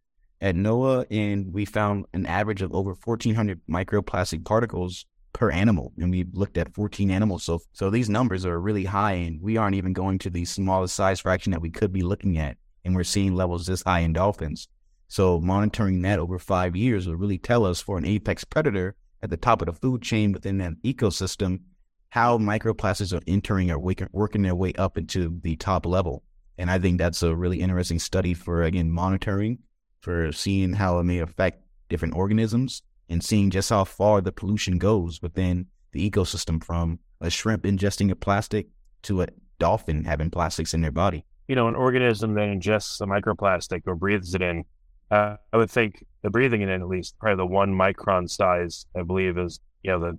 at 0.41 0.55
NOAA, 0.55 1.05
and 1.09 1.53
we 1.53 1.65
found 1.65 2.05
an 2.13 2.25
average 2.25 2.61
of 2.61 2.73
over 2.73 2.95
1,400 3.03 3.61
microplastic 3.69 4.45
particles 4.45 5.05
per 5.33 5.51
animal, 5.51 5.93
and 5.99 6.09
we 6.09 6.25
looked 6.33 6.57
at 6.57 6.73
14 6.73 7.11
animals. 7.11 7.43
So, 7.43 7.59
so 7.73 7.89
these 7.89 8.09
numbers 8.09 8.45
are 8.45 8.59
really 8.59 8.85
high, 8.85 9.13
and 9.13 9.41
we 9.41 9.57
aren't 9.57 9.75
even 9.75 9.93
going 9.93 10.19
to 10.19 10.29
the 10.29 10.45
smallest 10.45 10.95
size 10.95 11.19
fraction 11.19 11.51
that 11.51 11.61
we 11.61 11.69
could 11.69 11.91
be 11.91 12.01
looking 12.01 12.37
at, 12.37 12.57
and 12.83 12.95
we're 12.95 13.03
seeing 13.03 13.35
levels 13.35 13.67
this 13.67 13.83
high 13.83 13.99
in 13.99 14.13
dolphins. 14.13 14.67
So, 15.07 15.39
monitoring 15.39 16.01
that 16.01 16.19
over 16.19 16.37
five 16.37 16.75
years 16.75 17.07
will 17.07 17.15
really 17.15 17.37
tell 17.37 17.65
us 17.65 17.79
for 17.79 17.97
an 17.97 18.05
apex 18.05 18.43
predator 18.43 18.95
at 19.21 19.29
the 19.29 19.37
top 19.37 19.61
of 19.61 19.67
the 19.67 19.73
food 19.73 20.01
chain 20.01 20.31
within 20.31 20.57
that 20.59 20.73
ecosystem 20.83 21.59
how 22.09 22.37
microplastics 22.37 23.13
are 23.13 23.23
entering 23.27 23.69
or 23.69 23.79
working 23.79 24.41
their 24.41 24.55
way 24.55 24.73
up 24.73 24.97
into 24.97 25.39
the 25.43 25.55
top 25.57 25.85
level. 25.85 26.23
And 26.57 26.71
I 26.71 26.79
think 26.79 26.97
that's 26.97 27.21
a 27.21 27.35
really 27.35 27.61
interesting 27.61 27.99
study 27.99 28.33
for, 28.33 28.63
again, 28.63 28.89
monitoring, 28.89 29.59
for 29.99 30.31
seeing 30.31 30.73
how 30.73 30.99
it 30.99 31.03
may 31.03 31.19
affect 31.19 31.63
different 31.89 32.15
organisms 32.15 32.81
and 33.09 33.23
seeing 33.23 33.49
just 33.49 33.69
how 33.69 33.83
far 33.83 34.21
the 34.21 34.31
pollution 34.31 34.77
goes 34.77 35.21
within 35.21 35.67
the 35.91 36.09
ecosystem 36.09 36.63
from 36.63 36.99
a 37.21 37.29
shrimp 37.29 37.63
ingesting 37.63 38.11
a 38.11 38.15
plastic 38.15 38.67
to 39.03 39.21
a 39.21 39.27
dolphin 39.59 40.03
having 40.03 40.29
plastics 40.29 40.73
in 40.73 40.81
their 40.81 40.91
body. 40.91 41.25
You 41.47 41.55
know, 41.55 41.67
an 41.67 41.75
organism 41.75 42.33
that 42.33 42.49
ingests 42.49 42.99
a 42.99 43.05
microplastic 43.05 43.83
or 43.85 43.95
breathes 43.95 44.35
it 44.35 44.41
in, 44.41 44.65
uh, 45.11 45.37
I 45.53 45.57
would 45.57 45.71
think 45.71 46.05
the 46.21 46.29
breathing 46.29 46.61
in 46.61 46.69
at 46.69 46.87
least 46.87 47.17
probably 47.19 47.37
the 47.37 47.45
one 47.45 47.73
micron 47.73 48.29
size, 48.29 48.85
I 48.95 49.03
believe, 49.03 49.37
is 49.37 49.59
you 49.83 49.91
know 49.91 49.99
the 49.99 50.17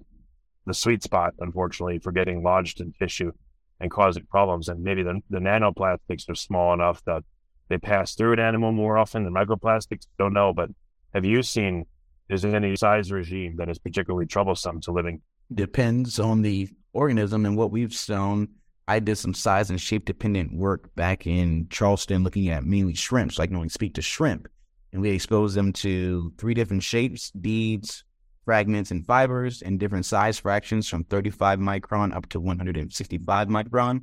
the 0.67 0.75
sweet 0.75 1.03
spot, 1.03 1.35
unfortunately, 1.41 1.99
for 1.99 2.13
getting 2.13 2.43
lodged 2.43 2.81
in 2.81 2.93
tissue 2.93 3.33
and 3.81 3.91
causing 3.91 4.27
problems. 4.27 4.69
And 4.69 4.83
maybe 4.83 5.03
the, 5.03 5.21
the 5.31 5.39
nanoplastics 5.39 6.29
are 6.29 6.35
small 6.35 6.75
enough 6.75 7.03
that 7.07 7.23
they 7.69 7.79
pass 7.79 8.15
through 8.15 8.35
an 8.35 8.39
animal 8.39 8.73
more 8.73 8.99
often 8.99 9.25
than 9.25 9.33
microplastics. 9.33 10.07
Don't 10.19 10.35
know, 10.35 10.53
but 10.53 10.71
have 11.15 11.25
you 11.25 11.43
seen 11.43 11.87
is 12.29 12.43
there 12.43 12.55
any 12.55 12.77
size 12.77 13.11
regime 13.11 13.57
that 13.57 13.71
is 13.71 13.79
particularly 13.79 14.27
troublesome 14.27 14.81
to 14.83 14.93
living? 14.93 15.23
Depends 15.55 16.19
on 16.19 16.43
the 16.43 16.69
organism 16.93 17.47
and 17.47 17.57
what 17.57 17.71
we've 17.71 17.93
shown. 17.93 18.49
I 18.87 19.01
did 19.01 19.17
some 19.17 19.35
size 19.35 19.71
and 19.71 19.81
shape 19.81 20.05
dependent 20.05 20.55
work 20.55 20.95
back 20.95 21.27
in 21.27 21.69
Charleston 21.71 22.25
looking 22.25 22.49
at 22.49 22.65
mainly 22.65 22.95
shrimps, 22.95 23.39
I 23.39 23.47
can 23.47 23.57
only 23.57 23.69
speak 23.69 23.95
to 23.95 24.03
shrimp. 24.03 24.49
And 24.93 25.03
we 25.03 25.11
exposed 25.11 25.55
them 25.55 25.73
to 25.75 26.33
three 26.39 26.55
different 26.55 26.83
shapes, 26.83 27.31
beads, 27.31 28.05
fragments, 28.45 28.91
and 28.91 29.05
fibers 29.05 29.61
in 29.61 29.77
different 29.77 30.07
size 30.07 30.39
fractions 30.39 30.89
from 30.89 31.05
35 31.05 31.59
micron 31.59 32.15
up 32.15 32.29
to 32.31 32.41
165 32.41 33.49
micron. 33.49 34.03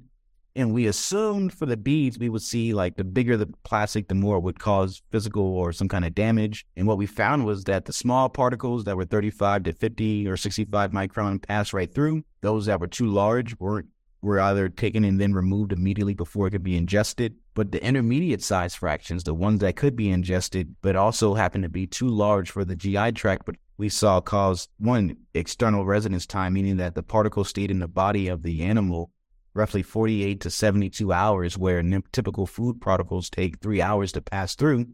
And 0.57 0.73
we 0.73 0.87
assumed 0.87 1.51
for 1.51 1.65
the 1.65 1.75
beads, 1.75 2.17
we 2.17 2.29
would 2.29 2.41
see 2.41 2.73
like 2.73 2.95
the 2.95 3.03
bigger 3.03 3.35
the 3.35 3.47
plastic, 3.63 4.07
the 4.07 4.15
more 4.15 4.37
it 4.37 4.43
would 4.43 4.59
cause 4.59 5.01
physical 5.11 5.43
or 5.43 5.73
some 5.73 5.89
kind 5.89 6.05
of 6.05 6.15
damage. 6.15 6.65
And 6.77 6.87
what 6.87 6.97
we 6.97 7.07
found 7.07 7.45
was 7.45 7.65
that 7.65 7.85
the 7.85 7.91
small 7.91 8.29
particles 8.29 8.85
that 8.85 8.95
were 8.95 9.03
35 9.03 9.63
to 9.63 9.73
50 9.73 10.27
or 10.27 10.37
65 10.37 10.91
micron 10.91 11.45
passed 11.45 11.73
right 11.73 11.93
through. 11.93 12.23
Those 12.41 12.67
that 12.67 12.79
were 12.79 12.87
too 12.87 13.07
large 13.07 13.59
weren't 13.59 13.87
were 14.21 14.39
either 14.39 14.69
taken 14.69 15.03
and 15.03 15.19
then 15.19 15.33
removed 15.33 15.71
immediately 15.71 16.13
before 16.13 16.47
it 16.47 16.51
could 16.51 16.63
be 16.63 16.77
ingested. 16.77 17.35
But 17.55 17.71
the 17.71 17.83
intermediate 17.83 18.43
size 18.43 18.75
fractions, 18.75 19.23
the 19.23 19.33
ones 19.33 19.61
that 19.61 19.77
could 19.77 19.95
be 19.95 20.11
ingested, 20.11 20.75
but 20.81 20.97
also 20.97 21.33
happen 21.33 21.61
to 21.61 21.69
be 21.69 21.87
too 21.87 22.09
large 22.09 22.51
for 22.51 22.65
the 22.65 22.75
GI 22.75 23.13
tract, 23.13 23.45
but 23.45 23.55
we 23.77 23.87
saw 23.87 24.19
cause 24.19 24.67
one 24.77 25.15
external 25.33 25.85
residence 25.85 26.25
time, 26.25 26.53
meaning 26.53 26.77
that 26.77 26.95
the 26.95 27.01
particle 27.01 27.45
stayed 27.45 27.71
in 27.71 27.79
the 27.79 27.87
body 27.87 28.27
of 28.27 28.43
the 28.43 28.61
animal 28.61 29.09
roughly 29.53 29.81
48 29.81 30.41
to 30.41 30.49
72 30.49 31.13
hours, 31.13 31.57
where 31.57 31.81
typical 32.11 32.45
food 32.45 32.81
particles 32.81 33.29
take 33.29 33.61
three 33.61 33.81
hours 33.81 34.11
to 34.11 34.21
pass 34.21 34.53
through. 34.53 34.85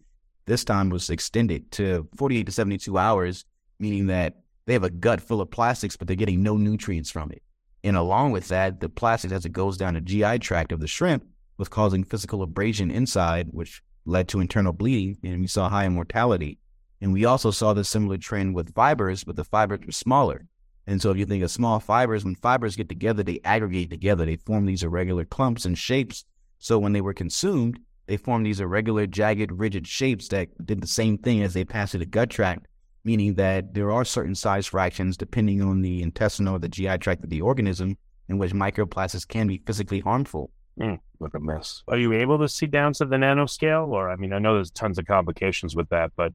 This 0.45 0.63
time 0.63 0.89
was 0.89 1.09
extended 1.09 1.71
to 1.71 2.07
48 2.15 2.45
to 2.45 2.51
72 2.51 2.95
hours, 2.95 3.43
meaning 3.79 4.05
that 4.07 4.35
they 4.67 4.73
have 4.73 4.83
a 4.83 4.91
gut 4.91 5.19
full 5.19 5.41
of 5.41 5.49
plastics, 5.49 5.97
but 5.97 6.07
they're 6.07 6.15
getting 6.15 6.43
no 6.43 6.57
nutrients 6.57 7.09
from 7.09 7.31
it. 7.31 7.41
And 7.83 7.97
along 7.97 8.33
with 8.33 8.49
that, 8.49 8.81
the 8.81 8.89
plastic 8.89 9.31
as 9.31 9.45
it 9.47 9.51
goes 9.51 9.77
down 9.77 9.95
the 9.95 10.01
GI 10.01 10.37
tract 10.39 10.71
of 10.71 10.79
the 10.79 10.87
shrimp 10.87 11.25
was 11.61 11.69
causing 11.69 12.03
physical 12.03 12.41
abrasion 12.41 12.89
inside, 12.89 13.47
which 13.51 13.83
led 14.05 14.27
to 14.27 14.39
internal 14.39 14.73
bleeding, 14.73 15.15
and 15.23 15.41
we 15.41 15.45
saw 15.45 15.69
high 15.69 15.87
mortality. 15.87 16.57
And 17.01 17.13
we 17.13 17.23
also 17.23 17.51
saw 17.51 17.71
the 17.71 17.83
similar 17.83 18.17
trend 18.17 18.55
with 18.55 18.73
fibers, 18.73 19.23
but 19.23 19.35
the 19.35 19.43
fibers 19.43 19.85
were 19.85 19.91
smaller. 19.91 20.47
And 20.87 20.99
so 20.99 21.11
if 21.11 21.17
you 21.17 21.25
think 21.27 21.43
of 21.43 21.51
small 21.51 21.79
fibers, 21.79 22.25
when 22.25 22.33
fibers 22.33 22.75
get 22.75 22.89
together, 22.89 23.21
they 23.21 23.41
aggregate 23.45 23.91
together. 23.91 24.25
They 24.25 24.37
form 24.37 24.65
these 24.65 24.81
irregular 24.81 25.23
clumps 25.23 25.65
and 25.65 25.77
shapes. 25.77 26.25
So 26.57 26.79
when 26.79 26.93
they 26.93 27.01
were 27.01 27.13
consumed, 27.13 27.79
they 28.07 28.17
formed 28.17 28.47
these 28.47 28.59
irregular, 28.59 29.05
jagged, 29.05 29.51
rigid 29.51 29.85
shapes 29.85 30.29
that 30.29 30.49
did 30.65 30.81
the 30.81 30.87
same 30.87 31.19
thing 31.19 31.43
as 31.43 31.53
they 31.53 31.63
passed 31.63 31.91
through 31.91 31.99
the 31.99 32.07
gut 32.07 32.31
tract, 32.31 32.65
meaning 33.03 33.35
that 33.35 33.75
there 33.75 33.91
are 33.91 34.03
certain 34.03 34.33
size 34.33 34.65
fractions 34.65 35.15
depending 35.15 35.61
on 35.61 35.83
the 35.83 36.01
intestinal 36.01 36.55
or 36.55 36.59
the 36.59 36.69
GI 36.69 36.97
tract 36.97 37.23
of 37.23 37.29
the 37.29 37.41
organism 37.41 37.99
in 38.29 38.39
which 38.39 38.51
microplastics 38.51 39.27
can 39.27 39.45
be 39.45 39.61
physically 39.63 39.99
harmful. 39.99 40.49
Mm, 40.79 40.99
what 41.17 41.35
a 41.35 41.39
mess. 41.39 41.83
Are 41.87 41.97
you 41.97 42.13
able 42.13 42.39
to 42.39 42.47
see 42.47 42.65
down 42.65 42.93
to 42.93 43.05
the 43.05 43.17
nanoscale? 43.17 43.87
Or, 43.87 44.09
I 44.09 44.15
mean, 44.15 44.33
I 44.33 44.39
know 44.39 44.55
there's 44.55 44.71
tons 44.71 44.97
of 44.97 45.05
complications 45.05 45.75
with 45.75 45.89
that, 45.89 46.11
but 46.15 46.33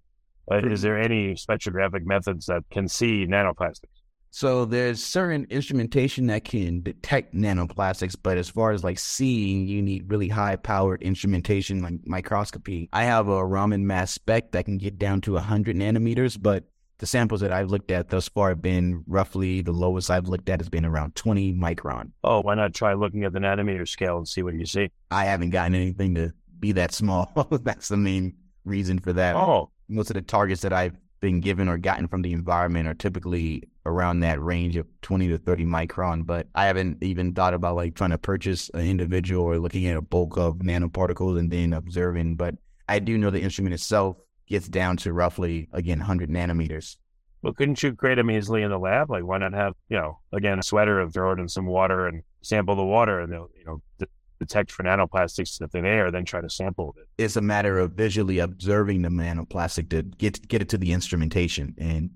uh, 0.50 0.58
is 0.58 0.82
there 0.82 0.98
any 0.98 1.34
spectrographic 1.34 2.04
methods 2.04 2.46
that 2.46 2.62
can 2.70 2.88
see 2.88 3.26
nanoplastics? 3.26 4.02
So 4.30 4.66
there's 4.66 5.02
certain 5.02 5.46
instrumentation 5.48 6.26
that 6.26 6.44
can 6.44 6.82
detect 6.82 7.34
nanoplastics, 7.34 8.14
but 8.22 8.36
as 8.36 8.50
far 8.50 8.72
as 8.72 8.84
like 8.84 8.98
seeing, 8.98 9.66
you 9.66 9.80
need 9.80 10.10
really 10.10 10.28
high 10.28 10.56
powered 10.56 11.02
instrumentation 11.02 11.80
like 11.80 12.06
microscopy. 12.06 12.90
I 12.92 13.04
have 13.04 13.28
a 13.28 13.44
Raman 13.44 13.86
mass 13.86 14.12
spec 14.12 14.52
that 14.52 14.66
can 14.66 14.76
get 14.76 14.98
down 14.98 15.22
to 15.22 15.32
100 15.32 15.74
nanometers, 15.74 16.36
but 16.38 16.64
the 16.98 17.06
samples 17.06 17.40
that 17.40 17.52
I've 17.52 17.70
looked 17.70 17.90
at 17.90 18.08
thus 18.08 18.28
far 18.28 18.50
have 18.50 18.62
been 18.62 19.04
roughly 19.06 19.60
the 19.60 19.72
lowest 19.72 20.10
I've 20.10 20.28
looked 20.28 20.48
at 20.48 20.60
has 20.60 20.68
been 20.68 20.84
around 20.84 21.14
20 21.14 21.54
micron. 21.54 22.12
Oh, 22.24 22.40
why 22.40 22.54
not 22.54 22.74
try 22.74 22.94
looking 22.94 23.24
at 23.24 23.32
the 23.32 23.38
nanometer 23.38 23.86
scale 23.86 24.16
and 24.16 24.26
see 24.26 24.42
what 24.42 24.54
you 24.54 24.66
see? 24.66 24.90
I 25.10 25.24
haven't 25.24 25.50
gotten 25.50 25.74
anything 25.74 26.14
to 26.14 26.32
be 26.58 26.72
that 26.72 26.92
small. 26.92 27.30
That's 27.62 27.88
the 27.88 27.96
main 27.96 28.34
reason 28.64 28.98
for 28.98 29.12
that. 29.12 29.36
Oh, 29.36 29.70
most 29.88 30.10
of 30.10 30.14
the 30.14 30.22
targets 30.22 30.62
that 30.62 30.72
I've 30.72 30.96
been 31.20 31.40
given 31.40 31.68
or 31.68 31.78
gotten 31.78 32.08
from 32.08 32.22
the 32.22 32.32
environment 32.32 32.88
are 32.88 32.94
typically 32.94 33.62
around 33.84 34.20
that 34.20 34.42
range 34.42 34.76
of 34.76 34.86
20 35.02 35.28
to 35.28 35.38
30 35.38 35.64
micron. 35.64 36.26
But 36.26 36.48
I 36.54 36.66
haven't 36.66 37.02
even 37.02 37.34
thought 37.34 37.54
about 37.54 37.76
like 37.76 37.94
trying 37.94 38.10
to 38.10 38.18
purchase 38.18 38.70
an 38.74 38.86
individual 38.86 39.44
or 39.44 39.58
looking 39.58 39.86
at 39.86 39.96
a 39.96 40.02
bulk 40.02 40.36
of 40.36 40.56
nanoparticles 40.56 41.38
and 41.38 41.50
then 41.50 41.72
observing. 41.72 42.36
But 42.36 42.56
I 42.88 42.98
do 42.98 43.18
know 43.18 43.30
the 43.30 43.40
instrument 43.40 43.74
itself 43.74 44.16
gets 44.46 44.68
down 44.68 44.96
to 44.98 45.12
roughly, 45.12 45.68
again, 45.72 45.98
100 45.98 46.30
nanometers. 46.30 46.96
Well, 47.42 47.52
couldn't 47.52 47.82
you 47.82 47.94
create 47.94 48.16
them 48.16 48.30
easily 48.30 48.62
in 48.62 48.70
the 48.70 48.78
lab? 48.78 49.10
Like, 49.10 49.24
why 49.24 49.38
not 49.38 49.52
have, 49.52 49.74
you 49.88 49.96
know, 49.96 50.18
again, 50.32 50.58
a 50.58 50.62
sweater 50.62 51.00
and 51.00 51.12
throw 51.12 51.32
it 51.32 51.38
in 51.38 51.48
some 51.48 51.66
water 51.66 52.06
and 52.06 52.22
sample 52.42 52.74
the 52.74 52.84
water 52.84 53.20
and 53.20 53.32
they'll, 53.32 53.50
you 53.56 53.64
know, 53.64 54.06
detect 54.38 54.70
for 54.70 54.82
nanoplastics 54.82 55.60
if 55.60 55.70
they're 55.70 55.82
there, 55.82 56.10
then 56.10 56.24
try 56.24 56.40
to 56.40 56.50
sample 56.50 56.94
it. 56.98 57.22
It's 57.22 57.36
a 57.36 57.40
matter 57.40 57.78
of 57.78 57.92
visually 57.92 58.38
observing 58.38 59.02
the 59.02 59.08
nanoplastic 59.08 59.90
to 59.90 60.02
get 60.02 60.46
get 60.48 60.62
it 60.62 60.68
to 60.70 60.78
the 60.78 60.92
instrumentation. 60.92 61.74
And 61.78 62.10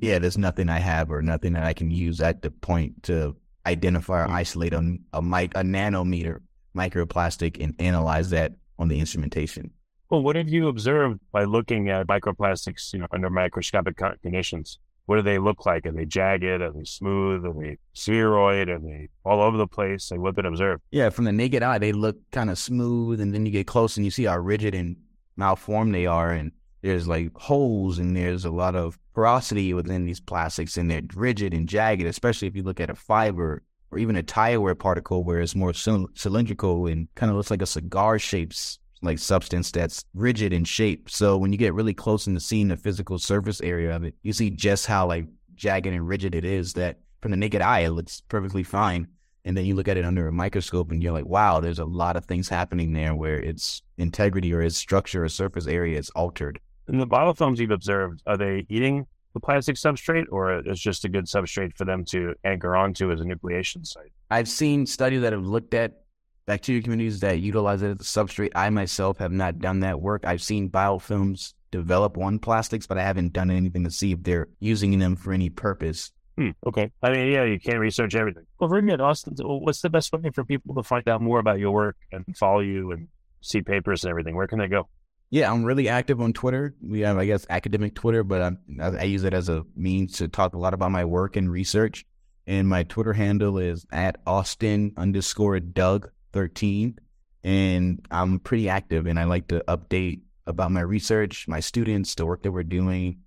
yeah, 0.00 0.18
there's 0.18 0.38
nothing 0.38 0.68
I 0.68 0.78
have 0.78 1.10
or 1.10 1.22
nothing 1.22 1.54
that 1.54 1.64
I 1.64 1.72
can 1.72 1.90
use 1.90 2.20
at 2.20 2.42
the 2.42 2.50
point 2.50 3.04
to 3.04 3.36
identify 3.66 4.24
or 4.24 4.28
isolate 4.28 4.74
a, 4.74 4.96
a, 5.12 5.22
mic, 5.22 5.52
a 5.54 5.62
nanometer 5.62 6.40
microplastic 6.76 7.62
and 7.62 7.74
analyze 7.78 8.30
that 8.30 8.52
on 8.78 8.88
the 8.88 8.98
instrumentation. 8.98 9.70
Well, 10.10 10.22
what 10.22 10.36
have 10.36 10.48
you 10.48 10.68
observed 10.68 11.20
by 11.32 11.44
looking 11.44 11.88
at 11.88 12.06
microplastics, 12.06 12.92
you 12.92 13.00
know, 13.00 13.06
under 13.10 13.30
microscopic 13.30 13.96
conditions? 14.22 14.78
what 15.06 15.16
do 15.16 15.22
they 15.22 15.38
look 15.38 15.66
like? 15.66 15.86
Are 15.86 15.92
they 15.92 16.06
jagged? 16.06 16.44
Are 16.44 16.72
they 16.72 16.84
smooth? 16.84 17.44
Are 17.44 17.52
they 17.52 17.78
spheroid? 17.92 18.68
Are 18.68 18.78
they 18.78 19.08
all 19.24 19.42
over 19.42 19.56
the 19.56 19.66
place? 19.66 20.10
Like 20.10 20.20
what 20.20 20.34
been 20.34 20.46
observed? 20.46 20.82
Yeah, 20.90 21.10
from 21.10 21.26
the 21.26 21.32
naked 21.32 21.62
eye, 21.62 21.78
they 21.78 21.92
look 21.92 22.16
kind 22.30 22.50
of 22.50 22.58
smooth, 22.58 23.20
and 23.20 23.34
then 23.34 23.44
you 23.44 23.52
get 23.52 23.66
close 23.66 23.96
and 23.96 24.04
you 24.04 24.10
see 24.10 24.24
how 24.24 24.38
rigid 24.38 24.74
and 24.74 24.96
malformed 25.36 25.94
they 25.94 26.06
are, 26.06 26.30
and 26.30 26.52
there's 26.82 27.06
like 27.06 27.36
holes 27.36 27.98
and 27.98 28.16
there's 28.16 28.44
a 28.44 28.50
lot 28.50 28.74
of 28.74 28.98
porosity 29.14 29.74
within 29.74 30.06
these 30.06 30.20
plastics, 30.20 30.76
and 30.76 30.90
they're 30.90 31.02
rigid 31.14 31.52
and 31.52 31.68
jagged. 31.68 32.06
Especially 32.06 32.48
if 32.48 32.56
you 32.56 32.62
look 32.62 32.80
at 32.80 32.90
a 32.90 32.94
fiber 32.94 33.62
or 33.90 33.98
even 33.98 34.16
a 34.16 34.22
tire 34.22 34.60
wear 34.60 34.74
particle, 34.74 35.22
where 35.22 35.40
it's 35.40 35.54
more 35.54 35.74
cylindrical 35.74 36.86
and 36.86 37.08
kind 37.14 37.30
of 37.30 37.36
looks 37.36 37.50
like 37.50 37.62
a 37.62 37.66
cigar 37.66 38.18
shapes 38.18 38.78
like 39.04 39.18
substance 39.18 39.70
that's 39.70 40.04
rigid 40.14 40.52
in 40.52 40.64
shape. 40.64 41.10
So 41.10 41.36
when 41.36 41.52
you 41.52 41.58
get 41.58 41.74
really 41.74 41.94
close 41.94 42.26
into 42.26 42.40
seeing 42.40 42.68
the 42.68 42.76
physical 42.76 43.18
surface 43.18 43.60
area 43.60 43.94
of 43.94 44.04
it, 44.04 44.14
you 44.22 44.32
see 44.32 44.50
just 44.50 44.86
how 44.86 45.06
like 45.06 45.26
jagged 45.54 45.86
and 45.86 46.06
rigid 46.06 46.34
it 46.34 46.44
is 46.44 46.72
that 46.74 46.98
from 47.20 47.30
the 47.30 47.36
naked 47.36 47.62
eye, 47.62 47.80
it 47.80 47.90
looks 47.90 48.22
perfectly 48.28 48.62
fine. 48.62 49.08
And 49.46 49.56
then 49.56 49.66
you 49.66 49.74
look 49.74 49.88
at 49.88 49.96
it 49.96 50.04
under 50.04 50.26
a 50.26 50.32
microscope 50.32 50.90
and 50.90 51.02
you're 51.02 51.12
like, 51.12 51.26
wow, 51.26 51.60
there's 51.60 51.78
a 51.78 51.84
lot 51.84 52.16
of 52.16 52.24
things 52.24 52.48
happening 52.48 52.92
there 52.92 53.14
where 53.14 53.38
its 53.38 53.82
integrity 53.98 54.54
or 54.54 54.62
its 54.62 54.76
structure 54.76 55.24
or 55.24 55.28
surface 55.28 55.66
area 55.66 55.98
is 55.98 56.10
altered. 56.10 56.60
And 56.88 57.00
the 57.00 57.06
biofilms 57.06 57.58
you've 57.58 57.70
observed, 57.70 58.22
are 58.26 58.36
they 58.36 58.66
eating 58.68 59.06
the 59.34 59.40
plastic 59.40 59.76
substrate 59.76 60.26
or 60.30 60.66
is 60.66 60.80
just 60.80 61.04
a 61.04 61.08
good 61.08 61.26
substrate 61.26 61.76
for 61.76 61.84
them 61.84 62.04
to 62.06 62.34
anchor 62.44 62.76
onto 62.76 63.10
as 63.10 63.20
a 63.20 63.24
nucleation 63.24 63.86
site? 63.86 64.12
I've 64.30 64.48
seen 64.48 64.86
studies 64.86 65.22
that 65.22 65.32
have 65.32 65.46
looked 65.46 65.74
at 65.74 66.03
bacteria 66.46 66.82
communities 66.82 67.20
that 67.20 67.40
utilize 67.40 67.82
it 67.82 67.90
as 67.90 68.00
a 68.00 68.04
substrate. 68.04 68.52
I 68.54 68.70
myself 68.70 69.18
have 69.18 69.32
not 69.32 69.58
done 69.58 69.80
that 69.80 70.00
work. 70.00 70.24
I've 70.26 70.42
seen 70.42 70.70
biofilms 70.70 71.54
develop 71.70 72.18
on 72.18 72.38
plastics, 72.38 72.86
but 72.86 72.98
I 72.98 73.02
haven't 73.02 73.32
done 73.32 73.50
anything 73.50 73.84
to 73.84 73.90
see 73.90 74.12
if 74.12 74.22
they're 74.22 74.48
using 74.60 74.98
them 74.98 75.16
for 75.16 75.32
any 75.32 75.50
purpose. 75.50 76.12
Hmm, 76.36 76.50
okay. 76.66 76.90
I 77.02 77.10
mean, 77.10 77.32
yeah, 77.32 77.44
you 77.44 77.60
can't 77.60 77.78
research 77.78 78.14
everything. 78.14 78.44
Well, 78.58 78.68
very 78.68 78.82
good, 78.82 79.00
Austin. 79.00 79.34
What's 79.38 79.80
the 79.82 79.90
best 79.90 80.12
way 80.12 80.30
for 80.34 80.44
people 80.44 80.74
to 80.74 80.82
find 80.82 81.08
out 81.08 81.20
more 81.20 81.38
about 81.38 81.58
your 81.58 81.70
work 81.70 81.96
and 82.10 82.24
follow 82.36 82.60
you 82.60 82.92
and 82.92 83.08
see 83.40 83.62
papers 83.62 84.04
and 84.04 84.10
everything? 84.10 84.34
Where 84.34 84.46
can 84.46 84.58
they 84.58 84.66
go? 84.66 84.88
Yeah, 85.30 85.50
I'm 85.50 85.64
really 85.64 85.88
active 85.88 86.20
on 86.20 86.32
Twitter. 86.32 86.74
We 86.80 87.00
have, 87.00 87.18
I 87.18 87.26
guess, 87.26 87.46
academic 87.50 87.94
Twitter, 87.94 88.22
but 88.22 88.42
I'm, 88.42 88.58
I 88.80 89.04
use 89.04 89.24
it 89.24 89.34
as 89.34 89.48
a 89.48 89.64
means 89.74 90.18
to 90.18 90.28
talk 90.28 90.54
a 90.54 90.58
lot 90.58 90.74
about 90.74 90.92
my 90.92 91.04
work 91.04 91.36
and 91.36 91.50
research. 91.50 92.04
And 92.46 92.68
my 92.68 92.82
Twitter 92.82 93.14
handle 93.14 93.58
is 93.58 93.86
at 93.90 94.20
Austin 94.26 94.92
underscore 94.96 95.58
Doug 95.60 96.10
13. 96.34 96.98
And 97.44 98.06
I'm 98.10 98.40
pretty 98.40 98.68
active 98.68 99.06
and 99.06 99.18
I 99.18 99.24
like 99.24 99.48
to 99.48 99.64
update 99.68 100.20
about 100.46 100.72
my 100.72 100.80
research, 100.80 101.48
my 101.48 101.60
students, 101.60 102.14
the 102.14 102.26
work 102.26 102.42
that 102.42 102.52
we're 102.52 102.64
doing. 102.64 103.20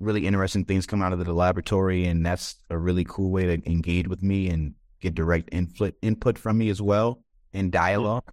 Really 0.00 0.26
interesting 0.26 0.64
things 0.64 0.86
come 0.86 1.02
out 1.02 1.12
of 1.12 1.24
the 1.24 1.32
laboratory. 1.32 2.06
And 2.06 2.26
that's 2.26 2.56
a 2.70 2.78
really 2.78 3.04
cool 3.04 3.30
way 3.30 3.44
to 3.44 3.70
engage 3.70 4.08
with 4.08 4.22
me 4.22 4.48
and 4.48 4.74
get 5.00 5.14
direct 5.14 5.50
input, 5.52 5.94
input 6.02 6.38
from 6.38 6.58
me 6.58 6.68
as 6.70 6.82
well 6.82 7.22
in 7.52 7.70
dialogue. 7.70 8.24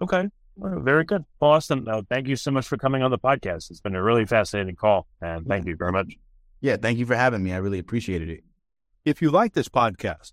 Okay. 0.00 0.28
Well, 0.56 0.80
very 0.80 1.04
good. 1.04 1.24
Well, 1.40 1.52
Austin, 1.52 1.88
uh, 1.88 2.02
thank 2.08 2.28
you 2.28 2.36
so 2.36 2.50
much 2.50 2.66
for 2.66 2.76
coming 2.76 3.02
on 3.02 3.10
the 3.10 3.18
podcast. 3.18 3.70
It's 3.70 3.80
been 3.80 3.94
a 3.94 4.02
really 4.02 4.26
fascinating 4.26 4.76
call. 4.76 5.06
And 5.20 5.46
thank 5.46 5.66
you 5.66 5.76
very 5.76 5.92
much. 5.92 6.14
Yeah, 6.60 6.76
thank 6.76 6.98
you 6.98 7.06
for 7.06 7.16
having 7.16 7.42
me. 7.42 7.52
I 7.52 7.56
really 7.56 7.78
appreciated 7.78 8.28
it. 8.28 8.44
If 9.04 9.22
you 9.22 9.30
like 9.30 9.54
this 9.54 9.68
podcast, 9.68 10.32